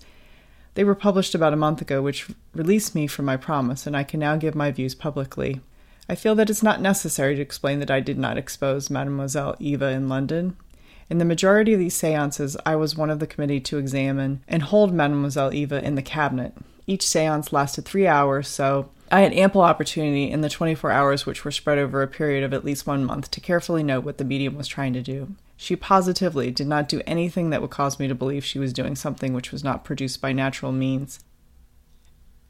They 0.76 0.84
were 0.84 0.96
published 0.96 1.34
about 1.34 1.54
a 1.54 1.58
month 1.58 1.82
ago, 1.82 2.02
which 2.02 2.28
released 2.54 2.94
me 2.94 3.08
from 3.08 3.26
my 3.26 3.38
promise, 3.38 3.88
and 3.88 3.96
I 3.96 4.04
can 4.04 4.20
now 4.20 4.36
give 4.36 4.56
my 4.56 4.72
views 4.72 4.96
publicly. 4.96 5.62
I 6.10 6.16
feel 6.16 6.36
that 6.36 6.50
it's 6.50 6.64
not 6.64 6.82
necessary 6.82 7.36
to 7.36 7.42
explain 7.42 7.80
that 7.80 7.92
I 7.92 8.02
did 8.02 8.18
not 8.18 8.38
expose 8.38 8.90
Mademoiselle 8.90 9.56
Eva 9.60 9.88
in 9.88 10.10
London. 10.10 10.58
In 11.14 11.20
the 11.20 11.26
majority 11.26 11.74
of 11.74 11.80
these 11.80 11.94
seances, 11.94 12.58
I 12.66 12.76
was 12.76 12.98
one 12.98 13.12
of 13.12 13.20
the 13.20 13.28
committee 13.28 13.60
to 13.60 13.78
examine 13.78 14.44
and 14.48 14.64
hold 14.64 14.92
Mademoiselle 14.92 15.54
Eva 15.54 15.80
in 15.86 15.94
the 15.94 16.02
cabinet. 16.02 16.56
Each 16.88 17.08
seance 17.08 17.54
lasted 17.54 17.86
three 17.86 18.08
hours, 18.08 18.48
so 18.48 18.90
I 19.12 19.20
had 19.20 19.32
ample 19.34 19.62
opportunity 19.62 20.32
in 20.32 20.42
the 20.42 20.50
24 20.50 20.90
hours, 20.90 21.28
which 21.28 21.46
were 21.46 21.52
spread 21.52 21.78
over 21.78 22.02
a 22.02 22.08
period 22.08 22.44
of 22.44 22.52
at 22.52 22.66
least 22.66 22.88
one 22.88 23.06
month, 23.06 23.30
to 23.30 23.40
carefully 23.40 23.84
note 23.84 24.04
what 24.04 24.18
the 24.18 24.26
medium 24.26 24.56
was 24.56 24.68
trying 24.68 24.94
to 24.94 25.04
do. 25.04 25.36
She 25.56 25.76
positively 25.76 26.50
did 26.50 26.66
not 26.66 26.90
do 26.90 27.04
anything 27.06 27.52
that 27.52 27.62
would 27.62 27.70
cause 27.70 28.00
me 28.00 28.08
to 28.08 28.16
believe 28.16 28.44
she 28.44 28.58
was 28.58 28.74
doing 28.74 28.96
something 28.96 29.34
which 29.34 29.52
was 29.52 29.64
not 29.64 29.84
produced 29.84 30.20
by 30.20 30.34
natural 30.34 30.72
means. 30.72 31.20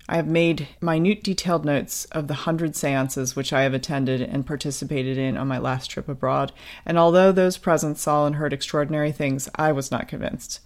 I 0.09 0.17
have 0.17 0.27
made 0.27 0.67
minute 0.81 1.23
detailed 1.23 1.63
notes 1.63 2.05
of 2.05 2.27
the 2.27 2.33
hundred 2.33 2.75
seances 2.75 3.35
which 3.35 3.53
I 3.53 3.61
have 3.61 3.73
attended 3.73 4.21
and 4.21 4.45
participated 4.45 5.17
in 5.17 5.37
on 5.37 5.47
my 5.47 5.57
last 5.57 5.89
trip 5.89 6.09
abroad, 6.09 6.51
and 6.85 6.97
although 6.97 7.31
those 7.31 7.57
present 7.57 7.97
saw 7.97 8.25
and 8.25 8.35
heard 8.35 8.51
extraordinary 8.51 9.13
things, 9.13 9.49
I 9.55 9.71
was 9.71 9.91
not 9.91 10.09
convinced. 10.09 10.59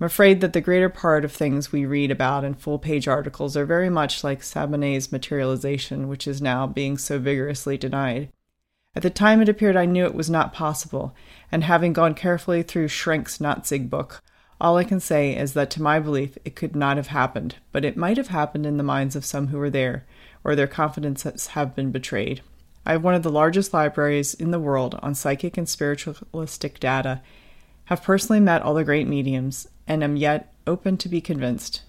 I'm 0.00 0.06
afraid 0.06 0.40
that 0.40 0.52
the 0.52 0.60
greater 0.60 0.88
part 0.88 1.24
of 1.24 1.30
things 1.30 1.70
we 1.70 1.86
read 1.86 2.10
about 2.10 2.42
in 2.42 2.54
full 2.54 2.80
page 2.80 3.06
articles 3.06 3.56
are 3.56 3.64
very 3.64 3.88
much 3.88 4.24
like 4.24 4.42
Sabinet's 4.42 5.12
materialization, 5.12 6.08
which 6.08 6.26
is 6.26 6.42
now 6.42 6.66
being 6.66 6.98
so 6.98 7.20
vigorously 7.20 7.78
denied. 7.78 8.30
At 8.96 9.02
the 9.02 9.10
time 9.10 9.40
it 9.40 9.48
appeared 9.48 9.76
I 9.76 9.86
knew 9.86 10.04
it 10.04 10.14
was 10.14 10.28
not 10.28 10.52
possible, 10.52 11.14
and 11.52 11.62
having 11.62 11.92
gone 11.92 12.14
carefully 12.14 12.64
through 12.64 12.88
Schrenck-Notzing's 12.88 13.88
book, 13.88 14.24
all 14.62 14.76
I 14.76 14.84
can 14.84 15.00
say 15.00 15.36
is 15.36 15.54
that 15.54 15.70
to 15.72 15.82
my 15.82 15.98
belief 15.98 16.38
it 16.44 16.54
could 16.54 16.76
not 16.76 16.96
have 16.96 17.08
happened, 17.08 17.56
but 17.72 17.84
it 17.84 17.96
might 17.96 18.16
have 18.16 18.28
happened 18.28 18.64
in 18.64 18.76
the 18.76 18.84
minds 18.84 19.16
of 19.16 19.24
some 19.24 19.48
who 19.48 19.58
were 19.58 19.68
there, 19.68 20.06
or 20.44 20.54
their 20.54 20.68
confidences 20.68 21.48
have 21.48 21.74
been 21.74 21.90
betrayed. 21.90 22.42
I 22.86 22.92
have 22.92 23.02
one 23.02 23.14
of 23.14 23.24
the 23.24 23.30
largest 23.30 23.74
libraries 23.74 24.34
in 24.34 24.52
the 24.52 24.60
world 24.60 24.96
on 25.02 25.16
psychic 25.16 25.58
and 25.58 25.68
spiritualistic 25.68 26.78
data, 26.78 27.22
have 27.86 28.04
personally 28.04 28.38
met 28.38 28.62
all 28.62 28.74
the 28.74 28.84
great 28.84 29.08
mediums, 29.08 29.66
and 29.88 30.04
am 30.04 30.14
yet 30.14 30.54
open 30.64 30.96
to 30.98 31.08
be 31.08 31.20
convinced. 31.20 31.82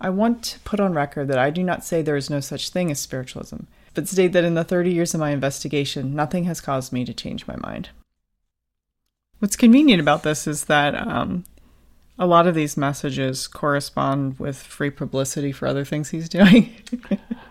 I 0.00 0.10
want 0.10 0.42
to 0.42 0.60
put 0.60 0.80
on 0.80 0.92
record 0.92 1.28
that 1.28 1.38
I 1.38 1.50
do 1.50 1.62
not 1.62 1.84
say 1.84 2.02
there 2.02 2.16
is 2.16 2.28
no 2.28 2.40
such 2.40 2.70
thing 2.70 2.90
as 2.90 2.98
spiritualism, 2.98 3.60
but 3.94 4.08
state 4.08 4.32
that 4.32 4.44
in 4.44 4.54
the 4.54 4.64
30 4.64 4.90
years 4.90 5.14
of 5.14 5.20
my 5.20 5.30
investigation, 5.30 6.16
nothing 6.16 6.44
has 6.44 6.60
caused 6.60 6.92
me 6.92 7.04
to 7.04 7.14
change 7.14 7.46
my 7.46 7.56
mind. 7.56 7.90
What's 9.38 9.54
convenient 9.54 10.00
about 10.00 10.24
this 10.24 10.48
is 10.48 10.64
that 10.64 10.94
um, 10.96 11.44
a 12.18 12.26
lot 12.26 12.46
of 12.46 12.54
these 12.54 12.76
messages 12.76 13.46
correspond 13.46 14.38
with 14.38 14.56
free 14.56 14.90
publicity 14.90 15.52
for 15.52 15.66
other 15.66 15.84
things 15.84 16.10
he's 16.10 16.28
doing. 16.28 16.74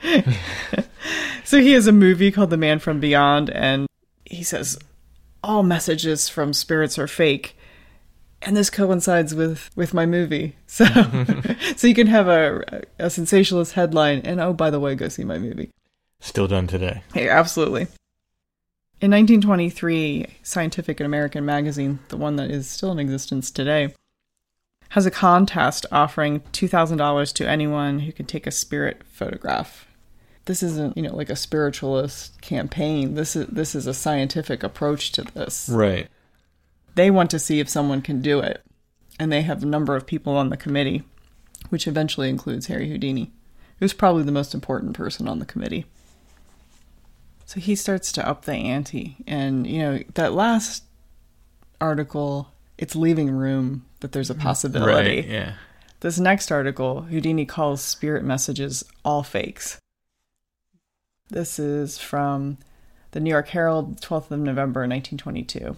so 1.44 1.60
he 1.60 1.74
has 1.74 1.88
a 1.88 1.92
movie 1.92 2.32
called 2.32 2.50
The 2.50 2.58
Man 2.58 2.80
from 2.80 3.00
Beyond, 3.00 3.50
and 3.52 3.88
he 4.26 4.44
says 4.44 4.80
all 5.44 5.64
messages 5.64 6.28
from 6.30 6.54
spirits 6.54 6.98
are 6.98 7.08
fake. 7.08 7.58
And 8.42 8.56
this 8.56 8.70
coincides 8.70 9.34
with, 9.34 9.70
with 9.76 9.94
my 9.94 10.06
movie, 10.06 10.56
so 10.68 10.86
so 11.76 11.88
you 11.88 11.96
can 11.96 12.08
have 12.08 12.28
a, 12.28 12.84
a 13.00 13.10
sensationalist 13.10 13.74
headline, 13.74 14.20
and 14.20 14.40
oh 14.40 14.54
by 14.54 14.70
the 14.70 14.80
way, 14.80 14.96
go 14.96 15.08
see 15.08 15.24
my 15.24 15.40
movie. 15.40 15.72
Still 16.20 16.48
done 16.48 16.68
today. 16.68 17.04
Hey, 17.14 17.30
absolutely. 17.30 17.88
In 19.02 19.12
1923, 19.12 20.28
Scientific 20.44 21.00
and 21.00 21.06
American 21.06 21.46
magazine, 21.46 22.00
the 22.10 22.18
one 22.18 22.38
that 22.38 22.50
is 22.50 22.70
still 22.70 22.92
in 22.92 23.00
existence 23.00 23.52
today, 23.52 23.94
has 24.96 25.06
a 25.06 25.12
contest 25.12 25.86
offering 25.92 26.40
$2,000 26.54 27.34
to 27.34 27.50
anyone 27.50 28.00
who 28.00 28.14
can 28.14 28.26
take 28.26 28.48
a 28.48 28.52
spirit 28.52 29.02
photograph. 29.12 29.86
This 30.46 30.64
isn't, 30.64 30.96
you 30.96 31.04
know, 31.04 31.14
like 31.14 31.30
a 31.30 31.36
spiritualist 31.36 32.40
campaign. 32.40 33.16
This 33.16 33.36
is 33.36 33.46
this 33.48 33.76
is 33.76 33.88
a 33.88 33.94
scientific 33.94 34.64
approach 34.64 35.12
to 35.12 35.24
this. 35.24 35.68
Right. 35.68 36.08
They 36.96 37.12
want 37.12 37.30
to 37.32 37.40
see 37.40 37.60
if 37.60 37.68
someone 37.68 38.02
can 38.02 38.22
do 38.22 38.40
it. 38.40 38.64
And 39.20 39.34
they 39.34 39.42
have 39.42 39.64
a 39.64 39.66
number 39.66 39.98
of 39.98 40.08
people 40.08 40.38
on 40.38 40.48
the 40.48 40.56
committee, 40.56 41.04
which 41.68 41.88
eventually 41.88 42.30
includes 42.30 42.68
Harry 42.68 42.88
Houdini, 42.88 43.34
who's 43.80 43.92
probably 43.92 44.24
the 44.24 44.32
most 44.32 44.54
important 44.54 44.96
person 44.96 45.28
on 45.28 45.40
the 45.40 45.46
committee. 45.46 45.84
So 47.44 47.60
he 47.60 47.76
starts 47.76 48.14
to 48.14 48.26
up 48.26 48.46
the 48.46 48.54
ante. 48.54 49.18
And, 49.28 49.68
you 49.68 49.80
know, 49.80 50.00
that 50.14 50.32
last 50.32 50.86
article, 51.82 52.54
it's 52.78 52.96
leaving 52.96 53.32
room 53.32 53.86
that 54.00 54.12
there's 54.12 54.30
a 54.30 54.34
mm-hmm. 54.34 54.44
possibility. 54.44 55.18
Right. 55.18 55.28
Yeah. 55.28 55.54
This 56.02 56.20
next 56.20 56.52
article, 56.52 57.04
Houdini 57.04 57.46
calls 57.46 57.82
spirit 57.82 58.24
messages 58.24 58.84
all 59.04 59.24
fakes. 59.24 59.80
This 61.30 61.58
is 61.58 61.98
from 61.98 62.58
the 63.12 63.20
New 63.20 63.30
York 63.30 63.48
Herald, 63.48 64.02
12th 64.02 64.30
of 64.30 64.40
November, 64.40 64.82
1922. 64.82 65.76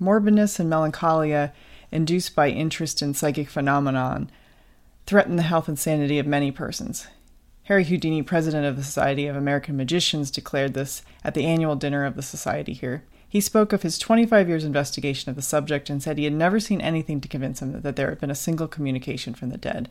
Morbidness 0.00 0.58
and 0.58 0.68
melancholia 0.68 1.52
induced 1.92 2.34
by 2.34 2.48
interest 2.48 3.02
in 3.02 3.14
psychic 3.14 3.48
phenomenon 3.48 4.30
threaten 5.06 5.36
the 5.36 5.42
health 5.42 5.68
and 5.68 5.78
sanity 5.78 6.18
of 6.18 6.26
many 6.26 6.50
persons. 6.50 7.06
Harry 7.64 7.84
Houdini, 7.84 8.22
president 8.22 8.66
of 8.66 8.76
the 8.76 8.82
Society 8.82 9.26
of 9.26 9.36
American 9.36 9.76
Magicians, 9.76 10.30
declared 10.30 10.74
this 10.74 11.02
at 11.22 11.34
the 11.34 11.46
annual 11.46 11.76
dinner 11.76 12.04
of 12.04 12.16
the 12.16 12.22
society 12.22 12.72
here. 12.72 13.04
He 13.32 13.40
spoke 13.40 13.72
of 13.72 13.80
his 13.80 13.96
25 13.96 14.46
years 14.46 14.62
investigation 14.62 15.30
of 15.30 15.36
the 15.36 15.40
subject 15.40 15.88
and 15.88 16.02
said 16.02 16.18
he 16.18 16.24
had 16.24 16.34
never 16.34 16.60
seen 16.60 16.82
anything 16.82 17.18
to 17.22 17.28
convince 17.28 17.62
him 17.62 17.80
that 17.80 17.96
there 17.96 18.10
had 18.10 18.20
been 18.20 18.30
a 18.30 18.34
single 18.34 18.68
communication 18.68 19.32
from 19.32 19.48
the 19.48 19.56
dead. 19.56 19.88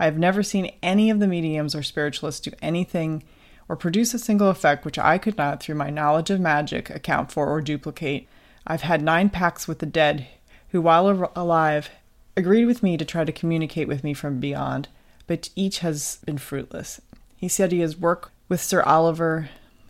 I 0.00 0.06
have 0.06 0.18
never 0.18 0.42
seen 0.42 0.72
any 0.82 1.08
of 1.08 1.20
the 1.20 1.28
mediums 1.28 1.76
or 1.76 1.84
spiritualists 1.84 2.40
do 2.40 2.50
anything 2.60 3.22
or 3.68 3.76
produce 3.76 4.12
a 4.12 4.18
single 4.18 4.48
effect 4.48 4.84
which 4.84 4.98
I 4.98 5.18
could 5.18 5.38
not, 5.38 5.62
through 5.62 5.76
my 5.76 5.88
knowledge 5.88 6.30
of 6.30 6.40
magic, 6.40 6.90
account 6.90 7.30
for 7.30 7.46
or 7.46 7.60
duplicate. 7.60 8.26
I've 8.66 8.82
had 8.82 9.02
nine 9.02 9.30
pacts 9.30 9.68
with 9.68 9.78
the 9.78 9.86
dead, 9.86 10.26
who, 10.70 10.80
while 10.80 11.30
alive, 11.36 11.90
agreed 12.36 12.64
with 12.64 12.82
me 12.82 12.96
to 12.96 13.04
try 13.04 13.24
to 13.24 13.30
communicate 13.30 13.86
with 13.86 14.02
me 14.02 14.14
from 14.14 14.40
beyond, 14.40 14.88
but 15.28 15.48
each 15.54 15.78
has 15.78 16.18
been 16.26 16.38
fruitless. 16.38 17.00
He 17.36 17.46
said 17.46 17.70
he 17.70 17.78
has 17.82 17.96
worked 17.96 18.32
with 18.48 18.60
Sir 18.60 18.82
Oliver 18.82 19.48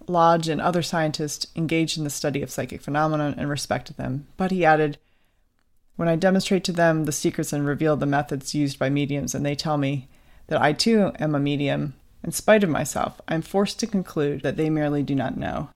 Lodge 0.08 0.48
and 0.48 0.60
other 0.60 0.82
scientists 0.82 1.46
engaged 1.56 1.98
in 1.98 2.04
the 2.04 2.10
study 2.10 2.42
of 2.42 2.50
psychic 2.50 2.82
phenomena 2.82 3.34
and 3.36 3.48
respected 3.48 3.96
them. 3.96 4.26
But 4.36 4.50
he 4.50 4.64
added, 4.64 4.98
When 5.96 6.08
I 6.08 6.16
demonstrate 6.16 6.64
to 6.64 6.72
them 6.72 7.04
the 7.04 7.12
secrets 7.12 7.52
and 7.52 7.66
reveal 7.66 7.96
the 7.96 8.06
methods 8.06 8.54
used 8.54 8.78
by 8.78 8.90
mediums, 8.90 9.34
and 9.34 9.44
they 9.44 9.54
tell 9.54 9.76
me 9.76 10.08
that 10.48 10.60
I 10.60 10.72
too 10.72 11.12
am 11.18 11.34
a 11.34 11.40
medium, 11.40 11.94
in 12.22 12.32
spite 12.32 12.64
of 12.64 12.70
myself, 12.70 13.20
I 13.28 13.34
am 13.34 13.42
forced 13.42 13.78
to 13.80 13.86
conclude 13.86 14.42
that 14.42 14.56
they 14.56 14.70
merely 14.70 15.02
do 15.02 15.14
not 15.14 15.36
know. 15.36 15.70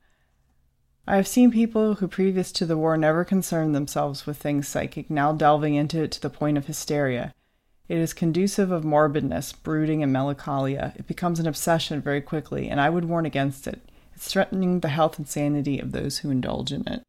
I 1.07 1.17
have 1.17 1.27
seen 1.27 1.51
people 1.51 1.95
who, 1.95 2.09
previous 2.09 2.53
to 2.53 2.67
the 2.67 2.77
war, 2.77 2.97
never 2.97 3.25
concerned 3.25 3.75
themselves 3.75 4.27
with 4.27 4.37
things 4.37 4.69
psychic, 4.69 5.09
now 5.09 5.33
delving 5.33 5.75
into 5.75 6.03
it 6.03 6.13
to 6.13 6.21
the 6.21 6.29
point 6.29 6.59
of 6.59 6.67
hysteria. 6.67 7.33
It 7.89 7.97
is 7.97 8.13
conducive 8.13 8.71
of 8.71 8.85
morbidness, 8.85 9.55
brooding, 9.55 10.03
and 10.03 10.13
melancholia. 10.13 10.93
It 10.97 11.07
becomes 11.07 11.41
an 11.41 11.47
obsession 11.47 12.03
very 12.03 12.21
quickly, 12.21 12.69
and 12.69 12.79
I 12.79 12.91
would 12.91 13.07
warn 13.07 13.25
against 13.25 13.67
it. 13.67 13.81
It's 14.19 14.33
threatening 14.33 14.81
the 14.81 14.89
health 14.89 15.17
and 15.17 15.29
sanity 15.29 15.79
of 15.79 15.93
those 15.93 16.19
who 16.19 16.31
indulge 16.31 16.73
in 16.73 16.85
it. 16.89 17.05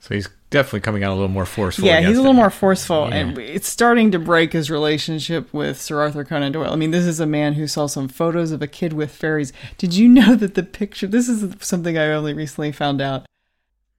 So 0.00 0.16
he's 0.16 0.28
definitely 0.50 0.80
coming 0.80 1.04
out 1.04 1.12
a 1.12 1.14
little 1.14 1.28
more 1.28 1.46
forceful. 1.46 1.84
Yeah, 1.84 2.00
he's 2.00 2.16
a 2.16 2.20
little 2.20 2.32
it. 2.32 2.42
more 2.42 2.50
forceful, 2.50 3.08
Yeah. 3.08 3.14
and 3.16 3.38
it's 3.38 3.68
starting 3.68 4.10
to 4.10 4.18
break 4.18 4.52
his 4.52 4.68
relationship 4.68 5.54
with 5.54 5.80
Sir 5.80 6.00
Arthur 6.00 6.24
Conan 6.24 6.50
Doyle. 6.50 6.72
I 6.72 6.76
mean, 6.76 6.90
this 6.90 7.06
is 7.06 7.20
a 7.20 7.26
man 7.26 7.52
who 7.52 7.68
saw 7.68 7.86
some 7.86 8.08
photos 8.08 8.50
of 8.50 8.62
a 8.62 8.66
kid 8.66 8.92
with 8.94 9.12
fairies. 9.14 9.52
Did 9.78 9.94
you 9.94 10.08
know 10.08 10.34
that 10.34 10.54
the 10.54 10.64
picture? 10.64 11.06
This 11.06 11.28
is 11.28 11.54
something 11.60 11.96
I 11.96 12.08
only 12.10 12.32
recently 12.34 12.72
found 12.72 13.00
out. 13.00 13.26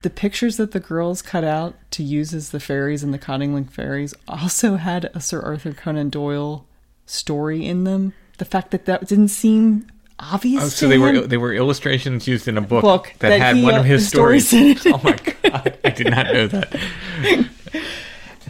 The 0.01 0.09
pictures 0.09 0.57
that 0.57 0.71
the 0.71 0.81
girls 0.81 1.21
cut 1.21 1.45
out 1.45 1.75
to 1.91 2.03
use 2.03 2.33
as 2.33 2.49
the 2.49 2.59
fairies 2.59 3.01
and 3.01 3.13
the 3.13 3.19
Cottingley 3.19 3.69
fairies 3.69 4.13
also 4.27 4.75
had 4.75 5.09
a 5.13 5.21
Sir 5.21 5.39
Arthur 5.39 5.71
Conan 5.71 6.09
Doyle 6.09 6.67
story 7.05 7.65
in 7.65 7.85
them. 7.85 8.11
The 8.39 8.45
fact 8.45 8.71
that 8.71 8.85
that 8.87 9.07
didn't 9.07 9.29
seem 9.29 9.87
obvious 10.22 10.63
Oh, 10.63 10.67
so 10.67 10.88
they 10.88 10.97
were 10.97 11.22
they 11.22 11.38
were 11.38 11.53
illustrations 11.53 12.28
used 12.28 12.47
in 12.47 12.57
a 12.57 12.61
book, 12.61 12.84
Book 12.84 13.13
that, 13.19 13.30
that 13.30 13.39
had 13.39 13.55
he, 13.57 13.63
one 13.63 13.76
uh, 13.76 13.80
of 13.80 13.86
his 13.86 14.07
stories 14.07 14.47
stories. 14.47 14.86
in 14.86 14.91
it. 14.91 14.95
oh 14.95 15.01
my 15.03 15.17
god, 15.43 15.78
I 15.84 15.89
did 15.89 16.09
not 16.09 16.28
know 16.28 16.47
that. 16.47 16.80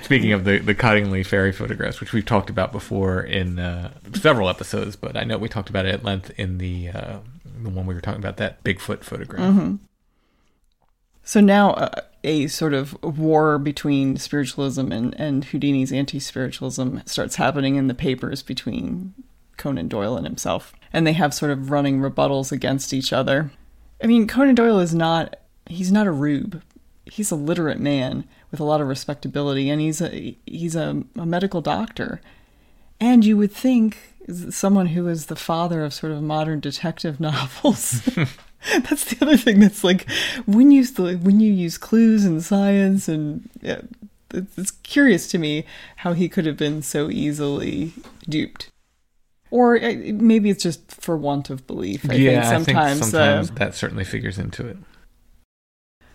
Speaking 0.04 0.34
of 0.34 0.44
the 0.44 0.60
the 0.60 0.76
Cottingley 0.76 1.26
Fairy 1.26 1.52
photographs, 1.52 2.00
which 2.00 2.14
we've 2.14 2.26
talked 2.26 2.50
about 2.50 2.72
before 2.72 3.22
in 3.22 3.60
uh, 3.60 3.94
several 4.14 4.50
episodes, 4.50 4.96
but 4.96 5.16
I 5.16 5.24
know 5.24 5.38
we 5.38 5.48
talked 5.48 5.70
about 5.70 5.86
it 5.86 5.94
at 5.94 6.04
length 6.04 6.32
in 6.38 6.58
the 6.58 6.90
uh, 6.90 7.18
the 7.64 7.70
one 7.70 7.86
we 7.86 7.94
were 7.94 8.02
talking 8.02 8.22
about 8.22 8.38
that 8.38 8.64
Bigfoot 8.64 9.04
photograph. 9.04 9.42
Mm-hmm. 9.42 9.76
So 11.24 11.40
now 11.40 11.72
uh, 11.74 12.02
a 12.24 12.48
sort 12.48 12.74
of 12.74 13.02
war 13.04 13.58
between 13.58 14.18
spiritualism 14.18 14.92
and, 14.92 15.20
and 15.20 15.46
Houdini's 15.46 15.92
anti-spiritualism 15.92 16.98
starts 17.06 17.36
happening 17.36 17.76
in 17.76 17.88
the 17.88 17.94
papers 17.94 18.42
between 18.42 19.14
Conan 19.58 19.88
Doyle 19.88 20.18
and 20.18 20.26
himself. 20.26 20.74
And 20.94 21.06
they 21.08 21.14
have 21.14 21.34
sort 21.34 21.52
of 21.52 21.72
running 21.72 22.00
rebuttals 22.00 22.52
against 22.52 22.94
each 22.94 23.14
other. 23.14 23.52
I 24.04 24.08
mean, 24.08 24.28
Conan 24.28 24.56
Doyle 24.56 24.80
is 24.80 24.94
not, 24.94 25.38
he's 25.68 25.92
not 25.92 26.08
a 26.08 26.12
rube. 26.12 26.62
He's 27.06 27.32
a 27.32 27.36
literate 27.36 27.80
man 27.80 28.26
with 28.52 28.60
a 28.60 28.64
lot 28.64 28.82
of 28.82 28.88
respectability 28.88 29.70
and 29.70 29.82
he's 29.82 30.02
a, 30.02 30.36
he's 30.46 30.76
a, 30.76 31.04
a 31.18 31.26
medical 31.26 31.62
doctor. 31.62 32.22
And 33.00 33.26
you 33.26 33.38
would 33.38 33.52
think 33.52 33.98
someone 34.50 34.88
who 34.88 35.08
is 35.08 35.28
the 35.28 35.36
father 35.36 35.84
of 35.84 35.94
sort 35.94 36.12
of 36.12 36.22
modern 36.22 36.60
detective 36.60 37.20
novels. 37.20 38.02
that's 38.84 39.06
the 39.06 39.18
other 39.22 39.38
thing 39.38 39.60
that's 39.60 39.84
like 39.84 40.10
when 40.46 40.72
you 40.72 40.86
when 40.86 41.40
you 41.40 41.52
use 41.52 41.78
clues 41.78 42.26
and 42.26 42.44
science 42.44 43.08
and 43.08 43.50
yeah, 43.62 43.82
it's 44.34 44.58
it's 44.58 44.72
curious 44.72 45.28
to 45.28 45.38
me 45.38 45.66
how 45.98 46.14
he 46.14 46.30
could 46.30 46.46
have 46.46 46.58
been 46.58 46.82
so 46.82 47.10
easily 47.10 47.94
duped. 48.30 48.71
Or 49.52 49.78
uh, 49.78 49.94
maybe 50.06 50.50
it's 50.50 50.64
just 50.64 50.90
for 50.92 51.16
want 51.16 51.50
of 51.50 51.68
belief. 51.68 52.10
I 52.10 52.14
yeah, 52.14 52.50
think 52.50 52.66
sometimes. 52.66 52.78
I 52.78 52.94
think 52.94 53.04
sometimes 53.04 53.52
uh, 53.52 53.54
that 53.56 53.76
certainly 53.76 54.04
figures 54.04 54.40
into 54.40 54.66
it. 54.68 54.78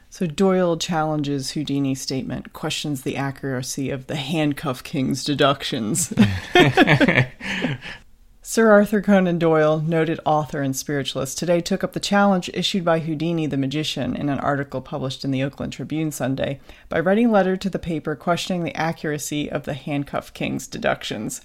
So 0.09 0.27
Doyle 0.27 0.79
challenges 0.79 1.51
Houdini's 1.51 2.01
statement, 2.01 2.55
questions 2.55 3.03
the 3.03 3.17
accuracy 3.17 3.91
of 3.91 4.07
the 4.07 4.17
handcuff 4.17 4.83
king's 4.83 5.23
deductions. 5.23 6.13
Sir 8.49 8.71
Arthur 8.71 9.03
Conan 9.03 9.41
Doyle, 9.41 9.81
noted 9.81 10.21
author 10.25 10.63
and 10.63 10.77
spiritualist, 10.77 11.37
today 11.37 11.61
took 11.61 11.83
up 11.83 11.95
the 11.95 12.01
challenge 12.01 12.49
issued 12.55 12.85
by 12.85 13.01
Houdini 13.01 13.49
the 13.49 13.57
magician 13.57 14.15
in 14.15 14.29
an 14.29 14.39
article 14.39 14.81
published 14.81 15.25
in 15.25 15.33
the 15.33 15.43
Oakland 15.43 15.73
Tribune 15.73 16.13
Sunday 16.13 16.61
by 16.89 17.01
writing 17.01 17.27
a 17.27 17.33
letter 17.33 17.57
to 17.57 17.69
the 17.69 17.81
paper 17.81 18.15
questioning 18.15 18.63
the 18.63 18.77
accuracy 18.77 19.51
of 19.51 19.65
the 19.65 19.75
handcuff 19.75 20.33
king's 20.33 20.69
deductions. 20.69 21.41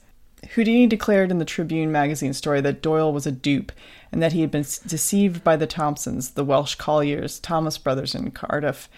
Houdini 0.49 0.87
declared 0.87 1.31
in 1.31 1.37
the 1.37 1.45
Tribune 1.45 1.91
magazine 1.91 2.33
story 2.33 2.61
that 2.61 2.81
Doyle 2.81 3.13
was 3.13 3.27
a 3.27 3.31
dupe 3.31 3.71
and 4.11 4.21
that 4.21 4.33
he 4.33 4.41
had 4.41 4.51
been 4.51 4.65
deceived 4.85 5.43
by 5.43 5.55
the 5.55 5.67
Thompsons, 5.67 6.31
the 6.31 6.43
Welsh 6.43 6.75
colliers, 6.75 7.39
Thomas 7.39 7.77
brothers 7.77 8.15
in 8.15 8.31
Cardiff, 8.31 8.89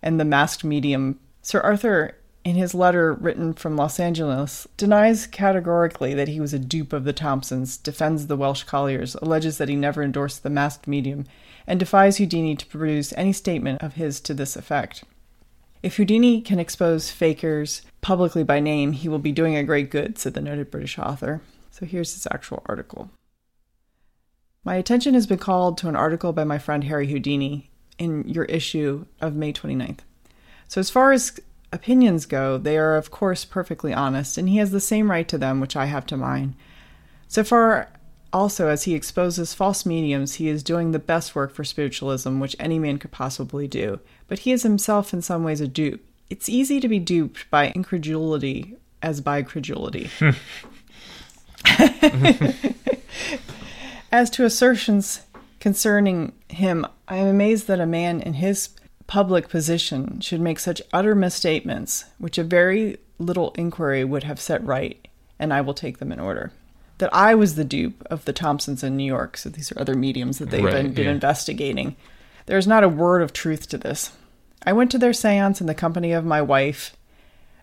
and 0.00 0.18
the 0.18 0.24
masked 0.24 0.64
medium. 0.64 1.18
Sir 1.42 1.60
Arthur, 1.60 2.16
in 2.44 2.56
his 2.56 2.74
letter 2.74 3.12
written 3.12 3.52
from 3.52 3.76
Los 3.76 4.00
Angeles, 4.00 4.66
denies 4.76 5.26
categorically 5.26 6.14
that 6.14 6.28
he 6.28 6.40
was 6.40 6.52
a 6.52 6.58
dupe 6.58 6.92
of 6.92 7.04
the 7.04 7.12
Thompsons, 7.12 7.76
defends 7.76 8.26
the 8.26 8.36
Welsh 8.36 8.62
colliers, 8.64 9.14
alleges 9.16 9.58
that 9.58 9.68
he 9.68 9.76
never 9.76 10.02
endorsed 10.02 10.42
the 10.42 10.50
masked 10.50 10.88
medium, 10.88 11.26
and 11.66 11.78
defies 11.78 12.16
Houdini 12.16 12.56
to 12.56 12.66
produce 12.66 13.12
any 13.16 13.32
statement 13.32 13.82
of 13.82 13.94
his 13.94 14.20
to 14.20 14.34
this 14.34 14.56
effect. 14.56 15.04
If 15.82 15.96
Houdini 15.96 16.40
can 16.40 16.60
expose 16.60 17.10
fakers 17.10 17.82
publicly 18.00 18.44
by 18.44 18.60
name, 18.60 18.92
he 18.92 19.08
will 19.08 19.18
be 19.18 19.32
doing 19.32 19.56
a 19.56 19.64
great 19.64 19.90
good, 19.90 20.16
said 20.16 20.34
the 20.34 20.40
noted 20.40 20.70
British 20.70 20.98
author. 20.98 21.42
So 21.70 21.86
here's 21.86 22.14
his 22.14 22.26
actual 22.30 22.62
article. 22.66 23.10
My 24.64 24.76
attention 24.76 25.14
has 25.14 25.26
been 25.26 25.38
called 25.38 25.76
to 25.78 25.88
an 25.88 25.96
article 25.96 26.32
by 26.32 26.44
my 26.44 26.58
friend 26.58 26.84
Harry 26.84 27.08
Houdini 27.08 27.70
in 27.98 28.28
your 28.28 28.44
issue 28.44 29.06
of 29.20 29.34
May 29.34 29.52
29th. 29.52 30.00
So, 30.68 30.80
as 30.80 30.88
far 30.88 31.12
as 31.12 31.38
opinions 31.72 32.26
go, 32.26 32.58
they 32.58 32.78
are, 32.78 32.96
of 32.96 33.10
course, 33.10 33.44
perfectly 33.44 33.92
honest, 33.92 34.38
and 34.38 34.48
he 34.48 34.58
has 34.58 34.70
the 34.70 34.80
same 34.80 35.10
right 35.10 35.26
to 35.28 35.36
them 35.36 35.60
which 35.60 35.74
I 35.74 35.86
have 35.86 36.06
to 36.06 36.16
mine. 36.16 36.54
So 37.26 37.42
far, 37.42 37.88
also, 38.32 38.68
as 38.68 38.84
he 38.84 38.94
exposes 38.94 39.52
false 39.52 39.84
mediums, 39.84 40.34
he 40.34 40.48
is 40.48 40.62
doing 40.62 40.92
the 40.92 40.98
best 40.98 41.34
work 41.34 41.52
for 41.52 41.64
spiritualism 41.64 42.40
which 42.40 42.56
any 42.58 42.78
man 42.78 42.98
could 42.98 43.10
possibly 43.10 43.68
do. 43.68 44.00
But 44.26 44.40
he 44.40 44.52
is 44.52 44.62
himself, 44.62 45.12
in 45.12 45.20
some 45.20 45.44
ways, 45.44 45.60
a 45.60 45.68
dupe. 45.68 46.02
It's 46.30 46.48
easy 46.48 46.80
to 46.80 46.88
be 46.88 46.98
duped 46.98 47.50
by 47.50 47.72
incredulity 47.74 48.76
as 49.02 49.20
by 49.20 49.42
credulity. 49.42 50.10
As 54.10 54.28
to 54.30 54.44
assertions 54.44 55.22
concerning 55.60 56.32
him, 56.48 56.86
I 57.08 57.16
am 57.16 57.26
amazed 57.26 57.66
that 57.66 57.80
a 57.80 57.86
man 57.86 58.20
in 58.20 58.34
his 58.34 58.70
public 59.06 59.48
position 59.48 60.20
should 60.20 60.40
make 60.40 60.58
such 60.58 60.82
utter 60.92 61.14
misstatements, 61.14 62.04
which 62.18 62.38
a 62.38 62.44
very 62.44 62.98
little 63.18 63.52
inquiry 63.56 64.04
would 64.04 64.24
have 64.24 64.40
set 64.40 64.64
right, 64.64 65.06
and 65.38 65.52
I 65.52 65.60
will 65.60 65.74
take 65.74 65.98
them 65.98 66.12
in 66.12 66.20
order. 66.20 66.52
That 67.02 67.12
I 67.12 67.34
was 67.34 67.56
the 67.56 67.64
dupe 67.64 68.06
of 68.10 68.26
the 68.26 68.32
Thompsons 68.32 68.84
in 68.84 68.96
New 68.96 69.02
York, 69.02 69.36
so 69.36 69.48
these 69.48 69.72
are 69.72 69.80
other 69.80 69.96
mediums 69.96 70.38
that 70.38 70.50
they've 70.50 70.62
Right, 70.62 70.84
been, 70.84 70.94
been 70.94 71.06
yeah. 71.06 71.10
investigating. 71.10 71.96
There 72.46 72.56
is 72.56 72.68
not 72.68 72.84
a 72.84 72.88
word 72.88 73.22
of 73.22 73.32
truth 73.32 73.68
to 73.70 73.76
this. 73.76 74.12
I 74.64 74.72
went 74.72 74.92
to 74.92 74.98
their 74.98 75.12
seance 75.12 75.60
in 75.60 75.66
the 75.66 75.74
company 75.74 76.12
of 76.12 76.24
my 76.24 76.40
wife, 76.40 76.96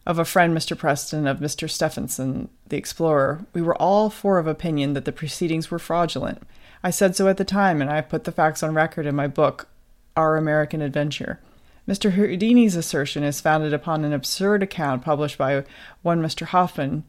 of 0.05 0.19
a 0.19 0.25
friend, 0.25 0.53
Mr. 0.53 0.77
Preston, 0.77 1.25
of 1.25 1.39
Mr. 1.39 1.69
Stefansson, 1.69 2.49
the 2.67 2.75
explorer. 2.75 3.45
We 3.53 3.61
were 3.61 3.81
all 3.81 4.09
four 4.09 4.39
of 4.39 4.45
opinion 4.45 4.91
that 4.91 5.05
the 5.05 5.13
proceedings 5.13 5.71
were 5.71 5.79
fraudulent. 5.79 6.43
I 6.83 6.89
said 6.89 7.15
so 7.15 7.29
at 7.29 7.37
the 7.37 7.45
time, 7.45 7.81
and 7.81 7.89
I 7.89 8.01
put 8.01 8.25
the 8.25 8.33
facts 8.33 8.61
on 8.61 8.73
record 8.73 9.05
in 9.05 9.15
my 9.15 9.27
book, 9.27 9.69
Our 10.17 10.35
American 10.35 10.81
Adventure. 10.81 11.39
Mr. 11.87 12.11
Houdini's 12.11 12.75
assertion 12.75 13.23
is 13.23 13.39
founded 13.39 13.73
upon 13.73 14.03
an 14.03 14.11
absurd 14.11 14.63
account 14.63 15.05
published 15.05 15.37
by 15.37 15.63
one 16.01 16.21
Mr. 16.21 16.45
Hoffman, 16.45 17.05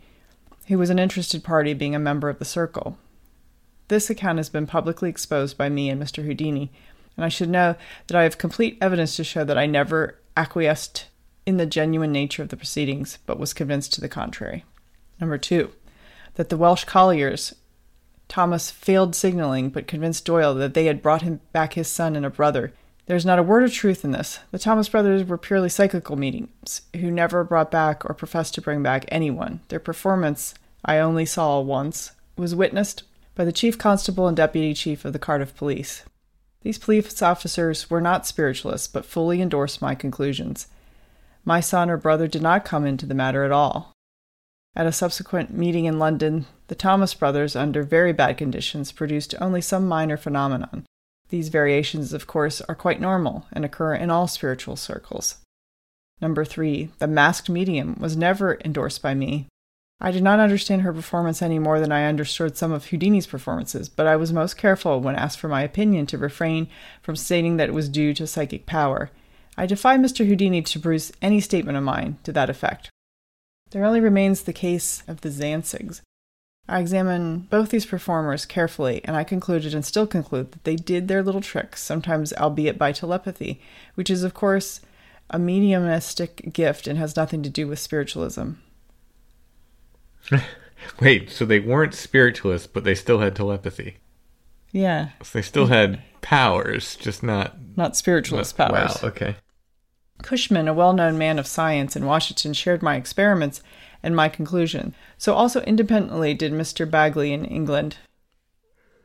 who 0.70 0.78
was 0.78 0.88
an 0.88 1.00
interested 1.00 1.42
party 1.42 1.74
being 1.74 1.96
a 1.96 1.98
member 1.98 2.28
of 2.28 2.38
the 2.38 2.44
circle. 2.44 2.96
This 3.88 4.08
account 4.08 4.38
has 4.38 4.48
been 4.48 4.68
publicly 4.68 5.10
exposed 5.10 5.58
by 5.58 5.68
me 5.68 5.90
and 5.90 6.00
Mr. 6.00 6.24
Houdini, 6.24 6.70
and 7.16 7.24
I 7.24 7.28
should 7.28 7.48
know 7.48 7.74
that 8.06 8.16
I 8.16 8.22
have 8.22 8.38
complete 8.38 8.78
evidence 8.80 9.16
to 9.16 9.24
show 9.24 9.42
that 9.42 9.58
I 9.58 9.66
never 9.66 10.20
acquiesced 10.36 11.08
in 11.44 11.56
the 11.56 11.66
genuine 11.66 12.12
nature 12.12 12.40
of 12.40 12.50
the 12.50 12.56
proceedings, 12.56 13.18
but 13.26 13.38
was 13.38 13.52
convinced 13.52 13.92
to 13.94 14.00
the 14.00 14.08
contrary. 14.08 14.64
Number 15.20 15.38
two, 15.38 15.72
that 16.34 16.50
the 16.50 16.56
Welsh 16.56 16.84
colliers, 16.84 17.52
Thomas 18.28 18.70
failed 18.70 19.16
signaling, 19.16 19.70
but 19.70 19.88
convinced 19.88 20.24
Doyle 20.24 20.54
that 20.54 20.74
they 20.74 20.84
had 20.84 21.02
brought 21.02 21.22
him 21.22 21.40
back 21.52 21.72
his 21.72 21.88
son 21.88 22.14
and 22.14 22.24
a 22.24 22.30
brother. 22.30 22.72
There 23.06 23.16
is 23.16 23.26
not 23.26 23.40
a 23.40 23.42
word 23.42 23.64
of 23.64 23.72
truth 23.72 24.04
in 24.04 24.12
this. 24.12 24.38
The 24.52 24.58
Thomas 24.60 24.88
brothers 24.88 25.24
were 25.24 25.36
purely 25.36 25.68
psychical 25.68 26.14
mediums 26.14 26.82
who 26.94 27.10
never 27.10 27.42
brought 27.42 27.72
back 27.72 28.08
or 28.08 28.14
professed 28.14 28.54
to 28.54 28.62
bring 28.62 28.84
back 28.84 29.04
anyone. 29.08 29.58
Their 29.66 29.80
performance, 29.80 30.54
I 30.84 30.98
only 30.98 31.26
saw 31.26 31.60
once, 31.60 32.12
was 32.36 32.54
witnessed 32.54 33.04
by 33.34 33.44
the 33.44 33.52
chief 33.52 33.78
constable 33.78 34.26
and 34.28 34.36
deputy 34.36 34.74
chief 34.74 35.04
of 35.04 35.12
the 35.12 35.18
Cardiff 35.18 35.54
police. 35.56 36.04
These 36.62 36.78
police 36.78 37.22
officers 37.22 37.88
were 37.88 38.00
not 38.00 38.26
spiritualists, 38.26 38.88
but 38.88 39.04
fully 39.04 39.40
endorsed 39.40 39.80
my 39.80 39.94
conclusions. 39.94 40.66
My 41.44 41.60
son 41.60 41.88
or 41.88 41.96
brother 41.96 42.28
did 42.28 42.42
not 42.42 42.64
come 42.64 42.84
into 42.84 43.06
the 43.06 43.14
matter 43.14 43.44
at 43.44 43.52
all. 43.52 43.92
At 44.76 44.86
a 44.86 44.92
subsequent 44.92 45.52
meeting 45.52 45.86
in 45.86 45.98
London, 45.98 46.46
the 46.68 46.74
Thomas 46.74 47.14
brothers, 47.14 47.56
under 47.56 47.82
very 47.82 48.12
bad 48.12 48.36
conditions, 48.36 48.92
produced 48.92 49.34
only 49.40 49.60
some 49.60 49.88
minor 49.88 50.16
phenomenon. 50.16 50.84
These 51.30 51.48
variations, 51.48 52.12
of 52.12 52.26
course, 52.26 52.60
are 52.62 52.74
quite 52.74 53.00
normal 53.00 53.46
and 53.52 53.64
occur 53.64 53.94
in 53.94 54.10
all 54.10 54.28
spiritual 54.28 54.76
circles. 54.76 55.38
Number 56.20 56.44
three, 56.44 56.90
the 56.98 57.06
masked 57.06 57.48
medium 57.48 57.96
was 57.98 58.16
never 58.16 58.58
endorsed 58.64 59.00
by 59.00 59.14
me. 59.14 59.48
I 60.02 60.10
did 60.10 60.22
not 60.22 60.40
understand 60.40 60.80
her 60.82 60.94
performance 60.94 61.42
any 61.42 61.58
more 61.58 61.78
than 61.78 61.92
I 61.92 62.06
understood 62.06 62.56
some 62.56 62.72
of 62.72 62.86
Houdini's 62.86 63.26
performances, 63.26 63.90
but 63.90 64.06
I 64.06 64.16
was 64.16 64.32
most 64.32 64.56
careful 64.56 64.98
when 65.00 65.14
asked 65.14 65.38
for 65.38 65.48
my 65.48 65.62
opinion 65.62 66.06
to 66.06 66.18
refrain 66.18 66.68
from 67.02 67.16
stating 67.16 67.58
that 67.58 67.68
it 67.68 67.74
was 67.74 67.90
due 67.90 68.14
to 68.14 68.26
psychic 68.26 68.64
power. 68.64 69.10
I 69.58 69.66
defy 69.66 69.98
Mr. 69.98 70.26
Houdini 70.26 70.62
to 70.62 70.80
produce 70.80 71.12
any 71.20 71.40
statement 71.40 71.76
of 71.76 71.84
mine 71.84 72.16
to 72.22 72.32
that 72.32 72.48
effect. 72.48 72.88
There 73.72 73.84
only 73.84 74.00
remains 74.00 74.42
the 74.42 74.54
case 74.54 75.02
of 75.06 75.20
the 75.20 75.28
Zancigs. 75.28 76.00
I 76.66 76.80
examined 76.80 77.50
both 77.50 77.68
these 77.68 77.84
performers 77.84 78.46
carefully, 78.46 79.02
and 79.04 79.16
I 79.16 79.24
concluded 79.24 79.74
and 79.74 79.84
still 79.84 80.06
conclude 80.06 80.52
that 80.52 80.64
they 80.64 80.76
did 80.76 81.08
their 81.08 81.22
little 81.22 81.40
tricks, 81.42 81.82
sometimes 81.82 82.32
albeit 82.32 82.78
by 82.78 82.92
telepathy, 82.92 83.60
which 83.96 84.08
is, 84.08 84.22
of 84.22 84.32
course, 84.32 84.80
a 85.28 85.38
mediumistic 85.38 86.52
gift 86.54 86.86
and 86.86 86.98
has 86.98 87.16
nothing 87.16 87.42
to 87.42 87.50
do 87.50 87.66
with 87.66 87.78
spiritualism. 87.78 88.52
Wait, 91.00 91.30
so 91.30 91.44
they 91.44 91.60
weren't 91.60 91.94
spiritualists, 91.94 92.66
but 92.66 92.84
they 92.84 92.94
still 92.94 93.20
had 93.20 93.34
telepathy. 93.34 93.96
Yeah, 94.72 95.10
So 95.22 95.38
they 95.38 95.42
still 95.42 95.66
had 95.66 96.00
powers, 96.20 96.96
just 96.96 97.22
not 97.22 97.56
not 97.76 97.96
spiritualist 97.96 98.56
powers. 98.56 99.02
Wow. 99.02 99.08
Okay. 99.08 99.36
Cushman, 100.22 100.68
a 100.68 100.74
well 100.74 100.92
known 100.92 101.18
man 101.18 101.38
of 101.38 101.46
science 101.46 101.96
in 101.96 102.06
Washington, 102.06 102.52
shared 102.52 102.82
my 102.82 102.96
experiments 102.96 103.62
and 104.02 104.14
my 104.14 104.28
conclusion. 104.28 104.94
So 105.18 105.34
also 105.34 105.62
independently 105.62 106.34
did 106.34 106.52
Mr. 106.52 106.88
Bagley 106.88 107.32
in 107.32 107.44
England. 107.44 107.96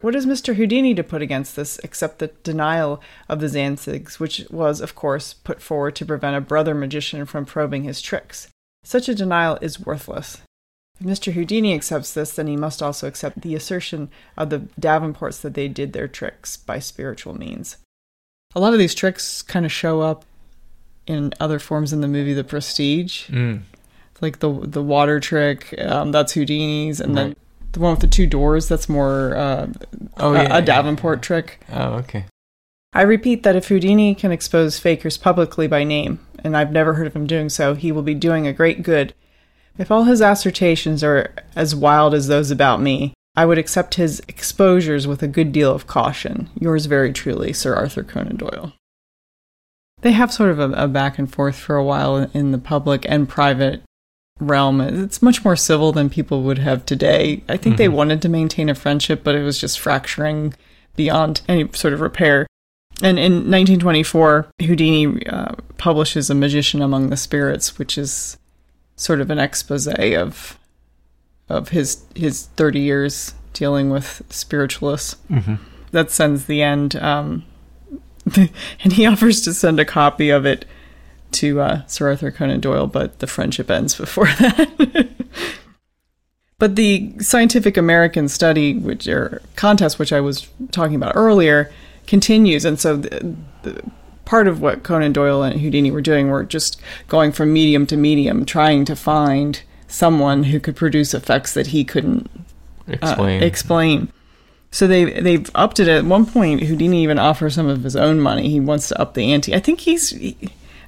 What 0.02 0.16
is 0.16 0.26
Mr. 0.26 0.56
Houdini 0.56 0.94
to 0.94 1.04
put 1.04 1.22
against 1.22 1.56
this 1.56 1.80
except 1.80 2.20
the 2.20 2.28
denial 2.44 3.02
of 3.28 3.40
the 3.40 3.48
Zancigs, 3.48 4.20
which 4.20 4.46
was, 4.52 4.82
of 4.82 4.94
course, 4.94 5.34
put 5.34 5.62
forward 5.62 5.96
to 5.96 6.06
prevent 6.06 6.36
a 6.36 6.42
brother 6.42 6.76
magician 6.76 7.26
from 7.26 7.46
probing 7.46 7.86
his 7.86 8.02
tricks? 8.02 8.50
Such 8.84 9.10
a 9.10 9.16
denial 9.16 9.58
is 9.62 9.80
worthless. 9.80 10.42
If 11.00 11.06
Mr. 11.06 11.34
Houdini 11.34 11.74
accepts 11.74 12.14
this, 12.14 12.32
then 12.32 12.48
he 12.48 12.56
must 12.56 12.82
also 12.82 13.08
accept 13.08 13.42
the 13.42 13.56
assertion 13.56 14.10
of 14.38 14.50
the 14.50 14.60
Davenports 14.80 15.42
that 15.42 15.54
they 15.54 15.68
did 15.68 15.94
their 15.94 16.08
tricks 16.08 16.56
by 16.58 16.80
spiritual 16.80 17.38
means. 17.38 17.78
A 18.56 18.60
lot 18.60 18.74
of 18.74 18.80
these 18.80 18.96
tricks 18.96 19.42
kind 19.42 19.66
of 19.66 19.72
show 19.72 20.02
up 20.02 20.24
in 21.06 21.34
other 21.40 21.60
forms 21.60 21.92
in 21.92 22.02
the 22.02 22.08
movie 22.08 22.34
The 22.34 22.44
Prestige. 22.44 23.28
Mm. 23.28 23.64
Like 24.22 24.40
the 24.40 24.50
the 24.50 24.82
water 24.82 25.20
trick, 25.20 25.76
um, 25.78 26.14
that's 26.14 26.34
Houdini's, 26.34 27.02
and 27.02 27.18
then 27.18 27.36
the 27.74 27.82
one 27.82 27.92
with 27.92 28.00
the 28.00 28.08
two 28.08 28.26
doors, 28.26 28.70
that's 28.70 28.88
more 28.88 29.36
uh, 29.36 29.68
Oh, 30.18 30.34
a, 30.34 30.36
yeah, 30.36 30.44
a 30.44 30.48
yeah. 30.48 30.62
Davenport 30.62 31.22
trick. 31.22 31.60
Oh, 31.70 31.96
okay. 31.96 32.24
I 32.94 33.02
repeat 33.02 33.44
that 33.44 33.58
if 33.58 33.68
Houdini 33.68 34.16
can 34.16 34.32
expose 34.32 34.80
fakers 34.80 35.18
publicly 35.18 35.68
by 35.68 35.84
name, 35.84 36.26
and 36.46 36.56
I've 36.56 36.72
never 36.72 36.94
heard 36.94 37.08
of 37.08 37.16
him 37.16 37.28
doing 37.28 37.50
so, 37.50 37.74
he 37.74 37.92
will 37.92 38.04
be 38.04 38.16
doing 38.16 38.48
a 38.48 38.54
great 38.54 38.84
good. 38.84 39.14
If 39.78 39.92
all 39.92 40.04
his 40.04 40.22
assertions 40.22 41.04
are 41.04 41.32
as 41.56 41.76
wild 41.76 42.14
as 42.14 42.28
those 42.28 42.52
about 42.52 42.82
me, 42.82 43.14
I 43.36 43.46
would 43.46 43.58
accept 43.58 43.96
his 43.96 44.22
exposures 44.28 45.08
with 45.08 45.22
a 45.22 45.28
good 45.28 45.52
deal 45.52 45.72
of 45.72 45.88
caution. 45.88 46.50
Yours 46.60 46.86
very 46.86 47.12
truly, 47.12 47.52
Sir 47.52 47.76
Arthur 47.76 48.04
Conan 48.04 48.38
Doyle. 48.38 48.74
They 50.02 50.14
have 50.14 50.32
sort 50.32 50.52
of 50.52 50.60
a, 50.60 50.72
a 50.72 50.88
back 50.88 51.20
and 51.20 51.32
forth 51.32 51.56
for 51.56 51.76
a 51.76 51.84
while 51.84 52.30
in 52.34 52.52
the 52.52 52.58
public 52.58 53.06
and 53.10 53.28
private 53.28 53.82
realm. 54.40 54.80
It's 54.80 55.22
much 55.22 55.44
more 55.44 55.56
civil 55.56 55.92
than 55.92 56.10
people 56.10 56.44
would 56.44 56.60
have 56.60 56.86
today. 56.86 57.44
I 57.50 57.58
think 57.58 57.78
they 57.78 57.90
wanted 57.90 58.22
to 58.22 58.30
maintain 58.30 58.70
a 58.70 58.76
friendship, 58.76 59.24
but 59.24 59.36
it 59.36 59.44
was 59.44 59.60
just 59.60 59.80
fracturing 59.80 60.54
beyond 60.96 61.42
any 61.48 61.70
sort 61.74 61.94
of 61.94 62.02
repair. 62.02 62.48
And 63.02 63.20
in 63.20 63.34
1924, 63.52 64.48
Houdini 64.62 65.26
uh, 65.28 65.56
publishes 65.78 66.30
A 66.30 66.36
Magician 66.36 66.82
Among 66.82 67.10
the 67.10 67.18
Spirits, 67.18 67.78
which 67.78 67.98
is 67.98 68.38
sort 68.96 69.22
of 69.22 69.30
an 69.30 69.40
expose 69.40 69.88
of 69.88 70.60
of 71.48 71.70
his 71.70 72.04
his 72.16 72.48
30 72.56 72.80
years 72.80 73.34
dealing 73.54 73.90
with 73.90 74.22
spiritualists. 74.30 75.16
That 75.92 76.12
sends 76.12 76.46
the 76.46 76.62
end. 76.62 76.96
Um, 76.98 77.46
and 78.36 78.94
he 78.94 79.06
offers 79.06 79.42
to 79.42 79.54
send 79.54 79.80
a 79.80 79.86
copy 79.86 80.30
of 80.30 80.46
it 80.46 80.66
to 81.32 81.62
uh, 81.62 81.86
Sir 81.86 82.10
Arthur 82.10 82.32
Conan 82.32 82.60
Doyle, 82.60 82.88
but 82.88 83.20
the 83.20 83.28
friendship 83.28 83.70
ends 83.70 83.96
before 83.96 84.26
that. 84.40 85.10
but 86.58 86.76
the 86.76 87.14
Scientific 87.20 87.78
American 87.78 88.28
study, 88.28 88.74
which 88.74 89.08
or 89.08 89.42
contest, 89.56 90.00
which 90.00 90.14
I 90.14 90.22
was 90.22 90.48
talking 90.72 90.96
about 90.96 91.16
earlier, 91.16 91.72
continues, 92.08 92.66
and 92.66 92.80
so 92.80 92.98
the, 92.98 93.36
the 93.64 93.84
part 94.26 94.48
of 94.48 94.62
what 94.62 94.84
Conan 94.84 95.14
Doyle 95.14 95.44
and 95.44 95.62
Houdini 95.62 95.92
were 95.92 96.02
doing 96.02 96.30
were 96.30 96.44
just 96.44 96.80
going 97.08 97.32
from 97.32 97.54
medium 97.54 97.86
to 97.88 97.98
medium, 97.98 98.46
trying 98.46 98.86
to 98.86 98.96
find 98.96 99.62
someone 99.88 100.44
who 100.46 100.60
could 100.60 100.76
produce 100.76 101.14
effects 101.14 101.54
that 101.54 101.68
he 101.68 101.84
couldn't 101.84 102.30
uh, 102.88 102.94
Explain. 102.94 103.44
explain. 103.44 104.12
So 104.72 104.88
they 104.88 105.06
they've 105.22 105.50
upped 105.56 105.80
it 105.80 105.88
at 105.88 106.06
one 106.06 106.26
point. 106.26 106.64
Houdini 106.64 107.02
even 107.04 107.18
offers 107.18 107.56
some 107.56 107.68
of 107.68 107.84
his 107.84 107.96
own 107.96 108.20
money. 108.20 108.50
He 108.50 108.60
wants 108.60 108.90
to 108.90 109.00
up 109.02 109.14
the 109.14 109.32
ante. 109.32 109.56
I 109.56 109.60
think 109.60 109.82
he's 109.82 110.10
he- 110.10 110.38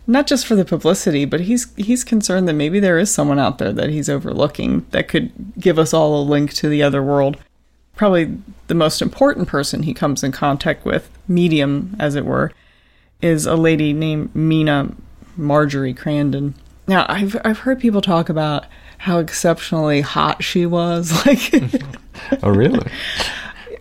not 0.06 0.26
just 0.28 0.46
for 0.46 0.56
the 0.56 0.66
publicity, 0.66 1.26
but 1.26 1.42
he's 1.42 1.74
he's 1.76 2.04
concerned 2.04 2.48
that 2.48 2.54
maybe 2.54 2.80
there 2.80 2.98
is 3.00 3.10
someone 3.12 3.40
out 3.40 3.58
there 3.60 3.72
that 3.74 3.90
he's 3.90 4.10
overlooking 4.10 4.86
that 4.92 5.08
could 5.08 5.32
give 5.60 5.80
us 5.80 5.94
all 5.94 6.22
a 6.22 6.24
link 6.24 6.54
to 6.56 6.68
the 6.70 6.84
other 6.84 7.02
world. 7.04 7.38
Probably 7.96 8.38
the 8.68 8.76
most 8.76 9.02
important 9.02 9.48
person 9.48 9.84
he 9.84 9.94
comes 9.94 10.24
in 10.24 10.32
contact 10.32 10.86
with, 10.86 11.10
medium 11.28 11.96
as 12.00 12.16
it 12.16 12.26
were, 12.26 12.52
is 13.22 13.46
a 13.46 13.56
lady 13.56 13.94
named 13.94 14.36
Mina 14.36 14.94
Marjorie 15.36 15.94
Crandon. 15.94 16.54
Now 16.88 17.06
I've 17.10 17.36
I've 17.44 17.60
heard 17.60 17.80
people 17.80 18.02
talk 18.02 18.30
about 18.30 18.66
how 19.00 19.20
exceptionally 19.20 20.02
hot 20.02 20.44
she 20.44 20.66
was. 20.66 21.12
Like 21.26 21.54
oh, 22.44 22.50
really? 22.50 22.88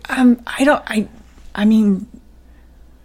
um, 0.09 0.41
I 0.45 0.63
don't. 0.63 0.83
I. 0.87 1.07
I 1.55 1.65
mean, 1.65 2.07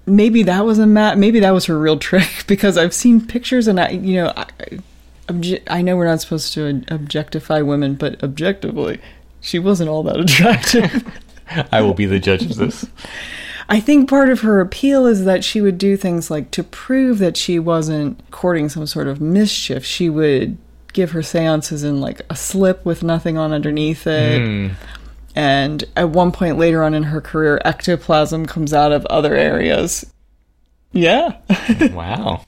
maybe 0.06 0.42
that 0.42 0.64
was 0.64 0.78
a 0.78 0.86
mat. 0.86 1.16
Maybe 1.18 1.40
that 1.40 1.52
was 1.52 1.66
her 1.66 1.78
real 1.78 1.98
trick 1.98 2.44
because 2.46 2.76
I've 2.76 2.94
seen 2.94 3.26
pictures 3.26 3.66
and 3.66 3.80
I, 3.80 3.90
you 3.90 4.14
know, 4.16 4.32
I, 4.36 4.46
obje- 5.28 5.62
I 5.68 5.82
know 5.82 5.96
we're 5.96 6.06
not 6.06 6.20
supposed 6.20 6.52
to 6.54 6.84
objectify 6.88 7.62
women, 7.62 7.94
but 7.94 8.22
objectively, 8.22 9.00
she 9.40 9.58
wasn't 9.58 9.88
all 9.88 10.02
that 10.04 10.20
attractive. 10.20 11.04
I 11.72 11.80
will 11.82 11.94
be 11.94 12.06
the 12.06 12.18
judge 12.18 12.42
of 12.42 12.56
this. 12.56 12.86
I 13.68 13.80
think 13.80 14.08
part 14.08 14.28
of 14.28 14.40
her 14.40 14.60
appeal 14.60 15.06
is 15.06 15.24
that 15.24 15.44
she 15.44 15.60
would 15.60 15.78
do 15.78 15.96
things 15.96 16.30
like 16.30 16.50
to 16.52 16.64
prove 16.64 17.18
that 17.18 17.36
she 17.36 17.58
wasn't 17.58 18.30
courting 18.30 18.68
some 18.68 18.86
sort 18.86 19.08
of 19.08 19.20
mischief. 19.20 19.84
She 19.84 20.08
would 20.10 20.58
give 20.92 21.12
her 21.12 21.22
seances 21.22 21.82
in 21.82 22.00
like 22.00 22.20
a 22.28 22.36
slip 22.36 22.84
with 22.84 23.02
nothing 23.02 23.38
on 23.38 23.52
underneath 23.52 24.06
it. 24.06 24.40
Hmm. 24.40 24.68
And 25.34 25.84
at 25.96 26.10
one 26.10 26.32
point 26.32 26.58
later 26.58 26.82
on 26.82 26.94
in 26.94 27.04
her 27.04 27.20
career, 27.20 27.60
ectoplasm 27.64 28.46
comes 28.46 28.74
out 28.74 28.92
of 28.92 29.06
other 29.06 29.34
areas. 29.34 30.04
Yeah. 30.92 31.36
Wow. 31.92 32.44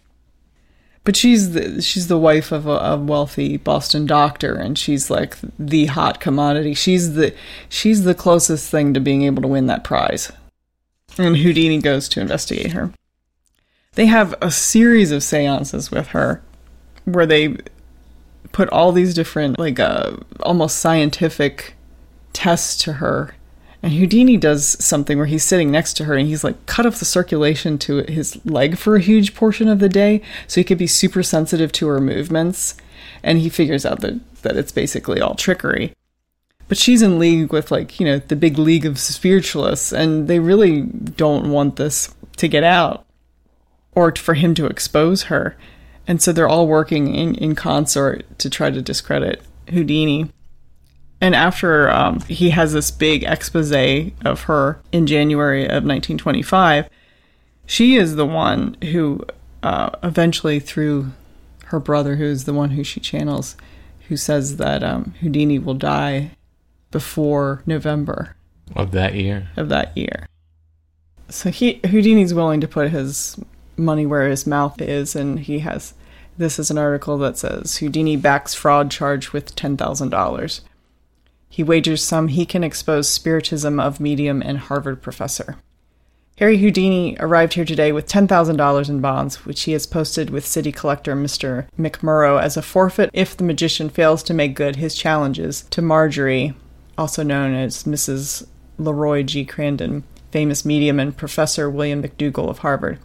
But 1.04 1.16
she's 1.16 1.52
the, 1.52 1.82
she's 1.82 2.08
the 2.08 2.18
wife 2.18 2.50
of 2.50 2.66
a, 2.66 2.70
a 2.70 2.96
wealthy 2.96 3.58
Boston 3.58 4.06
doctor, 4.06 4.54
and 4.54 4.78
she's 4.78 5.10
like 5.10 5.36
the 5.58 5.84
hot 5.86 6.18
commodity. 6.18 6.72
She's 6.72 7.12
the 7.12 7.34
she's 7.68 8.04
the 8.04 8.14
closest 8.14 8.70
thing 8.70 8.94
to 8.94 9.00
being 9.00 9.22
able 9.22 9.42
to 9.42 9.48
win 9.48 9.66
that 9.66 9.84
prize. 9.84 10.32
And 11.18 11.36
Houdini 11.36 11.78
goes 11.78 12.08
to 12.10 12.20
investigate 12.20 12.72
her. 12.72 12.90
They 13.94 14.06
have 14.06 14.34
a 14.40 14.50
series 14.50 15.12
of 15.12 15.22
seances 15.22 15.90
with 15.90 16.08
her, 16.08 16.42
where 17.04 17.26
they 17.26 17.56
put 18.52 18.68
all 18.70 18.92
these 18.92 19.14
different 19.14 19.58
like 19.58 19.78
uh, 19.78 20.16
almost 20.40 20.78
scientific 20.78 21.74
tests 22.32 22.76
to 22.84 22.94
her. 22.94 23.34
And 23.82 23.92
Houdini 23.92 24.38
does 24.38 24.82
something 24.82 25.18
where 25.18 25.26
he's 25.26 25.44
sitting 25.44 25.70
next 25.70 25.94
to 25.94 26.04
her 26.04 26.14
and 26.14 26.26
he's 26.26 26.42
like 26.42 26.64
cut 26.66 26.86
off 26.86 26.98
the 26.98 27.04
circulation 27.04 27.76
to 27.80 27.98
his 28.04 28.42
leg 28.46 28.78
for 28.78 28.96
a 28.96 29.00
huge 29.00 29.34
portion 29.34 29.68
of 29.68 29.78
the 29.78 29.90
day 29.90 30.22
so 30.46 30.60
he 30.60 30.64
could 30.64 30.78
be 30.78 30.86
super 30.86 31.22
sensitive 31.22 31.70
to 31.72 31.88
her 31.88 32.00
movements. 32.00 32.76
And 33.22 33.38
he 33.38 33.50
figures 33.50 33.84
out 33.84 34.00
that, 34.00 34.20
that 34.42 34.56
it's 34.56 34.72
basically 34.72 35.20
all 35.20 35.34
trickery. 35.34 35.92
But 36.68 36.78
she's 36.78 37.02
in 37.02 37.18
league 37.18 37.52
with 37.52 37.70
like, 37.70 38.00
you 38.00 38.06
know, 38.06 38.18
the 38.18 38.36
big 38.36 38.58
league 38.58 38.86
of 38.86 38.98
spiritualists 38.98 39.92
and 39.92 40.28
they 40.28 40.38
really 40.38 40.82
don't 40.82 41.50
want 41.50 41.76
this 41.76 42.14
to 42.36 42.48
get 42.48 42.64
out 42.64 43.04
or 43.94 44.14
for 44.16 44.34
him 44.34 44.54
to 44.54 44.66
expose 44.66 45.24
her. 45.24 45.56
And 46.06 46.20
so 46.20 46.32
they're 46.32 46.48
all 46.48 46.66
working 46.66 47.14
in, 47.14 47.34
in 47.36 47.54
concert 47.54 48.24
to 48.38 48.50
try 48.50 48.70
to 48.70 48.82
discredit 48.82 49.42
Houdini. 49.70 50.30
And 51.20 51.34
after 51.34 51.90
um, 51.90 52.20
he 52.22 52.50
has 52.50 52.72
this 52.72 52.90
big 52.90 53.24
expose 53.24 54.12
of 54.24 54.42
her 54.42 54.80
in 54.92 55.06
January 55.06 55.64
of 55.64 55.84
1925, 55.84 56.88
she 57.66 57.96
is 57.96 58.16
the 58.16 58.26
one 58.26 58.76
who 58.92 59.24
uh, 59.62 59.90
eventually, 60.02 60.60
through 60.60 61.12
her 61.66 61.80
brother, 61.80 62.16
who 62.16 62.24
is 62.24 62.44
the 62.44 62.52
one 62.52 62.70
who 62.70 62.84
she 62.84 63.00
channels, 63.00 63.56
who 64.08 64.16
says 64.16 64.58
that 64.58 64.82
um, 64.82 65.14
Houdini 65.20 65.58
will 65.58 65.74
die 65.74 66.32
before 66.94 67.60
November 67.66 68.36
Of 68.76 68.92
that 68.92 69.14
year. 69.16 69.48
of 69.56 69.68
that 69.68 69.96
year. 69.96 70.26
So 71.28 71.50
he 71.50 71.80
Houdini's 71.84 72.32
willing 72.32 72.60
to 72.60 72.68
put 72.68 72.90
his 72.90 73.36
money 73.76 74.06
where 74.06 74.28
his 74.28 74.46
mouth 74.46 74.80
is, 74.80 75.16
and 75.16 75.40
he 75.40 75.58
has. 75.58 75.94
This 76.38 76.58
is 76.60 76.70
an 76.70 76.78
article 76.78 77.18
that 77.18 77.36
says 77.36 77.78
Houdini 77.78 78.16
backs 78.16 78.54
fraud 78.54 78.92
charge 78.92 79.32
with 79.32 79.56
ten 79.56 79.76
thousand 79.76 80.10
dollars. 80.10 80.60
He 81.48 81.64
wagers 81.64 82.02
some 82.02 82.28
he 82.28 82.46
can 82.46 82.62
expose 82.62 83.08
spiritism 83.08 83.80
of 83.80 83.98
medium 84.00 84.40
and 84.40 84.58
Harvard 84.58 85.02
professor. 85.02 85.56
Harry 86.38 86.58
Houdini 86.58 87.16
arrived 87.20 87.54
here 87.54 87.64
today 87.64 87.92
with 87.92 88.08
$10,000 88.08 88.88
in 88.88 89.00
bonds, 89.00 89.46
which 89.46 89.62
he 89.62 89.70
has 89.72 89.86
posted 89.86 90.30
with 90.30 90.44
city 90.44 90.72
collector 90.72 91.14
Mr. 91.14 91.68
McMurrow 91.78 92.42
as 92.42 92.56
a 92.56 92.62
forfeit 92.62 93.08
if 93.12 93.36
the 93.36 93.44
magician 93.44 93.88
fails 93.88 94.20
to 94.24 94.34
make 94.34 94.56
good 94.56 94.74
his 94.74 94.96
challenges 94.96 95.62
to 95.70 95.80
Marjorie, 95.80 96.54
also 96.96 97.22
known 97.22 97.54
as 97.54 97.84
Mrs. 97.84 98.46
Leroy 98.78 99.22
G. 99.22 99.44
Crandon, 99.44 100.02
famous 100.30 100.64
medium 100.64 100.98
and 100.98 101.16
Professor 101.16 101.70
William 101.70 102.02
McDougall 102.02 102.48
of 102.48 102.58
Harvard. 102.58 102.98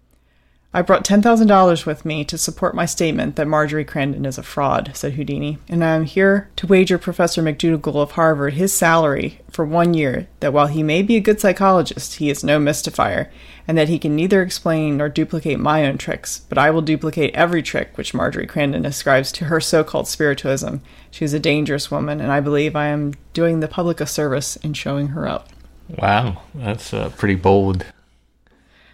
I 0.71 0.83
brought 0.83 1.03
$10,000 1.03 1.85
with 1.87 2.05
me 2.05 2.23
to 2.25 2.37
support 2.37 2.75
my 2.75 2.85
statement 2.85 3.37
that 3.37 3.47
Marjorie 3.47 3.83
Crandon 3.83 4.27
is 4.27 4.37
a 4.37 4.43
fraud, 4.43 4.91
said 4.93 5.13
Houdini, 5.13 5.57
and 5.67 5.83
I 5.83 5.95
am 5.95 6.03
here 6.03 6.51
to 6.57 6.67
wager 6.67 6.99
Professor 6.99 7.41
McDougall 7.41 7.95
of 7.95 8.11
Harvard 8.11 8.53
his 8.53 8.71
salary 8.71 9.41
for 9.49 9.65
one 9.65 9.95
year 9.95 10.27
that 10.41 10.53
while 10.53 10.67
he 10.67 10.83
may 10.83 11.01
be 11.01 11.15
a 11.15 11.21
good 11.21 11.39
psychologist, 11.39 12.17
he 12.17 12.29
is 12.29 12.43
no 12.43 12.59
mystifier, 12.59 13.31
and 13.67 13.79
that 13.79 13.89
he 13.89 13.97
can 13.97 14.15
neither 14.15 14.43
explain 14.43 14.97
nor 14.97 15.09
duplicate 15.09 15.59
my 15.59 15.87
own 15.87 15.97
tricks, 15.97 16.41
but 16.49 16.59
I 16.59 16.69
will 16.69 16.83
duplicate 16.83 17.33
every 17.33 17.63
trick 17.63 17.97
which 17.97 18.13
Marjorie 18.13 18.45
Crandon 18.45 18.85
ascribes 18.85 19.31
to 19.31 19.45
her 19.45 19.59
so 19.59 19.83
called 19.83 20.07
spiritualism. 20.07 20.75
She 21.09 21.25
is 21.25 21.33
a 21.33 21.39
dangerous 21.39 21.89
woman, 21.89 22.21
and 22.21 22.31
I 22.31 22.41
believe 22.41 22.75
I 22.75 22.89
am 22.89 23.15
doing 23.33 23.59
the 23.59 23.67
public 23.67 23.99
a 23.99 24.05
service 24.05 24.55
in 24.57 24.73
showing 24.73 25.07
her 25.07 25.27
up. 25.27 25.49
Wow, 25.97 26.43
that's 26.53 26.93
uh, 26.93 27.09
pretty 27.17 27.33
bold. 27.33 27.85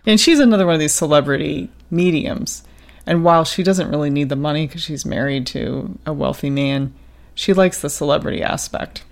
And 0.06 0.20
she's 0.20 0.40
another 0.40 0.66
one 0.66 0.76
of 0.76 0.80
these 0.80 0.94
celebrity 0.94 1.70
mediums. 1.90 2.64
And 3.08 3.24
while 3.24 3.44
she 3.44 3.64
doesn't 3.64 3.90
really 3.90 4.10
need 4.10 4.30
the 4.30 4.36
money 4.36 4.68
because 4.68 4.82
she's 4.84 5.06
married 5.06 5.46
to 5.48 5.98
a 6.06 6.14
wealthy 6.14 6.50
man, 6.50 6.94
she 7.34 7.54
likes 7.54 7.82
the 7.82 7.90
celebrity 7.90 8.42
aspect. 8.42 9.04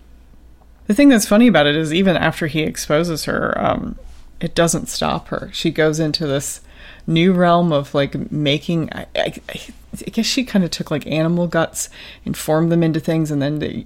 The 0.88 0.94
thing 0.94 1.10
that's 1.10 1.28
funny 1.28 1.48
about 1.48 1.68
it 1.68 1.76
is, 1.76 1.94
even 1.94 2.18
after 2.18 2.48
he 2.48 2.62
exposes 2.62 3.26
her, 3.26 3.58
um, 3.60 3.98
it 4.40 4.56
doesn't 4.56 4.90
stop 4.90 5.30
her. 5.30 5.50
She 5.54 5.72
goes 5.72 6.00
into 6.00 6.28
this 6.28 6.62
new 7.08 7.34
realm 7.34 7.72
of 7.72 7.94
like 7.94 8.32
making. 8.32 8.90
I, 8.94 9.06
I, 9.16 9.34
I 9.50 10.10
guess 10.10 10.26
she 10.26 10.44
kind 10.44 10.66
of 10.66 10.72
took 10.72 10.92
like 10.92 11.08
animal 11.08 11.48
guts 11.48 11.90
and 12.26 12.36
formed 12.36 12.72
them 12.72 12.84
into 12.84 13.00
things, 13.00 13.32
and 13.32 13.42
then 13.42 13.60
they 13.60 13.86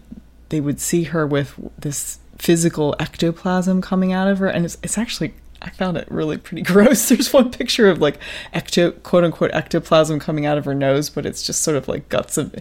they 0.49 0.59
would 0.59 0.79
see 0.79 1.03
her 1.03 1.27
with 1.27 1.53
this 1.77 2.19
physical 2.37 2.95
ectoplasm 2.99 3.81
coming 3.81 4.11
out 4.13 4.27
of 4.27 4.39
her, 4.39 4.47
and 4.47 4.65
it's 4.65 4.77
it's 4.81 4.97
actually 4.97 5.33
I 5.61 5.69
found 5.69 5.97
it 5.97 6.09
really 6.09 6.37
pretty 6.37 6.61
gross. 6.73 7.09
There's 7.09 7.33
one 7.33 7.51
picture 7.51 7.89
of 7.89 7.99
like 7.99 8.19
ecto 8.53 9.01
quote 9.03 9.23
unquote 9.23 9.51
ectoplasm 9.51 10.19
coming 10.19 10.45
out 10.45 10.57
of 10.57 10.65
her 10.65 10.75
nose, 10.75 11.09
but 11.09 11.25
it's 11.25 11.43
just 11.43 11.61
sort 11.61 11.77
of 11.77 11.87
like 11.87 12.09
guts 12.09 12.37
of 12.37 12.55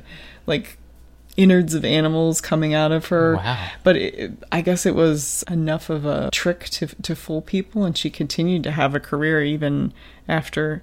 like 0.46 0.78
innards 1.36 1.74
of 1.74 1.84
animals 1.84 2.40
coming 2.40 2.74
out 2.74 2.92
of 2.92 3.06
her. 3.06 3.36
Wow. 3.36 3.68
But 3.84 3.96
it, 3.96 4.32
I 4.50 4.60
guess 4.60 4.86
it 4.86 4.94
was 4.94 5.44
enough 5.48 5.90
of 5.90 6.04
a 6.04 6.30
trick 6.32 6.64
to 6.70 6.86
to 6.86 7.14
fool 7.14 7.42
people, 7.42 7.84
and 7.84 7.96
she 7.96 8.10
continued 8.10 8.62
to 8.64 8.72
have 8.72 8.94
a 8.94 9.00
career 9.00 9.42
even 9.42 9.92
after 10.28 10.82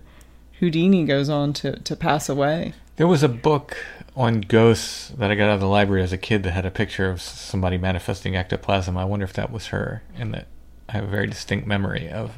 Houdini 0.59 1.05
goes 1.05 1.29
on 1.29 1.53
to 1.53 1.79
to 1.79 1.95
pass 1.95 2.29
away. 2.29 2.73
There 2.95 3.07
was 3.07 3.23
a 3.23 3.29
book 3.29 3.77
on 4.15 4.41
ghosts 4.41 5.09
that 5.17 5.31
I 5.31 5.35
got 5.35 5.49
out 5.49 5.55
of 5.55 5.59
the 5.59 5.67
library 5.67 6.03
as 6.03 6.13
a 6.13 6.17
kid 6.17 6.43
that 6.43 6.51
had 6.51 6.65
a 6.65 6.71
picture 6.71 7.09
of 7.09 7.21
somebody 7.21 7.77
manifesting 7.79 8.35
ectoplasm. 8.35 8.95
I 8.95 9.05
wonder 9.05 9.23
if 9.23 9.33
that 9.33 9.51
was 9.51 9.67
her, 9.67 10.03
and 10.15 10.33
that 10.33 10.47
I 10.89 10.93
have 10.93 11.05
a 11.05 11.07
very 11.07 11.27
distinct 11.27 11.67
memory 11.67 12.09
of. 12.09 12.33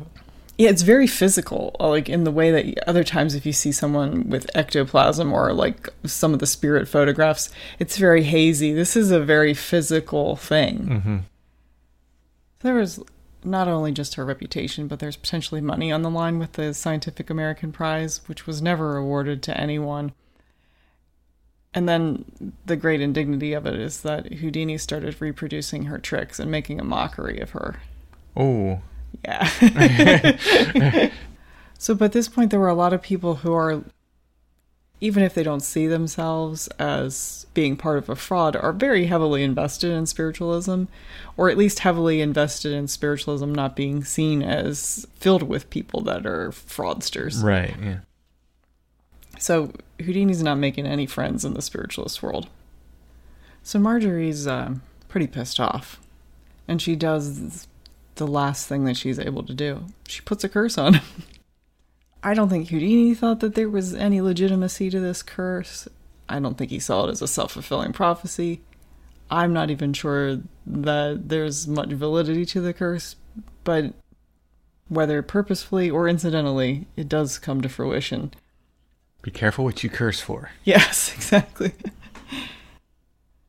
Yeah, 0.58 0.70
it's 0.70 0.84
very 0.84 1.08
physical, 1.08 1.76
like 1.80 2.08
in 2.08 2.24
the 2.24 2.32
way 2.32 2.50
that 2.52 2.88
other 2.88 3.04
times 3.04 3.36
if 3.36 3.46
you 3.46 3.52
see 3.52 3.74
someone 3.74 4.30
with 4.30 4.50
ectoplasm 4.56 5.34
or 5.34 5.52
like 5.52 5.90
some 6.06 6.34
of 6.34 6.40
the 6.40 6.48
spirit 6.48 6.88
photographs, 6.88 7.50
it's 7.78 7.98
very 7.98 8.24
hazy. 8.24 8.72
This 8.72 8.96
is 8.96 9.12
a 9.12 9.20
very 9.20 9.54
physical 9.54 10.38
thing. 10.38 10.80
Mm-hmm. 10.88 11.18
There 12.62 12.76
was 12.76 13.04
not 13.44 13.68
only 13.68 13.92
just 13.92 14.16
her 14.16 14.26
reputation, 14.26 14.88
but 14.88 15.00
there's 15.00 15.18
potentially 15.18 15.62
money 15.62 15.92
on 15.92 16.04
the 16.04 16.10
line 16.10 16.40
with 16.40 16.54
the 16.54 16.74
Scientific 16.74 17.30
American 17.30 17.72
Prize, 17.72 18.22
which 18.28 18.48
was 18.48 18.62
never 18.62 18.96
awarded 18.96 19.44
to 19.44 19.60
anyone. 19.60 20.14
And 21.74 21.90
then 21.90 22.54
the 22.66 22.78
great 22.78 23.02
indignity 23.02 23.52
of 23.52 23.66
it 23.66 23.76
is 23.76 24.02
that 24.02 24.36
Houdini 24.36 24.78
started 24.78 25.20
reproducing 25.20 25.84
her 25.86 26.00
tricks 26.00 26.40
and 26.40 26.50
making 26.50 26.80
a 26.80 26.86
mockery 26.86 27.40
of 27.40 27.52
her. 27.52 27.82
Oh, 28.36 28.82
Yeah. 29.24 29.46
so, 31.78 31.96
but 31.96 32.06
at 32.06 32.12
this 32.12 32.28
point, 32.28 32.52
there 32.52 32.60
were 32.60 32.68
a 32.68 32.74
lot 32.74 32.94
of 32.94 33.02
people 33.02 33.36
who 33.36 33.54
are, 33.54 33.84
even 35.02 35.24
if 35.24 35.34
they 35.34 35.44
don't 35.44 35.62
see 35.62 35.88
themselves 35.88 36.68
as 36.80 37.46
being 37.54 37.76
part 37.78 37.98
of 37.98 38.10
a 38.10 38.16
fraud, 38.16 38.56
are 38.56 38.74
very 38.74 39.06
heavily 39.06 39.42
invested 39.42 39.92
in 39.92 40.06
spiritualism, 40.06 40.84
or 41.38 41.50
at 41.50 41.58
least 41.58 41.80
heavily 41.80 42.22
invested 42.22 42.72
in 42.72 42.88
spiritualism 42.88 43.52
not 43.54 43.76
being 43.76 44.04
seen 44.04 44.44
as 44.44 45.08
filled 45.16 45.44
with 45.44 45.70
people 45.70 46.02
that 46.02 46.26
are 46.26 46.50
fraudsters. 46.50 47.44
right. 47.44 47.76
Yeah. 47.82 48.00
So 49.38 49.72
Houdini's 50.00 50.44
not 50.44 50.58
making 50.58 50.86
any 50.86 51.06
friends 51.06 51.44
in 51.44 51.54
the 51.54 51.62
spiritualist 51.62 52.24
world. 52.24 52.48
So 53.64 53.80
Marjorie's 53.80 54.48
uh, 54.48 54.76
pretty 55.08 55.28
pissed 55.28 55.60
off, 55.60 56.00
and 56.68 56.82
she 56.82 56.96
does 56.96 57.68
the 58.16 58.28
last 58.28 58.68
thing 58.68 58.86
that 58.86 58.98
she's 58.98 59.20
able 59.20 59.44
to 59.44 59.54
do. 59.54 59.86
She 60.08 60.22
puts 60.22 60.44
a 60.44 60.50
curse 60.50 60.78
on 60.78 60.96
him. 60.96 61.04
I 62.24 62.34
don't 62.34 62.50
think 62.50 62.70
Houdini 62.70 63.14
thought 63.14 63.40
that 63.42 63.54
there 63.54 63.70
was 63.70 63.94
any 63.94 64.20
legitimacy 64.20 64.90
to 64.90 65.00
this 65.00 65.22
curse. 65.22 65.88
I 66.28 66.40
don't 66.40 66.58
think 66.58 66.72
he 66.72 66.80
saw 66.80 67.06
it 67.06 67.12
as 67.12 67.22
a 67.22 67.28
self 67.28 67.52
fulfilling 67.52 67.94
prophecy. 67.94 68.62
I'm 69.30 69.54
not 69.54 69.70
even 69.70 69.94
sure 69.94 70.40
that 70.66 71.30
there's 71.30 71.68
much 71.68 71.90
validity 71.90 72.46
to 72.48 72.62
the 72.62 72.74
curse, 72.74 73.16
but 73.64 73.94
whether 74.88 75.22
purposefully 75.22 75.90
or 75.90 76.08
incidentally, 76.08 76.88
it 76.96 77.10
does 77.10 77.38
come 77.38 77.62
to 77.62 77.70
fruition. 77.70 78.34
Be 79.22 79.32
careful 79.32 79.66
what 79.66 79.84
you 79.84 79.90
curse 79.90 80.20
for. 80.20 80.52
Yes, 80.64 81.12
exactly. 81.16 81.74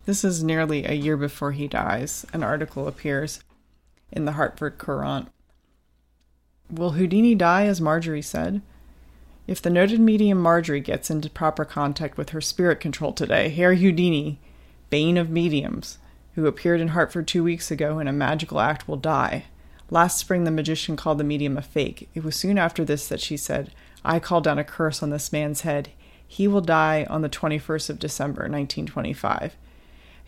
this 0.06 0.24
is 0.24 0.42
nearly 0.42 0.84
a 0.84 0.92
year 0.92 1.16
before 1.16 1.52
he 1.52 1.68
dies. 1.68 2.26
An 2.32 2.42
article 2.42 2.88
appears 2.88 3.40
in 4.12 4.24
the 4.24 4.32
Hartford 4.32 4.78
Courant. 4.78 5.28
Will 6.70 6.92
Houdini 6.92 7.34
die, 7.34 7.66
as 7.66 7.80
Marjorie 7.80 8.22
said? 8.22 8.61
If 9.46 9.62
the 9.62 9.70
noted 9.70 10.00
medium 10.00 10.40
Marjorie 10.40 10.80
gets 10.80 11.11
into 11.11 11.30
proper 11.30 11.64
contact 11.64 12.18
with 12.18 12.30
her 12.30 12.40
spirit 12.40 12.80
control 12.80 13.12
today, 13.12 13.48
Herr 13.48 13.74
Houdini, 13.74 14.40
bane 14.90 15.16
of 15.16 15.30
mediums, 15.30 15.98
who 16.34 16.46
appeared 16.46 16.80
in 16.80 16.88
Hartford 16.88 17.28
two 17.28 17.44
weeks 17.44 17.70
ago 17.70 17.98
in 18.00 18.09
a 18.09 18.12
magical 18.12 18.61
act, 18.61 18.88
will 18.88 18.96
die. 18.96 19.44
Last 19.88 20.18
spring, 20.18 20.42
the 20.42 20.50
magician 20.50 20.96
called 20.96 21.18
the 21.18 21.24
medium 21.24 21.57
a 21.57 21.62
fake. 21.62 22.09
It 22.14 22.24
was 22.24 22.34
soon 22.34 22.59
after 22.59 22.84
this 22.84 23.07
that 23.09 23.20
she 23.20 23.36
said, 23.36 23.72
I 24.04 24.18
call 24.18 24.40
down 24.40 24.59
a 24.59 24.64
curse 24.64 25.02
on 25.02 25.11
this 25.11 25.32
man's 25.32 25.61
head. 25.61 25.90
He 26.26 26.48
will 26.48 26.61
die 26.61 27.07
on 27.09 27.22
the 27.22 27.28
21st 27.28 27.90
of 27.90 27.98
December, 28.00 28.42
1925. 28.42 29.54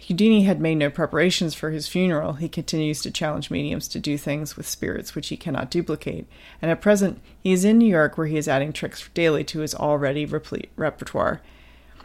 Houdini 0.07 0.45
had 0.45 0.61
made 0.61 0.77
no 0.77 0.91
preparations 0.91 1.55
for 1.55 1.71
his 1.71 1.89
funeral. 1.89 2.35
He 2.35 2.49
continues 2.49 3.03
to 3.03 3.11
challenge 3.11 3.51
mediums 3.51 3.89
to 3.89 3.99
do 3.99 4.17
things 4.17 4.57
with 4.57 4.69
spirits 4.69 5.15
which 5.15 5.29
he 5.29 5.37
cannot 5.37 5.71
duplicate. 5.71 6.27
And 6.63 6.71
at 6.71 6.81
present, 6.81 7.21
he 7.43 7.53
is 7.53 7.65
in 7.65 7.79
New 7.79 7.89
York 7.89 8.17
where 8.17 8.29
he 8.29 8.37
is 8.37 8.49
adding 8.49 8.73
tricks 8.73 9.09
daily 9.13 9.43
to 9.45 9.59
his 9.59 9.75
already 9.75 10.25
replete 10.25 10.71
repertoire. 10.77 11.41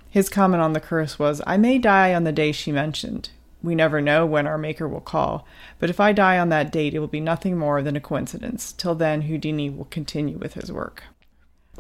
His 0.10 0.30
comment 0.30 0.62
on 0.62 0.74
the 0.74 0.80
curse 0.80 1.20
was, 1.20 1.42
I 1.46 1.58
may 1.58 1.78
die 1.78 2.14
on 2.14 2.24
the 2.24 2.32
day 2.32 2.52
she 2.52 2.72
mentioned. 2.72 3.30
We 3.62 3.76
never 3.76 4.02
know 4.02 4.26
when 4.26 4.48
our 4.48 4.58
Maker 4.58 4.88
will 4.88 5.00
call, 5.00 5.48
but 5.80 5.90
if 5.90 6.00
I 6.00 6.12
die 6.12 6.38
on 6.38 6.50
that 6.50 6.72
date, 6.72 6.94
it 6.94 7.00
will 7.00 7.08
be 7.08 7.22
nothing 7.22 7.58
more 7.58 7.82
than 7.82 7.96
a 7.96 8.02
coincidence. 8.02 8.74
Till 8.74 8.96
then, 8.96 9.22
Houdini 9.22 9.70
will 9.70 9.86
continue 9.86 10.38
with 10.38 10.56
his 10.56 10.72
work. 10.72 11.04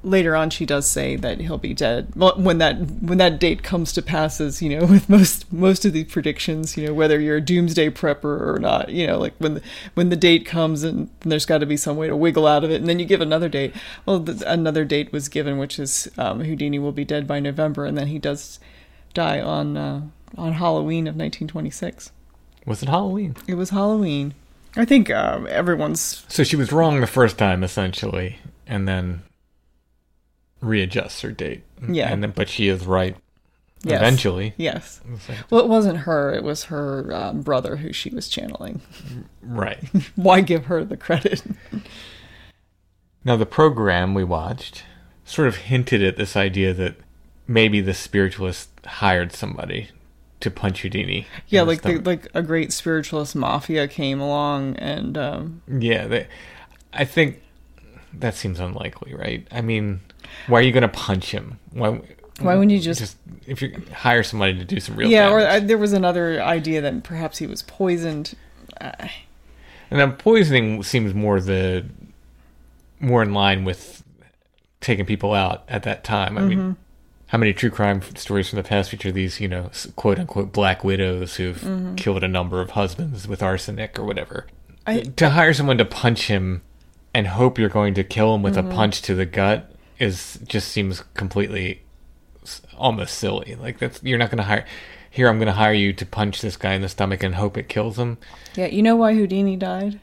Later 0.03 0.35
on, 0.35 0.49
she 0.49 0.65
does 0.65 0.87
say 0.87 1.15
that 1.15 1.39
he'll 1.39 1.57
be 1.57 1.73
dead. 1.73 2.13
When 2.15 2.57
that 2.57 2.77
when 3.01 3.17
that 3.19 3.39
date 3.39 3.63
comes 3.63 3.93
to 3.93 4.01
pass, 4.01 4.41
as 4.41 4.61
you 4.61 4.77
know, 4.77 4.85
with 4.93 5.09
most 5.09 5.51
most 5.51 5.85
of 5.85 5.93
these 5.93 6.11
predictions, 6.11 6.75
you 6.75 6.87
know, 6.87 6.93
whether 6.93 7.19
you're 7.19 7.37
a 7.37 7.41
doomsday 7.41 7.89
prepper 7.89 8.41
or 8.41 8.59
not, 8.59 8.89
you 8.89 9.07
know, 9.07 9.17
like 9.17 9.33
when 9.37 9.55
the, 9.55 9.61
when 9.93 10.09
the 10.09 10.15
date 10.15 10.45
comes 10.45 10.83
and 10.83 11.09
there's 11.21 11.45
got 11.45 11.59
to 11.59 11.65
be 11.65 11.77
some 11.77 11.97
way 11.97 12.07
to 12.07 12.15
wiggle 12.15 12.45
out 12.47 12.63
of 12.63 12.71
it, 12.71 12.81
and 12.81 12.87
then 12.87 12.99
you 12.99 13.05
give 13.05 13.21
another 13.21 13.49
date. 13.49 13.73
Well, 14.05 14.19
the, 14.19 14.43
another 14.51 14.85
date 14.85 15.11
was 15.11 15.29
given, 15.29 15.57
which 15.57 15.79
is 15.79 16.09
um, 16.17 16.41
Houdini 16.41 16.79
will 16.79 16.91
be 16.91 17.05
dead 17.05 17.25
by 17.25 17.39
November, 17.39 17.85
and 17.85 17.97
then 17.97 18.07
he 18.07 18.19
does 18.19 18.59
die 19.13 19.39
on 19.39 19.77
uh, 19.77 20.01
on 20.37 20.53
Halloween 20.53 21.07
of 21.07 21.15
1926. 21.15 22.11
Was 22.65 22.81
it 22.81 22.89
Halloween? 22.89 23.35
It 23.47 23.55
was 23.55 23.71
Halloween. 23.71 24.33
I 24.75 24.85
think 24.85 25.09
um, 25.09 25.47
everyone's 25.47 26.25
So 26.27 26.43
she 26.43 26.55
was 26.55 26.71
wrong 26.71 26.99
the 26.99 27.07
first 27.07 27.37
time, 27.37 27.63
essentially, 27.63 28.39
and 28.65 28.87
then 28.87 29.21
readjusts 30.63 31.21
her 31.21 31.31
date. 31.31 31.63
Yeah. 31.87 32.11
And 32.11 32.23
then, 32.23 32.31
but 32.35 32.49
she 32.49 32.67
is 32.67 32.85
right 32.85 33.15
Yes. 33.85 33.99
eventually. 33.99 34.53
yes. 34.55 35.01
Well, 35.49 35.59
it 35.61 35.67
wasn't 35.67 35.97
her. 35.99 36.33
It 36.33 36.43
was 36.43 36.63
her 36.65 37.13
um, 37.13 37.41
brother 37.41 37.75
who 37.75 37.91
she 37.93 38.09
was 38.09 38.27
channeling. 38.29 38.81
Right. 39.45 39.83
Why 40.15 40.39
give 40.39 40.65
her 40.67 40.85
the 40.85 40.95
credit? 40.97 41.43
Now, 43.25 43.35
the 43.37 43.45
program 43.45 44.13
we 44.13 44.23
watched 44.23 44.83
sort 45.25 45.47
of 45.47 45.55
hinted 45.55 46.03
at 46.03 46.17
this 46.17 46.35
idea 46.35 46.73
that 46.73 46.95
maybe 47.47 47.79
the 47.79 47.93
spiritualist 47.93 48.69
hired 48.85 49.31
somebody 49.31 49.89
to 50.41 50.51
punch 50.51 50.81
Houdini. 50.81 51.25
yeah, 51.47 51.61
like 51.61 51.83
the, 51.83 51.99
like 51.99 52.27
a 52.33 52.41
great 52.41 52.73
spiritualist 52.73 53.33
mafia 53.35 53.87
came 53.87 54.19
along 54.19 54.75
and 54.75 55.17
um, 55.17 55.61
Yeah, 55.69 56.05
they, 56.07 56.27
I 56.91 57.05
think 57.05 57.41
that 58.13 58.35
seems 58.35 58.59
unlikely, 58.59 59.13
right? 59.15 59.47
I 59.51 59.61
mean, 59.61 60.01
why 60.47 60.59
are 60.59 60.61
you 60.63 60.71
going 60.71 60.81
to 60.83 60.87
punch 60.87 61.31
him? 61.31 61.59
Why? 61.71 61.99
Why 62.39 62.55
wouldn't 62.55 62.71
you 62.71 62.79
just- 62.79 63.15
if 63.45 63.61
you 63.61 63.81
hire 63.93 64.23
somebody 64.23 64.57
to 64.57 64.65
do 64.65 64.79
some 64.79 64.95
real 64.95 65.09
yeah, 65.09 65.29
or 65.29 65.39
uh, 65.39 65.59
there 65.59 65.77
was 65.77 65.93
another 65.93 66.41
idea 66.41 66.81
that 66.81 67.03
perhaps 67.03 67.37
he 67.37 67.45
was 67.47 67.61
poisoned. 67.61 68.33
Uh, 68.81 68.91
and 69.91 69.99
then 69.99 70.13
poisoning 70.13 70.81
seems 70.83 71.13
more 71.13 71.39
the 71.39 71.85
more 72.99 73.21
in 73.21 73.33
line 73.33 73.65
with 73.65 74.03
taking 74.81 75.05
people 75.05 75.33
out 75.33 75.63
at 75.67 75.83
that 75.83 76.03
time. 76.03 76.37
I 76.37 76.41
Mm-hmm. 76.41 76.49
mean, 76.49 76.75
how 77.27 77.37
many 77.37 77.53
true 77.53 77.69
crime 77.69 78.01
stories 78.15 78.49
from 78.49 78.57
the 78.57 78.63
past 78.63 78.89
feature 78.91 79.11
these, 79.11 79.39
you 79.39 79.47
know, 79.47 79.69
quote 79.95 80.19
unquote 80.19 80.51
black 80.51 80.83
widows 80.83 81.35
who've 81.35 81.57
Mm-hmm. 81.61 81.95
killed 81.95 82.23
a 82.23 82.27
number 82.27 82.61
of 82.61 82.71
husbands 82.71 83.27
with 83.27 83.43
arsenic 83.43 83.97
or 83.99 84.05
whatever? 84.05 84.47
I- 84.87 85.01
to 85.01 85.29
hire 85.31 85.53
someone 85.53 85.77
to 85.77 85.85
punch 85.85 86.27
him 86.27 86.61
and 87.13 87.27
hope 87.27 87.59
you're 87.59 87.69
going 87.69 87.93
to 87.95 88.03
kill 88.03 88.33
him 88.35 88.41
with 88.41 88.55
Mm-hmm. 88.55 88.71
a 88.71 88.75
punch 88.75 89.01
to 89.03 89.15
the 89.15 89.25
gut 89.25 89.69
is 90.03 90.39
just 90.47 90.69
seems 90.69 91.03
completely 91.13 91.81
almost 92.77 93.17
silly. 93.17 93.55
Like 93.55 93.79
that's 93.79 94.01
you're 94.03 94.17
not 94.17 94.29
going 94.29 94.37
to 94.37 94.43
hire. 94.43 94.65
Here, 95.09 95.27
I'm 95.29 95.37
going 95.37 95.47
to 95.47 95.53
hire 95.53 95.73
you 95.73 95.93
to 95.93 96.05
punch 96.07 96.41
this 96.41 96.57
guy 96.57 96.73
in 96.73 96.81
the 96.81 96.89
stomach 96.89 97.21
and 97.21 97.35
hope 97.35 97.55
it 97.55 97.69
kills 97.69 97.99
him. 97.99 98.17
yeah, 98.55 98.65
you 98.65 98.81
know 98.81 98.95
why 98.95 99.13
Houdini 99.13 99.55
died? 99.55 99.99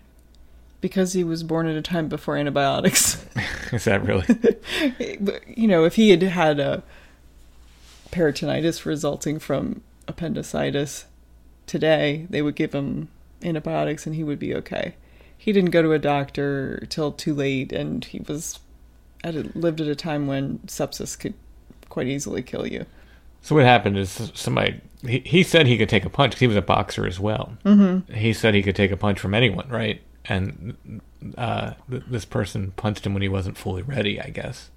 because 0.80 1.12
he 1.12 1.24
was 1.24 1.42
born 1.42 1.66
at 1.66 1.76
a 1.76 1.82
time 1.82 2.09
before 2.09 2.36
antibiotics. 2.36 3.24
Is 3.72 3.84
that 3.84 4.05
really? 4.05 4.26
But, 5.20 5.46
you 5.57 5.68
know, 5.68 5.84
if 5.84 5.96
he 5.96 6.11
had 6.11 6.22
had 6.22 6.59
a 6.59 6.82
peritonitis 8.11 8.84
resulting 8.84 9.38
from 9.38 9.82
appendicitis 10.09 11.05
today, 11.66 12.26
they 12.30 12.42
would 12.42 12.57
give 12.57 12.72
him 12.72 13.09
antibiotics 13.42 14.07
and 14.07 14.14
he 14.14 14.24
would 14.24 14.38
be 14.38 14.55
okay. 14.55 14.94
He 15.36 15.53
didn't 15.53 15.70
go 15.70 15.82
to 15.82 15.92
a 15.92 15.98
doctor 15.98 16.86
till 16.88 17.12
too 17.12 17.34
late, 17.34 17.72
and 17.72 18.05
he 18.05 18.20
was 18.20 18.59
at 19.25 19.35
a, 19.35 19.51
lived 19.55 19.81
at 19.81 19.87
a 19.87 19.95
time 19.95 20.27
when 20.27 20.59
sepsis 20.66 21.18
could 21.18 21.35
quite 21.89 22.07
easily 22.07 22.43
kill 22.43 22.66
you. 22.66 22.87
So 23.43 23.55
what 23.55 23.64
happened 23.64 23.97
is 23.97 24.31
somebody 24.35 24.81
he, 25.07 25.21
he 25.21 25.43
said 25.43 25.66
he 25.66 25.79
could 25.79 25.89
take 25.89 26.05
a 26.05 26.11
punch 26.11 26.33
'cause 26.35 26.41
he 26.41 26.47
was 26.47 26.57
a 26.57 26.62
boxer 26.62 27.07
as 27.07 27.18
well. 27.18 27.55
Mm-hmm. 27.64 28.12
He 28.12 28.33
said 28.33 28.55
he 28.55 28.62
could 28.62 28.77
take 28.77 28.91
a 28.91 28.97
punch 28.97 29.18
from 29.18 29.35
anyone, 29.35 29.68
right? 29.68 30.01
And 30.27 31.01
uh, 31.39 31.73
th- 31.89 32.03
this 32.09 32.25
person 32.27 32.73
punched 32.77 33.07
him 33.07 33.14
when 33.14 33.23
he 33.23 33.29
wasn't 33.29 33.57
fully 33.57 33.83
ready, 33.83 34.21
I 34.21 34.29
guess. 34.29 34.71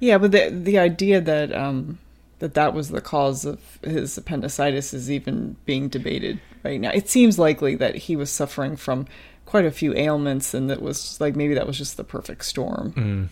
Yeah, 0.00 0.18
but 0.18 0.32
the 0.32 0.48
the 0.50 0.78
idea 0.78 1.20
that 1.20 1.52
um 1.52 1.98
that 2.38 2.54
that 2.54 2.74
was 2.74 2.88
the 2.88 3.00
cause 3.00 3.44
of 3.44 3.78
his 3.82 4.16
appendicitis 4.18 4.92
is 4.94 5.10
even 5.10 5.56
being 5.66 5.88
debated 5.88 6.40
right 6.64 6.80
now. 6.80 6.90
It 6.90 7.08
seems 7.08 7.38
likely 7.38 7.74
that 7.76 7.94
he 7.94 8.16
was 8.16 8.30
suffering 8.30 8.76
from 8.76 9.06
quite 9.46 9.64
a 9.66 9.70
few 9.70 9.94
ailments, 9.94 10.54
and 10.54 10.70
that 10.70 10.80
was 10.80 11.20
like 11.20 11.36
maybe 11.36 11.54
that 11.54 11.66
was 11.66 11.78
just 11.78 11.96
the 11.96 12.04
perfect 12.04 12.44
storm. 12.46 13.30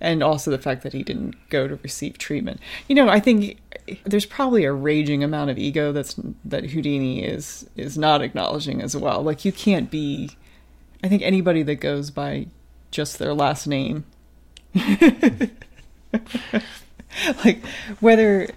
And 0.00 0.22
also 0.22 0.50
the 0.50 0.58
fact 0.58 0.82
that 0.82 0.92
he 0.92 1.02
didn't 1.02 1.34
go 1.48 1.66
to 1.66 1.76
receive 1.76 2.18
treatment. 2.18 2.60
You 2.86 2.94
know, 2.94 3.08
I 3.08 3.18
think 3.18 3.58
there's 4.04 4.26
probably 4.26 4.64
a 4.64 4.72
raging 4.72 5.24
amount 5.24 5.50
of 5.50 5.58
ego 5.58 5.90
that's 5.92 6.16
that 6.44 6.66
Houdini 6.66 7.24
is 7.24 7.66
is 7.76 7.96
not 7.96 8.20
acknowledging 8.20 8.82
as 8.82 8.94
well. 8.96 9.22
Like 9.22 9.44
you 9.44 9.52
can't 9.52 9.90
be. 9.90 10.30
I 11.02 11.08
think 11.08 11.22
anybody 11.22 11.62
that 11.62 11.76
goes 11.76 12.10
by 12.10 12.48
just 12.90 13.18
their 13.18 13.34
last 13.34 13.66
name 13.66 14.04
like 17.44 17.64
whether 18.00 18.48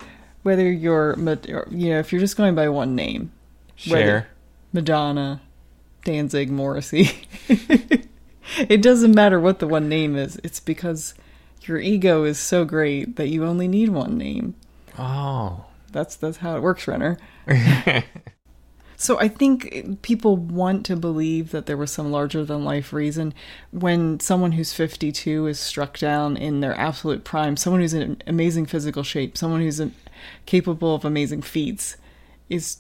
whether 0.44 0.72
you're 0.72 1.18
you 1.70 1.90
know 1.90 2.00
if 2.00 2.12
you're 2.12 2.22
just 2.22 2.38
going 2.38 2.56
by 2.56 2.70
one 2.70 2.96
name 2.96 3.32
whether- 3.88 4.04
Cher. 4.04 4.28
madonna 4.74 5.42
danzig 6.04 6.50
morrissey 6.50 7.28
it 8.58 8.82
doesn't 8.82 9.14
matter 9.16 9.40
what 9.40 9.60
the 9.60 9.68
one 9.68 9.90
name 9.90 10.16
is 10.16 10.40
it's 10.44 10.60
because 10.60 11.14
your 11.62 11.80
ego 11.80 12.24
is 12.24 12.40
so 12.40 12.66
great 12.66 13.16
that 13.18 13.30
you 13.30 13.46
only 13.46 13.68
need 13.68 13.90
one 13.90 14.18
name. 14.18 14.56
Oh. 14.98 15.66
that's 15.92 16.16
that's 16.16 16.38
how 16.38 16.56
it 16.58 16.62
works 16.62 16.88
renner. 16.88 17.18
So 19.02 19.18
i 19.18 19.30
think 19.30 20.02
people 20.02 20.36
want 20.36 20.86
to 20.88 20.98
believe 20.98 21.52
that 21.52 21.68
there 21.68 21.78
was 21.78 21.90
some 21.90 22.12
larger 22.12 22.44
than 22.44 22.66
life 22.66 22.92
reason. 22.92 23.34
When 23.72 24.20
someone 24.20 24.52
who's 24.52 24.74
52 24.74 25.48
is 25.48 25.58
struck 25.58 25.98
down 25.98 26.36
in 26.36 26.60
their 26.60 26.78
absolute 26.78 27.24
prime 27.24 27.56
someone 27.56 27.80
who's 27.80 27.94
in 27.94 28.22
amazing 28.28 28.66
physical 28.66 29.04
shape 29.04 29.38
someone 29.38 29.62
who's 29.62 29.82
capable 30.46 30.96
of 30.96 31.06
amazing 31.06 31.44
feats 31.44 31.96
is 32.50 32.80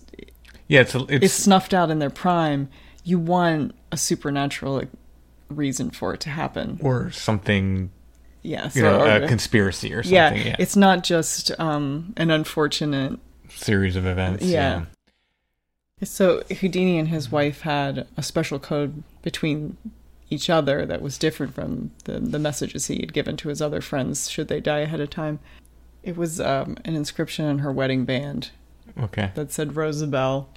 Yeah, 0.67 0.81
it's 0.81 0.93
is 0.93 1.05
it's 1.09 1.33
snuffed 1.33 1.73
out 1.73 1.89
in 1.89 1.99
their 1.99 2.09
prime 2.09 2.67
you 3.05 3.17
want 3.17 3.73
a 3.93 3.97
supernatural 3.97 4.83
reason 5.49 5.89
for 5.89 6.13
it 6.13 6.19
to 6.21 6.29
happen. 6.29 6.79
Or 6.81 7.11
something, 7.11 7.91
yes 8.41 8.75
you 8.75 8.81
know, 8.83 8.99
a 9.23 9.27
conspiracy 9.27 9.93
or 9.93 10.03
something. 10.03 10.15
yeah, 10.15 10.33
Yeah, 10.33 10.55
it's 10.59 10.75
not 10.75 11.03
just 11.03 11.51
um, 11.59 12.13
an 12.17 12.31
unfortunate 12.31 13.19
series 13.49 13.95
of 13.95 14.05
events. 14.05 14.45
Yeah. 14.45 14.85
So 16.03 16.43
Houdini 16.43 16.97
and 16.97 17.09
his 17.09 17.31
wife 17.31 17.61
had 17.61 18.07
a 18.15 18.23
special 18.23 18.57
code 18.59 19.03
between 19.21 19.75
each 20.29 20.49
other 20.49 20.85
that 20.85 21.01
was 21.01 21.17
different 21.17 21.53
from 21.53 21.91
the, 22.05 22.19
the 22.19 22.39
messages 22.39 22.85
he 22.87 22.99
had 22.99 23.11
given 23.13 23.35
to 23.37 23.49
his 23.49 23.61
other 23.61 23.81
friends 23.81 24.29
should 24.29 24.47
they 24.47 24.61
die 24.61 24.79
ahead 24.79 25.01
of 25.01 25.09
time. 25.09 25.39
It 26.03 26.15
was 26.15 26.39
um, 26.39 26.77
an 26.85 26.95
inscription 26.95 27.45
on 27.45 27.59
her 27.59 27.71
wedding 27.71 28.05
band 28.05 28.51
Okay. 28.97 29.31
that 29.35 29.51
said 29.51 29.75
Rosabelle. 29.75 30.47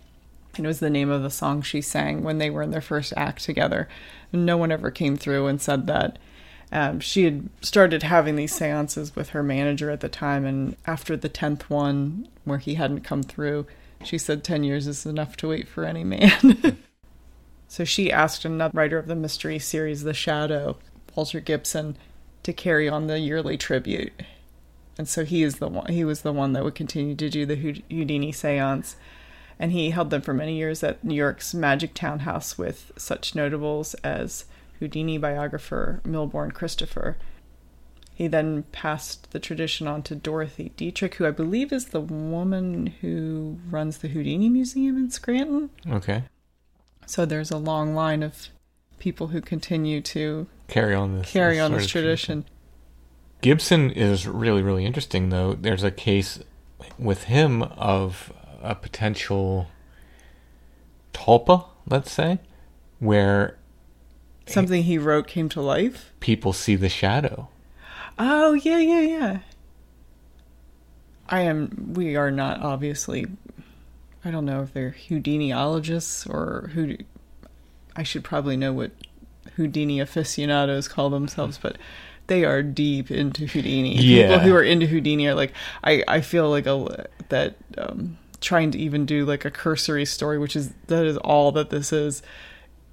And 0.57 0.67
it 0.67 0.69
was 0.69 0.81
the 0.81 0.91
name 0.91 1.11
of 1.11 1.23
the 1.23 1.31
song 1.31 1.63
she 1.63 1.81
sang 1.81 2.23
when 2.23 2.37
they 2.39 2.51
were 2.51 2.63
in 2.63 2.71
their 2.71 2.83
first 2.83 3.15
act 3.17 3.43
together. 3.43 3.89
And 4.33 4.45
no 4.45 4.57
one 4.59 4.71
ever 4.71 4.91
came 4.91 5.17
through 5.17 5.47
and 5.47 5.61
said 5.61 5.87
that. 5.87 6.19
Um, 6.73 7.01
she 7.01 7.25
had 7.25 7.51
started 7.61 8.03
having 8.03 8.37
these 8.37 8.55
seances 8.55 9.15
with 9.15 9.31
her 9.31 9.43
manager 9.43 9.91
at 9.91 10.01
the 10.01 10.09
time, 10.09 10.47
and 10.47 10.75
after 10.87 11.19
the 11.19 11.29
10th 11.29 11.65
one, 11.65 12.29
where 12.45 12.59
he 12.59 12.75
hadn't 12.75 13.05
come 13.05 13.23
through, 13.23 13.67
she 14.03 14.17
said 14.17 14.43
10 14.43 14.65
years 14.65 14.87
is 14.87 15.05
enough 15.05 15.37
to 15.37 15.49
wait 15.49 15.69
for 15.69 15.85
any 15.85 16.03
man. 16.03 16.79
so 17.69 17.85
she 17.85 18.11
asked 18.11 18.47
another 18.47 18.73
writer 18.75 18.99
of 18.99 19.07
the 19.07 19.15
mystery 19.15 19.59
series, 19.59 20.03
The 20.03 20.15
Shadow, 20.15 20.79
Walter 21.15 21.41
Gibson, 21.41 21.97
to 22.43 22.55
carry 22.55 22.89
on 22.89 23.07
the 23.07 23.19
yearly 23.19 23.59
tribute. 23.59 24.13
And 24.97 25.07
so 25.07 25.27
he 25.27 25.43
is 25.43 25.57
the 25.57 25.69
one. 25.69 25.93
He 25.93 26.05
was 26.05 26.23
the 26.23 26.33
one 26.33 26.55
that 26.55 26.65
would 26.65 26.75
continue 26.75 27.15
to 27.15 27.29
do 27.29 27.45
the 27.45 27.57
Houd- 27.57 27.83
Houdini 27.91 28.33
seance, 28.33 28.97
and 29.59 29.73
he 29.73 29.91
held 29.91 30.09
them 30.09 30.23
for 30.23 30.33
many 30.33 30.57
years 30.57 30.83
at 30.83 31.05
New 31.05 31.15
York's 31.15 31.53
Magic 31.53 31.93
Townhouse 31.93 32.57
with 32.57 32.93
such 32.97 33.35
notables 33.35 33.93
as 33.97 34.47
Houdini 34.83 35.17
biographer 35.17 36.01
Milbourne 36.05 36.53
Christopher. 36.53 37.17
He 38.13 38.27
then 38.27 38.65
passed 38.73 39.31
the 39.31 39.39
tradition 39.39 39.87
on 39.87 40.03
to 40.03 40.17
Dorothy 40.17 40.73
Dietrich, 40.77 41.15
who 41.15 41.27
I 41.27 41.31
believe 41.31 41.73
is 41.73 41.87
the 41.87 42.01
woman 42.01 42.89
who 43.01 43.61
runs 43.71 43.99
the 43.99 44.09
Houdini 44.09 44.49
Museum 44.49 44.97
in 44.97 45.09
Scranton. 45.13 45.71
Okay. 45.89 46.25
So 47.07 47.25
there's 47.25 47.53
a 47.53 47.59
long 47.59 47.95
line 47.95 48.25
of 48.25 48.49
people 48.99 49.29
who 49.29 49.41
continue 49.41 50.01
to 50.01 50.49
Carry 50.67 50.97
on 50.97 51.19
this. 51.19 51.31
carry 51.31 51.61
on 51.61 51.71
sort 51.71 51.79
this 51.79 51.87
of 51.87 51.93
tradition. 51.93 52.45
Gibson 53.41 53.93
is 53.93 54.27
really, 54.27 54.63
really 54.63 54.85
interesting, 54.85 55.29
though. 55.29 55.55
There's 55.55 55.85
a 55.85 55.93
case 55.93 56.41
with 56.99 57.25
him 57.25 57.63
of 57.63 58.33
a 58.61 58.75
potential 58.75 59.69
tulpa, 61.15 61.67
let's 61.87 62.11
say, 62.11 62.41
where 62.99 63.59
Something 64.47 64.83
he 64.83 64.99
wrote 64.99 65.27
came 65.27 65.49
to 65.51 65.61
life. 65.61 66.13
people 66.21 66.53
see 66.53 66.77
the 66.77 66.89
shadow. 66.89 67.49
Oh 68.19 68.53
yeah, 68.53 68.79
yeah, 68.79 69.01
yeah. 69.01 69.39
I 71.29 71.41
am. 71.43 71.93
We 71.95 72.17
are 72.17 72.31
not 72.31 72.61
obviously. 72.61 73.27
I 74.25 74.31
don't 74.31 74.45
know 74.45 74.63
if 74.63 74.73
they're 74.73 74.95
Houdiniologists 75.09 76.29
or 76.29 76.71
who. 76.75 76.97
I 77.97 78.03
should 78.03 78.25
probably 78.25 78.57
know 78.57 78.73
what 78.73 78.93
Houdini 79.57 80.01
aficionados 80.01 80.89
call 80.89 81.11
themselves, 81.11 81.59
but 81.59 81.79
they 82.27 82.45
are 82.45 82.63
deep 82.63 83.11
into 83.11 83.47
Houdini. 83.47 83.97
Yeah. 83.97 84.29
People 84.29 84.41
who 84.41 84.55
are 84.55 84.63
into 84.63 84.87
Houdini 84.87 85.27
are 85.27 85.35
like. 85.35 85.53
I 85.83 86.05
I 86.07 86.21
feel 86.21 86.51
like 86.51 86.67
a 86.67 87.07
that 87.31 87.57
um, 87.79 88.19
trying 88.41 88.71
to 88.73 88.79
even 88.79 89.07
do 89.07 89.25
like 89.25 89.45
a 89.45 89.51
cursory 89.51 90.05
story, 90.05 90.39
which 90.39 90.55
is 90.55 90.73
that 90.89 91.07
is 91.07 91.17
all 91.19 91.53
that 91.53 91.71
this 91.71 91.93
is 91.93 92.23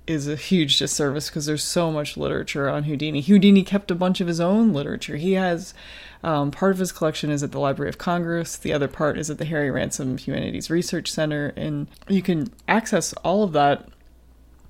is 0.09 0.27
a 0.27 0.35
huge 0.35 0.79
disservice 0.79 1.29
because 1.29 1.45
there's 1.45 1.63
so 1.63 1.91
much 1.91 2.17
literature 2.17 2.67
on 2.67 2.83
Houdini. 2.83 3.21
Houdini 3.21 3.63
kept 3.63 3.91
a 3.91 3.95
bunch 3.95 4.19
of 4.19 4.27
his 4.27 4.39
own 4.39 4.73
literature. 4.73 5.17
He 5.17 5.33
has 5.33 5.75
um, 6.23 6.49
part 6.49 6.71
of 6.71 6.79
his 6.79 6.91
collection 6.91 7.29
is 7.29 7.43
at 7.43 7.51
the 7.51 7.59
Library 7.59 7.89
of 7.89 7.99
Congress. 7.99 8.57
The 8.57 8.73
other 8.73 8.87
part 8.87 9.19
is 9.19 9.29
at 9.29 9.37
the 9.37 9.45
Harry 9.45 9.69
Ransom 9.69 10.17
Humanities 10.17 10.71
Research 10.71 11.11
Center, 11.11 11.53
and 11.55 11.87
you 12.07 12.23
can 12.23 12.51
access 12.67 13.13
all 13.23 13.43
of 13.43 13.53
that 13.53 13.87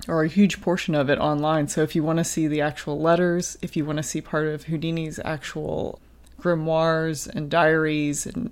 or 0.09 0.23
a 0.23 0.27
huge 0.27 0.59
portion 0.59 0.93
of 0.93 1.09
it 1.09 1.19
online. 1.19 1.69
So 1.69 1.83
if 1.83 1.95
you 1.95 2.03
want 2.03 2.17
to 2.17 2.25
see 2.25 2.47
the 2.47 2.59
actual 2.59 2.99
letters, 2.99 3.57
if 3.61 3.77
you 3.77 3.85
want 3.85 3.97
to 3.97 4.03
see 4.03 4.19
part 4.19 4.47
of 4.47 4.63
Houdini's 4.63 5.19
actual 5.23 5.99
grimoires 6.41 7.27
and 7.27 7.49
diaries 7.49 8.25
and 8.25 8.51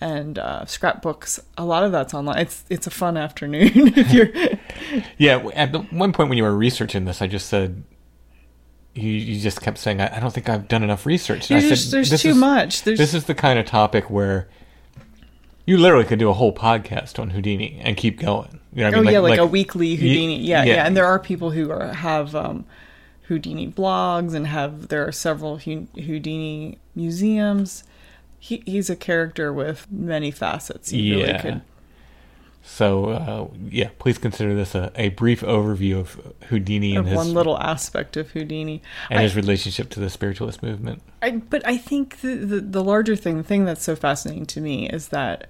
and 0.00 0.38
uh, 0.38 0.64
scrapbooks, 0.66 1.38
a 1.58 1.64
lot 1.64 1.84
of 1.84 1.92
that's 1.92 2.14
online. 2.14 2.38
It's 2.38 2.64
it's 2.70 2.86
a 2.86 2.90
fun 2.90 3.16
afternoon 3.16 3.70
if 3.74 4.12
you're 4.12 4.28
Yeah, 5.18 5.46
at 5.54 5.72
the 5.72 5.80
one 5.80 6.12
point 6.12 6.28
when 6.28 6.38
you 6.38 6.44
were 6.44 6.56
researching 6.56 7.04
this, 7.04 7.20
I 7.22 7.26
just 7.26 7.48
said, 7.48 7.82
you, 8.94 9.10
you 9.10 9.40
just 9.40 9.60
kept 9.60 9.78
saying, 9.78 10.00
I, 10.00 10.16
I 10.16 10.20
don't 10.20 10.32
think 10.32 10.48
I've 10.48 10.66
done 10.68 10.82
enough 10.82 11.06
research. 11.06 11.50
And 11.50 11.58
I 11.58 11.66
There's, 11.66 11.84
said, 11.84 11.92
there's 11.98 12.10
"This 12.10 12.22
too 12.22 12.30
is- 12.30 12.36
much. 12.36 12.82
There's 12.82 12.98
This 12.98 13.14
is 13.14 13.24
the 13.24 13.34
kind 13.34 13.58
of 13.58 13.66
topic 13.66 14.10
where 14.10 14.48
you 15.66 15.76
literally 15.76 16.04
could 16.04 16.18
do 16.18 16.28
a 16.30 16.34
whole 16.34 16.52
podcast 16.54 17.18
on 17.18 17.30
Houdini 17.30 17.80
and 17.84 17.96
keep 17.96 18.18
going. 18.18 18.58
You 18.72 18.82
know 18.82 18.88
what 18.88 18.94
I 18.94 18.98
oh 18.98 19.02
mean? 19.02 19.12
yeah, 19.12 19.18
like, 19.20 19.38
a 19.38 19.46
weekly 19.46 19.94
Houdini. 19.96 20.38
yeah, 20.38 20.64
yeah, 20.64 20.74
yeah. 20.74 20.86
And 20.86 20.96
there 20.96 21.06
are 21.06 21.18
people 21.18 21.50
who 21.50 21.70
are 21.70 21.88
have 21.92 22.34
um, 22.34 22.64
Houdini 23.28 23.68
blogs 23.68 24.34
and 24.34 24.46
have 24.46 24.88
there 24.88 25.06
are 25.06 25.12
several 25.12 25.58
Houdini 25.58 26.78
museums. 26.94 27.84
He, 28.42 28.62
he's 28.66 28.88
a 28.90 28.96
character 28.96 29.52
with 29.52 29.86
many 29.90 30.30
facets. 30.30 30.92
You 30.92 31.18
really 31.18 31.28
Yeah. 31.28 31.42
could. 31.42 31.60
So, 32.62 33.04
uh, 33.06 33.48
yeah, 33.70 33.90
please 33.98 34.18
consider 34.18 34.54
this 34.54 34.74
a, 34.74 34.90
a 34.94 35.10
brief 35.10 35.40
overview 35.42 35.98
of 35.98 36.20
Houdini 36.48 36.90
and 36.90 37.00
Of 37.00 37.06
his, 37.06 37.16
one 37.16 37.32
little 37.32 37.58
aspect 37.58 38.16
of 38.16 38.30
Houdini. 38.30 38.82
and 39.08 39.18
I- 39.18 39.22
his 39.22 39.34
relationship 39.36 39.88
to 39.90 40.00
the 40.00 40.10
spiritualist 40.10 40.62
movement. 40.62 41.02
I, 41.22 41.30
but 41.32 41.66
I 41.66 41.76
think 41.78 42.20
the, 42.20 42.34
the 42.36 42.60
the 42.60 42.84
larger 42.84 43.14
thing, 43.16 43.36
the 43.38 43.42
thing 43.44 43.64
that's 43.66 43.82
so 43.84 43.94
fascinating 43.96 44.46
to 44.46 44.60
me 44.60 44.88
is 44.88 45.08
that 45.08 45.48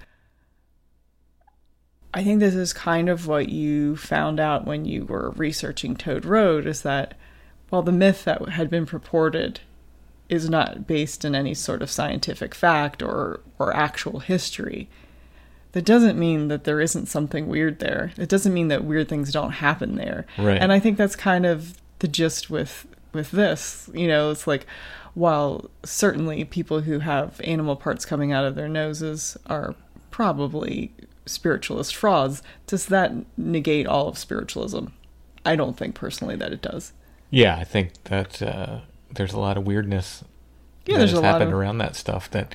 I 2.13 2.25
think 2.25 2.41
this 2.41 2.55
is 2.55 2.73
kind 2.73 3.09
of 3.09 3.27
what 3.29 3.49
you 3.49 3.97
found 3.97 4.41
out 4.41 4.65
when 4.67 4.85
you 4.85 5.05
were 5.05 5.31
researching 5.31 5.95
Toad 5.97 6.25
Road 6.25 6.67
is 6.67 6.83
that 6.83 7.15
while 7.69 7.83
the 7.83 7.93
myth 7.93 8.25
that 8.25 8.49
had 8.51 8.69
been 8.69 8.85
purported 8.87 9.61
is 10.31 10.49
not 10.49 10.87
based 10.87 11.25
in 11.25 11.35
any 11.35 11.55
sort 11.55 11.83
of 11.83 11.91
scientific 11.91 12.55
fact 12.55 13.03
or, 13.03 13.41
or 13.59 13.75
actual 13.75 14.21
history, 14.21 14.89
that 15.73 15.85
doesn't 15.85 16.19
mean 16.19 16.49
that 16.49 16.65
there 16.65 16.81
isn't 16.81 17.07
something 17.07 17.47
weird 17.47 17.79
there. 17.79 18.13
It 18.17 18.29
doesn't 18.29 18.55
mean 18.55 18.69
that 18.69 18.85
weird 18.85 19.09
things 19.09 19.33
don't 19.33 19.53
happen 19.53 19.97
there. 19.97 20.27
Right. 20.39 20.61
And 20.61 20.73
I 20.73 20.81
think 20.81 20.97
that's 20.97 21.17
kind 21.17 21.47
of 21.47 21.81
the 21.99 22.09
gist 22.09 22.51
with 22.51 22.87
with 23.13 23.31
this. 23.31 23.91
You 23.93 24.09
know, 24.09 24.31
it's 24.31 24.47
like 24.47 24.67
while 25.15 25.71
certainly 25.85 26.45
people 26.45 26.83
who 26.83 27.01
have 27.01 27.41
animal 27.45 27.77
parts 27.77 28.05
coming 28.05 28.33
out 28.33 28.45
of 28.45 28.55
their 28.55 28.69
noses 28.69 29.37
are 29.47 29.75
probably 30.11 30.93
spiritualist 31.27 31.95
frauds, 31.95 32.43
does 32.67 32.87
that 32.87 33.13
negate 33.37 33.87
all 33.87 34.09
of 34.09 34.19
spiritualism? 34.19 34.87
I 35.45 35.57
don't 35.57 35.77
think 35.77 35.95
personally 35.95 36.37
that 36.37 36.53
it 36.53 36.63
does. 36.63 36.93
Yeah, 37.31 37.57
I 37.57 37.65
think 37.65 37.93
that 38.05 38.43
uh, 38.43 38.81
there's 39.15 39.33
a 39.33 39.41
lot 39.41 39.57
of 39.57 39.67
weirdness 39.67 40.25
Yeah, 40.87 40.95
that 40.95 40.99
there's 41.01 41.11
has 41.13 41.21
happened 41.21 41.53
of- 41.53 41.59
around 41.59 41.79
that 41.79 41.97
stuff. 41.97 42.31
That 42.31 42.55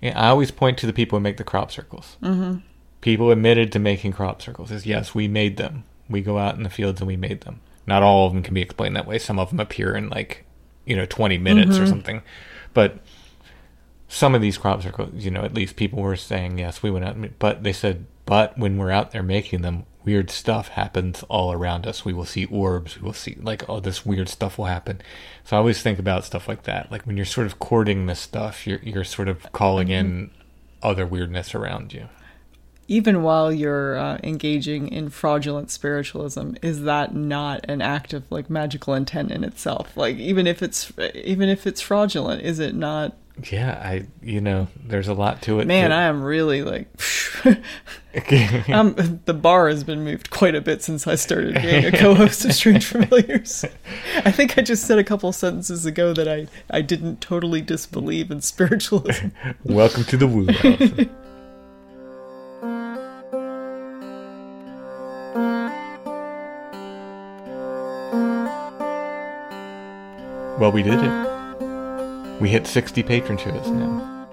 yeah, 0.00 0.18
I 0.18 0.28
always 0.28 0.50
point 0.50 0.78
to 0.78 0.86
the 0.86 0.92
people 0.92 1.18
who 1.18 1.22
make 1.22 1.36
the 1.36 1.44
crop 1.44 1.70
circles. 1.70 2.16
Mm-hmm. 2.22 2.58
People 3.00 3.30
admitted 3.30 3.70
to 3.72 3.78
making 3.78 4.12
crop 4.12 4.40
circles. 4.42 4.70
Is 4.70 4.86
yes, 4.86 5.14
we 5.14 5.28
made 5.28 5.56
them. 5.56 5.84
We 6.08 6.20
go 6.22 6.38
out 6.38 6.56
in 6.56 6.62
the 6.62 6.70
fields 6.70 7.00
and 7.00 7.08
we 7.08 7.16
made 7.16 7.42
them. 7.42 7.60
Not 7.86 8.02
all 8.02 8.26
of 8.26 8.32
them 8.32 8.42
can 8.42 8.54
be 8.54 8.62
explained 8.62 8.96
that 8.96 9.06
way. 9.06 9.18
Some 9.18 9.38
of 9.38 9.50
them 9.50 9.60
appear 9.60 9.94
in 9.94 10.08
like 10.08 10.44
you 10.86 10.96
know 10.96 11.06
20 11.06 11.38
minutes 11.38 11.78
or 11.78 11.86
something, 11.86 12.22
but 12.74 12.98
some 14.08 14.34
of 14.34 14.40
these 14.42 14.58
crop 14.58 14.82
circles, 14.82 15.24
you 15.24 15.30
know, 15.30 15.42
at 15.42 15.54
least 15.54 15.76
people 15.76 16.00
were 16.00 16.14
saying 16.16 16.58
yes, 16.58 16.82
we 16.82 16.90
went 16.90 17.04
out, 17.04 17.16
but 17.38 17.62
they 17.64 17.72
said, 17.72 18.06
but 18.26 18.56
when 18.58 18.78
we're 18.78 18.90
out 18.90 19.10
there 19.12 19.22
making 19.22 19.62
them, 19.62 19.84
weird 20.04 20.30
stuff 20.30 20.68
happens 20.68 21.22
all 21.28 21.52
around 21.52 21.86
us. 21.86 22.04
We 22.04 22.12
will 22.12 22.24
see 22.24 22.44
orbs. 22.46 22.96
We 22.96 23.04
will 23.04 23.12
see 23.12 23.36
like 23.40 23.68
all 23.68 23.80
this 23.80 24.04
weird 24.04 24.28
stuff 24.28 24.58
will 24.58 24.66
happen. 24.66 25.00
So 25.44 25.56
I 25.56 25.58
always 25.58 25.82
think 25.82 25.98
about 25.98 26.24
stuff 26.24 26.48
like 26.48 26.64
that. 26.64 26.90
Like 26.90 27.02
when 27.02 27.16
you're 27.16 27.26
sort 27.26 27.46
of 27.46 27.58
courting 27.58 28.06
this 28.06 28.20
stuff, 28.20 28.66
you're 28.66 28.80
you're 28.82 29.04
sort 29.04 29.28
of 29.28 29.50
calling 29.52 29.88
in 29.88 30.30
other 30.82 31.06
weirdness 31.06 31.54
around 31.54 31.92
you. 31.92 32.08
Even 32.86 33.22
while 33.22 33.50
you're 33.50 33.96
uh, 33.96 34.18
engaging 34.22 34.88
in 34.88 35.08
fraudulent 35.08 35.70
spiritualism, 35.70 36.52
is 36.60 36.82
that 36.82 37.14
not 37.14 37.64
an 37.66 37.80
act 37.80 38.12
of 38.12 38.30
like 38.30 38.50
magical 38.50 38.92
intent 38.92 39.30
in 39.30 39.42
itself? 39.42 39.96
Like 39.96 40.16
even 40.16 40.46
if 40.46 40.62
it's 40.62 40.92
even 41.14 41.48
if 41.48 41.66
it's 41.66 41.80
fraudulent, 41.80 42.42
is 42.42 42.58
it 42.58 42.74
not? 42.74 43.16
Yeah, 43.50 43.72
I 43.72 44.06
you 44.22 44.40
know, 44.40 44.68
there's 44.84 45.08
a 45.08 45.14
lot 45.14 45.42
to 45.42 45.58
it. 45.60 45.66
Man, 45.66 45.90
that- 45.90 45.98
I 45.98 46.02
am 46.04 46.22
really 46.22 46.62
like. 46.62 46.88
um, 48.68 49.20
the 49.24 49.34
bar 49.34 49.68
has 49.68 49.82
been 49.82 50.04
moved 50.04 50.30
quite 50.30 50.54
a 50.54 50.60
bit 50.60 50.82
since 50.82 51.06
I 51.06 51.16
started 51.16 51.54
being 51.60 51.84
a 51.84 51.92
co-host 51.92 52.44
of 52.44 52.52
Strange 52.54 52.86
Familiars. 52.86 53.64
I 54.24 54.30
think 54.30 54.56
I 54.56 54.62
just 54.62 54.84
said 54.86 54.98
a 54.98 55.04
couple 55.04 55.32
sentences 55.32 55.84
ago 55.84 56.14
that 56.14 56.28
I, 56.28 56.46
I 56.70 56.80
didn't 56.80 57.20
totally 57.20 57.60
disbelieve 57.60 58.30
in 58.30 58.40
spiritualism. 58.40 59.28
Welcome 59.64 60.04
to 60.04 60.16
the 60.16 60.28
Woo 60.28 60.46
House. 60.46 61.08
well, 70.58 70.70
we 70.72 70.82
did 70.82 70.94
it. 71.02 71.33
We 72.40 72.48
hit 72.48 72.66
60 72.66 73.02
patron 73.04 73.38
shows 73.38 73.70
now. 73.70 74.26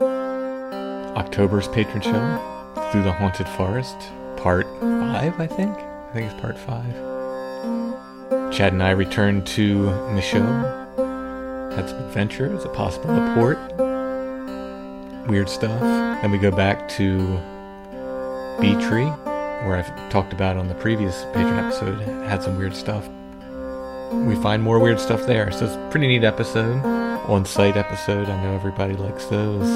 October's 1.16 1.68
patron 1.68 2.02
show, 2.02 2.72
Through 2.92 3.04
the 3.04 3.12
Haunted 3.12 3.48
Forest, 3.50 3.96
part 4.38 4.66
5, 4.80 5.40
I 5.40 5.48
think. 5.48 5.78
I 5.78 6.10
think 6.14 6.32
it's 6.32 6.42
part 6.42 6.58
5. 6.58 8.52
Chad 8.52 8.74
and 8.74 8.82
I 8.82 8.90
returned 8.92 9.46
to 9.48 9.92
Michelle, 10.14 10.64
had 11.76 11.88
some 11.90 12.00
adventures, 12.00 12.66
a 12.66 12.70
possible 12.70 13.14
report, 13.14 13.58
weird 15.28 15.48
stuff. 15.48 15.80
Then 15.80 16.32
we 16.32 16.38
go 16.38 16.52
back 16.52 16.90
to 16.90 17.20
Bee 18.60 18.76
Tree, 18.82 19.06
where 19.66 19.78
I've 19.78 20.10
talked 20.10 20.34
about 20.34 20.58
on 20.58 20.68
the 20.68 20.76
previous 20.76 21.24
patron 21.34 21.60
episode, 21.60 22.00
had 22.28 22.42
some 22.42 22.58
weird 22.58 22.76
stuff. 22.76 23.08
We 24.12 24.36
find 24.36 24.62
more 24.62 24.80
weird 24.80 25.00
stuff 25.00 25.26
there, 25.28 25.52
so 25.52 25.66
it's 25.66 25.76
a 25.76 25.90
pretty 25.92 26.08
neat 26.08 26.24
episode. 26.24 27.01
On 27.28 27.46
site 27.46 27.78
episode, 27.78 28.28
I 28.30 28.44
know 28.44 28.54
everybody 28.56 28.96
likes 28.96 29.26
those. 29.26 29.70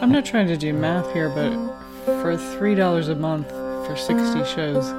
I'm 0.00 0.10
not 0.12 0.24
trying 0.24 0.46
to 0.48 0.56
do 0.56 0.72
math 0.72 1.12
here, 1.12 1.28
but 1.28 1.52
for 2.22 2.36
three 2.36 2.74
dollars 2.74 3.08
a 3.08 3.14
month 3.14 3.48
for 3.48 3.96
sixty 3.96 4.44
shows, 4.44 4.90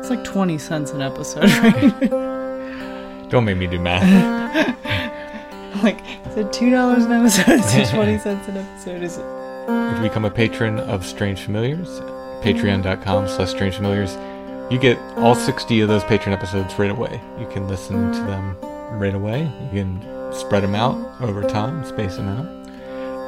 it's 0.00 0.10
like 0.10 0.24
twenty 0.24 0.58
cents 0.58 0.90
an 0.90 1.00
episode, 1.00 1.44
right? 1.62 3.30
Don't 3.30 3.44
make 3.44 3.56
me 3.56 3.66
do 3.66 3.78
math. 3.78 4.02
like, 5.82 5.98
is 6.26 6.36
it 6.36 6.52
two 6.52 6.70
dollars 6.70 7.04
an 7.04 7.12
episode? 7.12 7.60
Is 7.60 7.74
it 7.74 7.88
twenty 7.94 8.18
cents 8.18 8.48
an 8.48 8.56
episode? 8.58 9.02
Is 9.02 9.18
it? 9.18 9.24
if 9.66 9.96
you 9.96 10.02
become 10.02 10.24
a 10.24 10.30
patron 10.30 10.78
of 10.80 11.06
Strange 11.06 11.40
Familiars, 11.40 12.00
patreon.com 12.42 13.28
slash 13.28 13.48
strange 13.50 13.76
familiars, 13.76 14.16
you 14.70 14.78
get 14.78 14.98
all 15.16 15.34
60 15.34 15.80
of 15.80 15.88
those 15.88 16.04
patron 16.04 16.34
episodes 16.34 16.78
right 16.78 16.90
away. 16.90 17.20
You 17.38 17.46
can 17.48 17.66
listen 17.66 18.12
to 18.12 18.18
them 18.20 18.56
right 18.98 19.14
away. 19.14 19.50
You 19.72 19.84
can 19.84 20.23
spread 20.34 20.62
them 20.62 20.74
out 20.74 21.20
over 21.20 21.42
time, 21.42 21.84
space 21.84 22.16
them 22.16 22.28
out. 22.28 22.46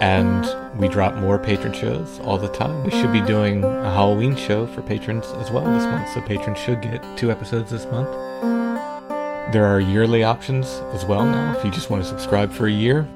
And 0.03 0.79
we 0.79 0.89
drop 0.89 1.15
more 1.15 1.39
patron 1.39 1.73
shows 1.73 2.21
all 2.21 2.37
the 2.37 2.49
time. 2.49 2.85
We 2.85 2.91
should 2.91 3.13
be 3.13 3.23
doing 3.23 3.65
a 3.65 3.95
Halloween 3.95 4.37
show 4.37 4.67
for 4.67 4.83
patrons 4.83 5.27
as 5.39 5.51
well 5.51 5.65
this 5.65 5.85
month, 5.85 6.09
so 6.13 6.21
patrons 6.21 6.59
should 6.59 6.83
get 6.83 7.03
two 7.17 7.31
episodes 7.31 7.71
this 7.71 7.87
month. 7.87 8.11
There 9.53 9.65
are 9.65 9.81
yearly 9.81 10.23
options 10.23 10.67
as 10.93 11.05
well 11.07 11.25
now 11.25 11.57
if 11.57 11.65
you 11.65 11.71
just 11.71 11.89
want 11.89 12.03
to 12.03 12.09
subscribe 12.09 12.53
for 12.53 12.67
a 12.67 12.73
year. 12.73 13.09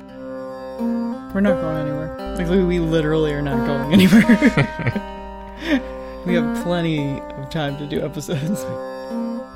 We're 1.34 1.40
not 1.40 1.60
going 1.60 1.76
anywhere. 1.76 2.36
Like, 2.36 2.48
we, 2.48 2.64
we 2.64 2.78
literally 2.78 3.32
are 3.32 3.42
not 3.42 3.66
going 3.66 3.92
anywhere. 4.00 4.26
we 6.26 6.34
have 6.34 6.62
plenty 6.64 7.20
of 7.20 7.50
time 7.50 7.76
to 7.78 7.86
do 7.86 8.02
episodes. 8.02 8.64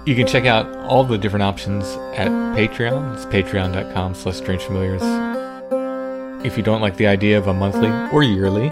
You 0.06 0.14
can 0.14 0.26
check 0.26 0.44
out 0.44 0.66
all 0.84 1.02
the 1.02 1.16
different 1.16 1.44
options 1.44 1.86
at 2.14 2.28
Patreon. 2.28 3.14
It's 3.14 3.24
patreon.com 3.24 4.14
slash 4.14 4.38
strangefamiliars. 4.38 6.44
If 6.44 6.58
you 6.58 6.62
don't 6.62 6.82
like 6.82 6.98
the 6.98 7.06
idea 7.06 7.38
of 7.38 7.46
a 7.46 7.54
monthly 7.54 7.88
or 8.12 8.22
yearly 8.22 8.70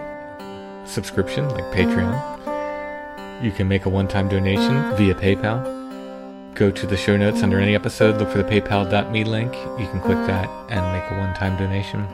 subscription 0.84 1.48
like 1.48 1.64
Patreon, 1.72 3.42
you 3.42 3.50
can 3.50 3.66
make 3.66 3.86
a 3.86 3.88
one-time 3.88 4.28
donation 4.28 4.94
via 4.96 5.14
PayPal. 5.14 6.54
Go 6.54 6.70
to 6.70 6.86
the 6.86 6.98
show 6.98 7.16
notes 7.16 7.42
under 7.42 7.58
any 7.58 7.74
episode, 7.74 8.20
look 8.20 8.28
for 8.28 8.42
the 8.42 8.60
paypal.me 8.60 9.24
link. 9.24 9.54
You 9.80 9.88
can 9.88 10.02
click 10.02 10.18
that 10.26 10.50
and 10.68 10.92
make 10.92 11.10
a 11.10 11.18
one-time 11.18 11.56
donation. 11.56 12.06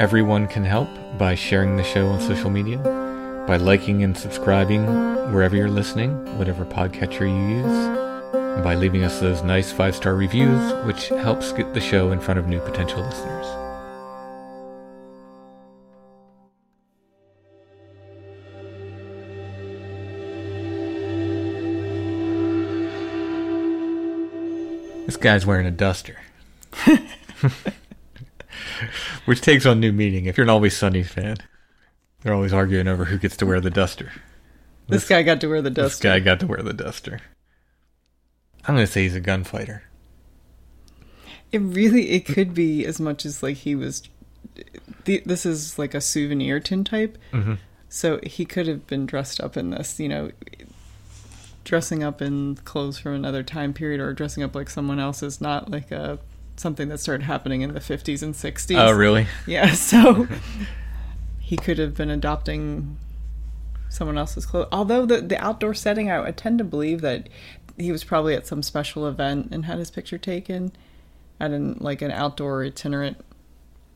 Everyone 0.00 0.48
can 0.48 0.64
help 0.64 0.88
by 1.16 1.36
sharing 1.36 1.76
the 1.76 1.84
show 1.84 2.08
on 2.08 2.20
social 2.20 2.50
media, 2.50 2.78
by 3.46 3.56
liking 3.56 4.02
and 4.02 4.16
subscribing 4.16 4.84
wherever 5.32 5.54
you're 5.54 5.68
listening, 5.68 6.10
whatever 6.36 6.64
podcatcher 6.64 7.20
you 7.20 7.58
use, 7.58 8.34
and 8.34 8.64
by 8.64 8.74
leaving 8.74 9.04
us 9.04 9.20
those 9.20 9.42
nice 9.42 9.70
five 9.70 9.94
star 9.94 10.16
reviews, 10.16 10.72
which 10.84 11.08
helps 11.08 11.52
get 11.52 11.72
the 11.72 11.80
show 11.80 12.10
in 12.10 12.20
front 12.20 12.40
of 12.40 12.48
new 12.48 12.60
potential 12.60 13.00
listeners. 13.00 13.46
This 25.06 25.16
guy's 25.16 25.46
wearing 25.46 25.66
a 25.66 25.70
duster. 25.70 26.16
Which 29.24 29.40
takes 29.40 29.66
on 29.66 29.80
new 29.80 29.92
meaning 29.92 30.26
if 30.26 30.36
you're 30.36 30.44
an 30.44 30.50
Always 30.50 30.76
Sunny 30.76 31.02
fan. 31.02 31.36
They're 32.22 32.34
always 32.34 32.52
arguing 32.52 32.88
over 32.88 33.04
who 33.04 33.18
gets 33.18 33.36
to 33.38 33.46
wear 33.46 33.60
the 33.60 33.70
duster. 33.70 34.12
This 34.88 35.08
guy 35.08 35.22
got 35.22 35.40
to 35.40 35.48
wear 35.48 35.62
the 35.62 35.70
duster. 35.70 35.88
This 35.88 36.00
guy 36.00 36.20
got 36.20 36.40
to 36.40 36.46
wear 36.46 36.62
the 36.62 36.72
duster. 36.72 37.20
I'm 38.66 38.74
gonna 38.74 38.86
say 38.86 39.02
he's 39.02 39.14
a 39.14 39.20
gunfighter. 39.20 39.84
It 41.52 41.58
really, 41.58 42.10
it 42.10 42.26
could 42.26 42.54
be 42.54 42.84
as 42.84 43.00
much 43.00 43.24
as 43.24 43.42
like 43.42 43.58
he 43.58 43.74
was. 43.74 44.02
This 45.04 45.46
is 45.46 45.78
like 45.78 45.94
a 45.94 46.00
souvenir 46.00 46.58
tin 46.60 46.82
type, 46.82 47.18
mm-hmm. 47.32 47.54
so 47.88 48.18
he 48.24 48.44
could 48.44 48.66
have 48.66 48.86
been 48.86 49.06
dressed 49.06 49.40
up 49.40 49.56
in 49.56 49.70
this. 49.70 50.00
You 50.00 50.08
know, 50.08 50.30
dressing 51.64 52.02
up 52.02 52.22
in 52.22 52.56
clothes 52.64 52.98
from 52.98 53.14
another 53.14 53.42
time 53.42 53.72
period 53.72 54.00
or 54.00 54.12
dressing 54.12 54.42
up 54.42 54.54
like 54.54 54.70
someone 54.70 54.98
else 54.98 55.22
is 55.22 55.40
not 55.40 55.70
like 55.70 55.90
a 55.90 56.18
something 56.56 56.88
that 56.88 56.98
started 56.98 57.24
happening 57.24 57.60
in 57.60 57.74
the 57.74 57.80
50s 57.80 58.22
and 58.22 58.34
60s. 58.34 58.78
Oh, 58.78 58.92
really? 58.92 59.26
Yeah, 59.46 59.72
so 59.74 60.26
he 61.46 61.56
could 61.56 61.78
have 61.78 61.94
been 61.94 62.10
adopting 62.10 62.96
someone 63.88 64.18
else's 64.18 64.44
clothes. 64.44 64.66
Although 64.72 65.06
the 65.06 65.20
the 65.20 65.38
outdoor 65.38 65.74
setting, 65.74 66.10
I, 66.10 66.26
I 66.26 66.30
tend 66.32 66.58
to 66.58 66.64
believe 66.64 67.02
that 67.02 67.28
he 67.76 67.92
was 67.92 68.02
probably 68.02 68.34
at 68.34 68.48
some 68.48 68.64
special 68.64 69.06
event 69.06 69.50
and 69.52 69.64
had 69.64 69.78
his 69.78 69.88
picture 69.88 70.18
taken 70.18 70.72
at 71.38 71.52
an 71.52 71.76
like 71.78 72.02
an 72.02 72.10
outdoor 72.10 72.64
itinerant 72.64 73.24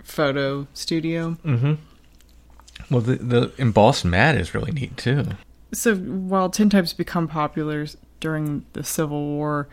photo 0.04 0.68
studio. 0.74 1.38
Well, 2.88 3.00
the, 3.00 3.16
the 3.16 3.52
embossed 3.58 4.04
mat 4.04 4.36
is 4.36 4.54
really 4.54 4.70
neat 4.70 4.96
too. 4.96 5.24
So 5.72 5.96
while 5.96 6.50
tintypes 6.50 6.96
become 6.96 7.26
popular 7.26 7.84
during 8.20 8.64
the 8.74 8.84
Civil 8.84 9.26
War, 9.26 9.66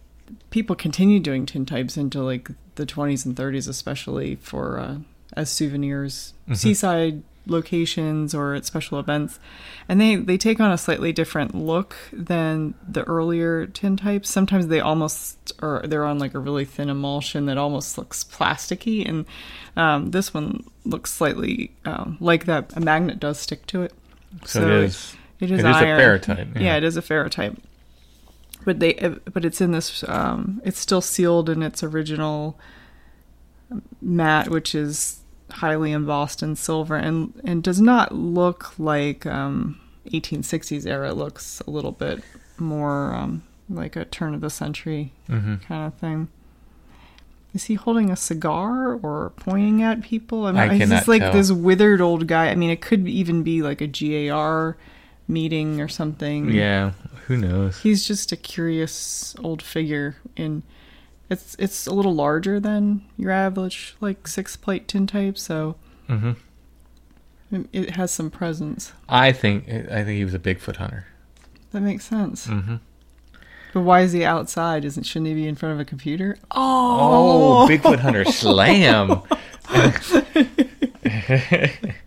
people 0.49 0.76
continued 0.76 1.22
doing 1.22 1.45
tintypes 1.45 1.95
into 1.95 2.24
like 2.24 2.49
the 2.74 2.88
20s 2.88 3.24
and 3.24 3.36
30s, 3.36 3.70
especially 3.70 4.34
for 4.36 4.80
uh, 4.80 4.98
as 5.34 5.52
souvenirs, 5.52 6.34
seaside 6.54 7.22
locations 7.49 8.34
or 8.34 8.53
at 8.53 8.65
special 8.65 8.99
events. 8.99 9.40
And 9.90 9.99
they 10.02 10.15
they 10.15 10.38
take 10.38 10.60
on 10.60 10.72
a 10.72 10.78
slightly 10.78 11.14
different 11.14 11.56
look 11.56 11.95
than 12.11 12.74
the 12.88 13.03
earlier 13.03 13.65
tin 13.68 13.98
types. 13.98 14.30
Sometimes 14.30 14.68
they 14.68 14.80
almost 14.80 15.53
are 15.61 15.82
they're 15.86 16.06
on 16.06 16.19
like 16.19 16.34
a 16.34 16.40
really 16.40 16.65
thin 16.65 16.90
emulsion 16.90 17.45
that 17.45 17.57
almost 17.57 17.98
looks 17.98 18.24
plasticky, 18.24 19.07
and 19.07 19.26
um, 19.76 20.11
this 20.11 20.34
one 20.34 20.64
looks 20.86 21.11
slightly 21.11 21.72
um, 21.86 22.18
like 22.19 22.45
that. 22.45 22.76
A 22.76 22.80
magnet 22.80 23.19
does 23.19 23.40
stick 23.40 23.65
to 23.68 23.84
it. 23.84 23.94
So, 24.45 24.61
So 24.61 24.68
it 24.68 24.84
is. 24.84 25.15
It 25.40 25.52
is, 25.52 25.60
It 25.60 25.65
is 25.69 25.76
a 25.76 25.80
ferrotype, 25.84 26.56
Yeah. 26.56 26.61
yeah. 26.61 26.76
it 26.78 26.84
is 26.84 26.98
a 26.98 27.02
ferrotype. 27.02 27.57
But 28.65 28.80
they, 28.80 28.94
but 29.32 29.45
it's 29.45 29.61
in 29.61 29.72
this. 29.72 30.03
Um, 30.07 30.61
it's 30.65 30.80
still 30.80 30.99
sealed 30.99 31.48
in 31.49 31.61
its 31.64 31.84
original 31.84 32.60
mat, 34.02 34.49
which 34.49 34.76
is 34.76 35.19
highly 35.52 35.91
embossed 35.91 36.41
in 36.44 36.56
silver, 36.56 36.95
and 36.95 37.34
and 37.44 37.64
does 37.64 37.80
not 37.82 38.14
look 38.14 38.78
like 38.80 39.26
um, 39.26 39.80
1860s 40.11 40.86
era. 40.86 41.10
It 41.11 41.15
looks 41.15 41.61
a 41.68 41.69
little 41.72 41.91
bit 41.91 42.24
more 42.57 43.14
um, 43.14 43.44
like 43.69 43.95
a 43.95 44.06
turn 44.06 44.34
of 44.34 44.41
the 44.41 44.49
century 44.49 45.11
Mm-hmm. 45.30 45.56
kind 45.57 45.88
of 45.88 45.94
thing. 45.99 46.28
Is 47.53 47.65
he 47.65 47.74
holding 47.76 48.11
a 48.11 48.15
cigar 48.15 48.94
or 49.02 49.32
pointing 49.38 49.82
at 49.82 50.02
people? 50.02 50.45
I 50.45 50.52
mean, 50.52 50.61
I 50.61 50.76
he's 50.76 50.90
just 50.90 51.07
like 51.07 51.22
tell. 51.22 51.34
this 51.34 51.52
withered 51.52 52.02
old 52.02 52.28
guy. 52.28 52.49
I 52.49 52.56
mean, 52.56 52.69
it 52.69 52.82
could 52.82 53.07
even 53.07 53.41
be 53.44 53.61
like 53.64 53.82
a 53.82 53.88
GAR 53.88 54.78
meeting 55.28 55.82
or 55.82 55.88
something. 55.88 56.49
Yeah. 56.52 56.91
Who 57.28 57.38
knows? 57.38 57.80
He's 57.82 58.06
just 58.07 58.32
a 58.32 58.36
curious 58.38 59.36
old 59.44 59.61
figure 59.61 60.18
in 60.36 60.64
it's 61.30 61.56
it's 61.60 61.88
a 61.88 61.94
little 61.94 62.16
larger 62.16 62.60
than 62.60 63.02
your 63.18 63.32
average 63.32 63.95
like 63.99 64.28
six 64.28 64.56
plate 64.56 64.88
tintype, 64.88 65.38
so 65.38 65.76
hmm 66.08 66.32
it- 67.72 67.91
has 67.91 68.12
some 68.12 68.30
presence. 68.30 68.91
I 69.08 69.32
think 69.32 69.68
I 69.70 70.04
think 70.04 70.18
he 70.18 70.26
was 70.26 70.34
a 70.34 70.40
Bigfoot 70.40 70.78
hunter. 70.78 71.08
That 71.72 71.82
makes 71.82 72.06
sense. 72.06 72.48
hmm 72.48 72.76
But 73.74 73.82
why 73.82 74.02
is 74.02 74.12
he 74.14 74.24
outside? 74.26 74.84
Isn't 74.86 75.04
shouldn't 75.04 75.28
he 75.28 75.34
be 75.34 75.48
in 75.48 75.56
front 75.56 75.74
of 75.74 75.80
a 75.80 75.86
computer? 75.86 76.38
Oh, 76.52 77.68
Bigfoot 77.70 77.99
hunter 77.99 78.26
slam! 78.32 79.22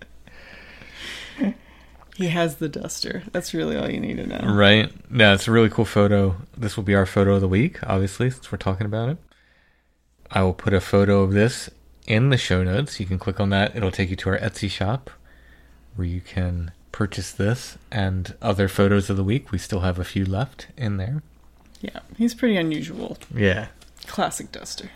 He 2.20 2.28
has 2.28 2.56
the 2.56 2.68
duster. 2.68 3.22
That's 3.32 3.54
really 3.54 3.78
all 3.78 3.90
you 3.90 3.98
need 3.98 4.18
to 4.18 4.26
know. 4.26 4.52
Right. 4.52 4.92
Yeah, 5.10 5.32
it's 5.32 5.48
a 5.48 5.50
really 5.50 5.70
cool 5.70 5.86
photo. 5.86 6.36
This 6.54 6.76
will 6.76 6.84
be 6.84 6.94
our 6.94 7.06
photo 7.06 7.36
of 7.36 7.40
the 7.40 7.48
week, 7.48 7.78
obviously, 7.82 8.28
since 8.28 8.52
we're 8.52 8.58
talking 8.58 8.84
about 8.84 9.08
it. 9.08 9.16
I 10.30 10.42
will 10.42 10.52
put 10.52 10.74
a 10.74 10.82
photo 10.82 11.22
of 11.22 11.32
this 11.32 11.70
in 12.06 12.28
the 12.28 12.36
show 12.36 12.62
notes. 12.62 13.00
You 13.00 13.06
can 13.06 13.18
click 13.18 13.40
on 13.40 13.48
that. 13.48 13.74
It'll 13.74 13.90
take 13.90 14.10
you 14.10 14.16
to 14.16 14.28
our 14.28 14.38
Etsy 14.38 14.68
shop 14.68 15.08
where 15.96 16.06
you 16.06 16.20
can 16.20 16.72
purchase 16.92 17.32
this 17.32 17.78
and 17.90 18.36
other 18.42 18.68
photos 18.68 19.08
of 19.08 19.16
the 19.16 19.24
week. 19.24 19.50
We 19.50 19.56
still 19.56 19.80
have 19.80 19.98
a 19.98 20.04
few 20.04 20.26
left 20.26 20.66
in 20.76 20.98
there. 20.98 21.22
Yeah, 21.80 22.00
he's 22.18 22.34
pretty 22.34 22.58
unusual. 22.58 23.16
Yeah. 23.34 23.68
Classic 24.06 24.52
duster. 24.52 24.90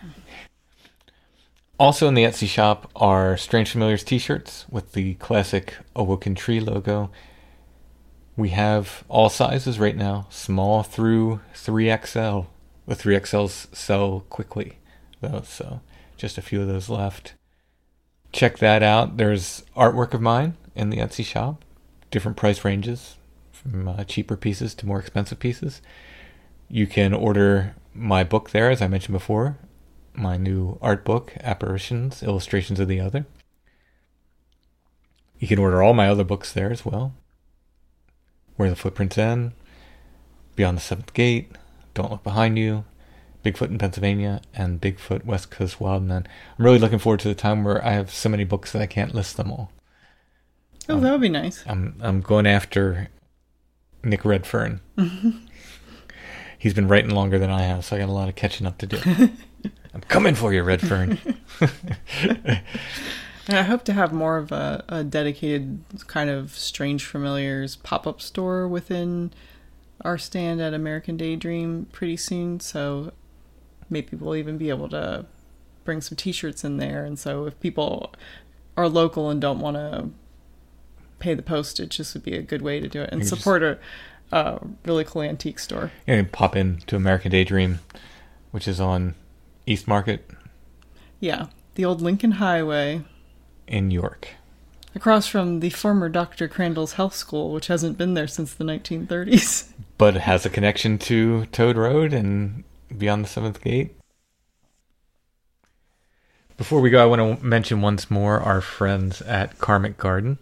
Also 1.77 2.07
in 2.07 2.13
the 2.13 2.23
Etsy 2.23 2.47
shop 2.47 2.89
are 2.95 3.35
Strange 3.35 3.69
Familiars 3.69 4.03
t-shirts 4.03 4.65
with 4.69 4.93
the 4.93 5.15
classic 5.15 5.75
Awoken 5.93 6.33
Tree 6.33 6.61
logo. 6.61 7.11
We 8.37 8.49
have 8.49 9.03
all 9.09 9.27
sizes 9.27 9.77
right 9.77 9.95
now, 9.95 10.27
small 10.29 10.83
through 10.83 11.41
3XL. 11.53 12.47
The 12.87 12.95
3XLs 12.95 13.75
sell 13.75 14.21
quickly, 14.29 14.77
though, 15.19 15.41
so 15.45 15.81
just 16.15 16.37
a 16.37 16.41
few 16.41 16.61
of 16.61 16.67
those 16.67 16.87
left. 16.87 17.33
Check 18.31 18.59
that 18.59 18.81
out. 18.81 19.17
There's 19.17 19.63
artwork 19.75 20.13
of 20.13 20.21
mine 20.21 20.55
in 20.75 20.91
the 20.91 20.97
Etsy 20.97 21.25
shop, 21.25 21.65
different 22.09 22.37
price 22.37 22.63
ranges, 22.63 23.17
from 23.51 23.89
uh, 23.89 24.05
cheaper 24.05 24.37
pieces 24.37 24.75
to 24.75 24.85
more 24.85 24.99
expensive 24.99 25.39
pieces. 25.39 25.81
You 26.69 26.87
can 26.87 27.13
order 27.13 27.75
my 27.93 28.23
book 28.23 28.51
there, 28.51 28.69
as 28.69 28.81
I 28.81 28.87
mentioned 28.87 29.13
before, 29.13 29.57
my 30.17 30.37
new 30.37 30.77
art 30.81 31.03
book, 31.05 31.33
Apparitions, 31.41 32.23
Illustrations 32.23 32.79
of 32.79 32.87
the 32.87 32.99
Other. 32.99 33.25
You 35.39 35.47
can 35.47 35.59
order 35.59 35.83
all 35.83 35.93
my 35.93 36.07
other 36.07 36.23
books 36.23 36.51
there 36.51 36.71
as 36.71 36.85
well. 36.85 37.13
Where 38.55 38.69
the 38.69 38.75
Footprints 38.75 39.17
End, 39.17 39.51
Beyond 40.55 40.77
the 40.77 40.81
Seventh 40.81 41.13
Gate, 41.13 41.51
Don't 41.93 42.11
Look 42.11 42.23
Behind 42.23 42.57
You, 42.57 42.85
Bigfoot 43.43 43.69
in 43.69 43.77
Pennsylvania, 43.77 44.41
and 44.53 44.81
Bigfoot 44.81 45.25
West 45.25 45.51
Coast 45.51 45.79
Wildman. 45.79 46.27
I'm 46.57 46.65
really 46.65 46.79
looking 46.79 46.99
forward 46.99 47.19
to 47.21 47.27
the 47.27 47.35
time 47.35 47.63
where 47.63 47.83
I 47.85 47.91
have 47.91 48.11
so 48.11 48.29
many 48.29 48.43
books 48.43 48.71
that 48.71 48.81
I 48.81 48.87
can't 48.87 49.13
list 49.13 49.37
them 49.37 49.51
all. 49.51 49.71
Oh, 50.87 50.99
that 50.99 51.11
would 51.11 51.21
be 51.21 51.29
nice. 51.29 51.63
I'm 51.67 51.95
I'm 51.99 52.21
going 52.21 52.45
after 52.45 53.09
Nick 54.03 54.23
Redfern. 54.23 54.81
He's 56.57 56.73
been 56.73 56.87
writing 56.87 57.11
longer 57.11 57.37
than 57.37 57.49
I 57.49 57.63
have, 57.63 57.85
so 57.85 57.95
I 57.95 57.99
got 57.99 58.09
a 58.09 58.13
lot 58.13 58.29
of 58.29 58.35
catching 58.35 58.65
up 58.65 58.77
to 58.79 58.87
do. 58.87 58.97
I'm 59.95 60.01
coming 60.01 60.35
for 60.35 60.53
you, 60.53 60.61
Redfern. 60.61 61.17
And 63.47 63.57
I 63.57 63.61
hope 63.61 63.83
to 63.85 63.93
have 63.93 64.11
more 64.11 64.37
of 64.37 64.51
a, 64.51 64.83
a 64.89 65.03
dedicated 65.03 65.83
kind 66.07 66.29
of 66.29 66.57
strange 66.57 67.05
familiars 67.05 67.75
pop 67.75 68.07
up 68.07 68.19
store 68.21 68.67
within 68.67 69.31
our 70.01 70.17
stand 70.17 70.61
at 70.61 70.73
American 70.73 71.15
Daydream 71.15 71.85
pretty 71.91 72.17
soon. 72.17 72.59
So 72.59 73.11
maybe 73.89 74.17
we'll 74.17 74.35
even 74.35 74.57
be 74.57 74.69
able 74.69 74.89
to 74.89 75.25
bring 75.83 76.01
some 76.01 76.15
t 76.15 76.31
shirts 76.31 76.63
in 76.63 76.77
there. 76.77 77.05
And 77.05 77.19
so 77.19 77.45
if 77.45 77.59
people 77.59 78.13
are 78.75 78.89
local 78.89 79.29
and 79.29 79.39
don't 79.39 79.59
want 79.59 79.77
to 79.77 80.09
pay 81.19 81.35
the 81.35 81.43
postage, 81.43 81.97
this 81.99 82.15
would 82.15 82.23
be 82.23 82.35
a 82.35 82.41
good 82.41 82.63
way 82.63 82.79
to 82.79 82.87
do 82.87 83.01
it 83.01 83.09
and 83.11 83.21
You 83.21 83.29
just- 83.29 83.39
support 83.41 83.61
a, 83.61 83.77
a 84.31 84.59
really 84.85 85.03
cool 85.03 85.21
antique 85.21 85.59
store. 85.59 85.91
You 86.07 86.23
pop 86.23 86.55
in 86.55 86.77
to 86.87 86.95
American 86.95 87.31
Daydream, 87.31 87.79
which 88.49 88.67
is 88.67 88.79
on 88.79 89.13
East 89.65 89.87
Market 89.87 90.29
Yeah, 91.19 91.47
the 91.75 91.85
old 91.85 92.01
Lincoln 92.01 92.31
Highway. 92.33 93.03
in 93.67 93.91
York. 93.91 94.29
Across 94.93 95.27
from 95.27 95.59
the 95.59 95.71
former 95.71 96.07
Dr. 96.07 96.47
Crandall's 96.47 96.93
Health 96.93 97.15
School, 97.15 97.51
which 97.51 97.67
hasn't 97.67 97.97
been 97.97 98.13
there 98.13 98.27
since 98.27 98.53
the 98.53 98.63
1930s. 98.63 99.71
But 99.97 100.17
it 100.17 100.21
has 100.23 100.45
a 100.45 100.49
connection 100.49 100.97
to 100.99 101.45
Toad 101.47 101.77
Road 101.77 102.11
and 102.13 102.65
Beyond 102.97 103.23
the 103.23 103.29
Seventh 103.29 103.61
Gate. 103.61 103.95
Before 106.57 106.81
we 106.81 106.89
go, 106.89 107.01
I 107.01 107.05
want 107.05 107.39
to 107.39 107.45
mention 107.45 107.81
once 107.81 108.11
more 108.11 108.41
our 108.41 108.59
friends 108.59 109.21
at 109.21 109.57
Karmic 109.57 109.97
Garden. 109.97 110.37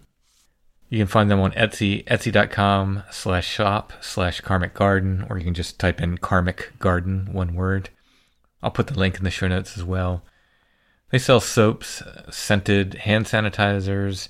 You 0.89 0.97
can 0.99 1.07
find 1.07 1.29
them 1.29 1.39
on 1.39 1.51
Etsy, 1.51 2.03
etsy.com 2.05 3.03
slash 3.11 3.47
shop 3.47 3.93
slash 4.01 4.41
karmic 4.41 4.73
garden, 4.73 5.25
or 5.29 5.37
you 5.37 5.43
can 5.43 5.53
just 5.55 5.79
type 5.79 6.01
in 6.01 6.17
karmic 6.17 6.71
garden, 6.79 7.29
one 7.31 7.53
word. 7.55 7.89
I'll 8.63 8.71
put 8.71 8.87
the 8.87 8.97
link 8.97 9.17
in 9.17 9.25
the 9.25 9.29
show 9.29 9.47
notes 9.47 9.77
as 9.77 9.83
well. 9.83 10.23
They 11.11 11.19
sell 11.19 11.39
soaps, 11.39 12.01
scented 12.31 12.95
hand 12.95 13.25
sanitizers, 13.25 14.29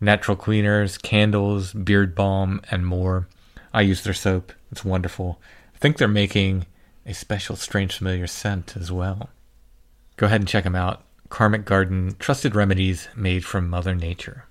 natural 0.00 0.36
cleaners, 0.36 0.98
candles, 0.98 1.72
beard 1.72 2.14
balm, 2.14 2.60
and 2.70 2.86
more. 2.86 3.28
I 3.72 3.82
use 3.82 4.02
their 4.02 4.14
soap. 4.14 4.52
It's 4.72 4.84
wonderful. 4.84 5.40
I 5.74 5.78
think 5.78 5.98
they're 5.98 6.08
making 6.08 6.66
a 7.06 7.12
special 7.12 7.56
Strange 7.56 7.96
Familiar 7.96 8.26
scent 8.26 8.76
as 8.76 8.90
well. 8.90 9.28
Go 10.16 10.26
ahead 10.26 10.40
and 10.40 10.48
check 10.48 10.64
them 10.64 10.74
out. 10.74 11.02
Karmic 11.28 11.64
Garden 11.64 12.16
Trusted 12.18 12.54
Remedies 12.54 13.08
Made 13.14 13.44
from 13.44 13.68
Mother 13.68 13.94
Nature. 13.94 14.46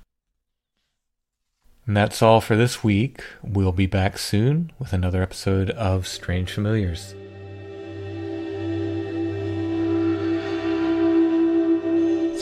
And 1.88 1.98
that's 1.98 2.22
all 2.22 2.40
for 2.40 2.56
this 2.56 2.84
week. 2.84 3.24
We'll 3.42 3.72
be 3.72 3.88
back 3.88 4.18
soon 4.18 4.72
with 4.80 4.94
another 4.94 5.22
episode 5.22 5.70
of 5.72 6.08
Strange 6.08 6.52
Familiars. 6.52 7.16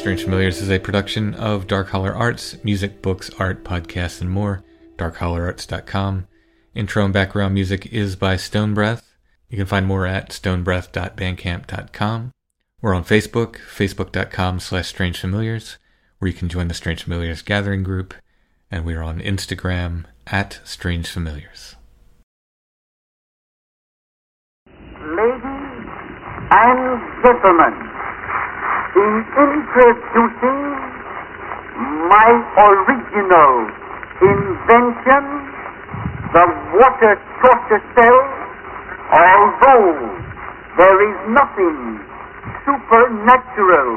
Strange 0.01 0.23
Familiars 0.23 0.63
is 0.63 0.71
a 0.71 0.79
production 0.79 1.35
of 1.35 1.67
Dark 1.67 1.89
Holler 1.89 2.11
Arts, 2.11 2.57
music, 2.63 3.03
books, 3.03 3.29
art, 3.37 3.63
podcasts, 3.63 4.19
and 4.19 4.31
more. 4.31 4.63
DarkHollerArts.com. 4.97 6.25
Intro 6.73 7.05
and 7.05 7.13
background 7.13 7.53
music 7.53 7.85
is 7.85 8.15
by 8.15 8.35
Stone 8.35 8.73
Breath. 8.73 9.13
You 9.47 9.57
can 9.57 9.67
find 9.67 9.85
more 9.85 10.07
at 10.07 10.31
stonebreath.bandcamp.com. 10.31 12.31
We're 12.81 12.95
on 12.95 13.03
Facebook, 13.03 13.57
facebook.com 13.57 14.59
slash 14.59 14.87
Strange 14.87 15.19
Familiars, 15.19 15.77
where 16.17 16.29
you 16.29 16.35
can 16.35 16.49
join 16.49 16.67
the 16.67 16.73
Strange 16.73 17.03
Familiars 17.03 17.43
gathering 17.43 17.83
group. 17.83 18.15
And 18.71 18.85
we're 18.85 19.03
on 19.03 19.19
Instagram 19.19 20.05
at 20.25 20.61
Strange 20.63 21.09
Familiars. 21.09 21.75
Ladies 24.65 25.43
and 26.49 27.23
gentlemen, 27.23 27.90
in 28.95 29.23
introducing 29.23 30.61
my 32.11 32.30
original 32.59 33.72
invention, 34.19 35.23
the 36.35 36.43
water 36.76 37.15
torture 37.39 37.80
cell, 37.95 38.19
although 39.15 40.11
there 40.77 40.99
is 41.07 41.15
nothing 41.31 42.03
supernatural 42.68 43.95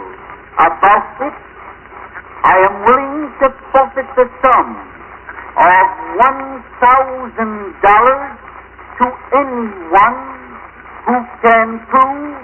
about 0.63 1.11
it, 1.27 1.35
I 2.45 2.59
am 2.63 2.85
willing 2.87 3.33
to 3.43 3.51
forfeit 3.73 4.07
the 4.15 4.29
sum 4.43 4.77
of 5.59 5.87
$1,000 6.23 8.39
to 9.01 9.07
anyone 9.35 10.21
who 11.07 11.17
can 11.43 11.81
prove 11.91 12.39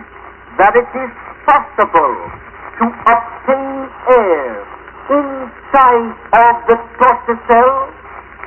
that 0.58 0.74
it 0.74 0.88
is 0.98 1.10
possible 1.50 2.14
to 2.78 2.86
obtain 3.10 3.66
air 4.06 4.46
inside 5.10 6.14
of 6.30 6.54
the 6.70 6.78
torture 6.94 7.40
cell 7.50 7.90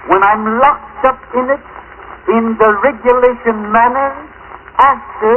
when 0.08 0.24
I'm 0.24 0.44
locked 0.64 1.04
up 1.04 1.20
in 1.36 1.52
it 1.52 1.66
in 2.32 2.56
the 2.56 2.70
regulation 2.80 3.60
manner 3.76 4.16
after 4.80 5.36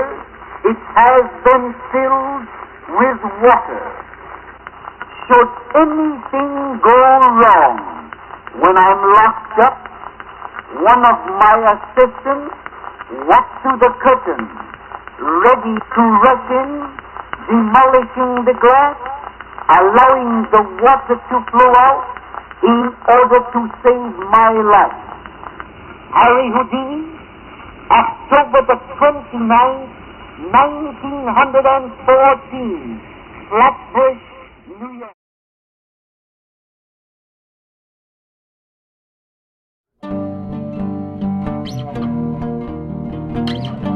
it 0.70 0.78
has 0.94 1.26
been 1.42 1.74
filled 1.90 2.46
with 3.02 3.18
water. 3.42 3.84
Should 5.26 5.50
anything 5.74 6.78
go 6.86 6.98
wrong 7.42 7.76
when 8.62 8.78
I'm 8.78 9.02
locked 9.10 9.58
up, 9.58 9.78
one 10.86 11.02
of 11.02 11.18
my 11.34 11.56
assistants 11.74 12.54
walks 13.26 13.58
to 13.66 13.74
the 13.82 13.90
curtain, 14.06 14.42
ready 15.18 15.74
to 15.74 16.02
rush 16.22 16.46
in, 16.62 17.05
demolishing 17.46 18.42
the 18.44 18.54
glass, 18.58 18.96
allowing 19.70 20.42
the 20.50 20.62
water 20.82 21.14
to 21.14 21.36
flow 21.50 21.72
out 21.74 22.04
in 22.62 22.90
order 23.06 23.38
to 23.54 23.70
save 23.82 24.18
my 24.34 24.50
life. 24.50 24.98
Harry 26.14 26.50
Houdini, 26.50 27.06
October 27.90 28.62
the 28.66 28.76
29th, 28.98 29.90
1914, 30.50 33.00
Flatbush, 33.48 34.22
New 34.80 34.92
York. 34.98 35.12
Skin 43.56 43.95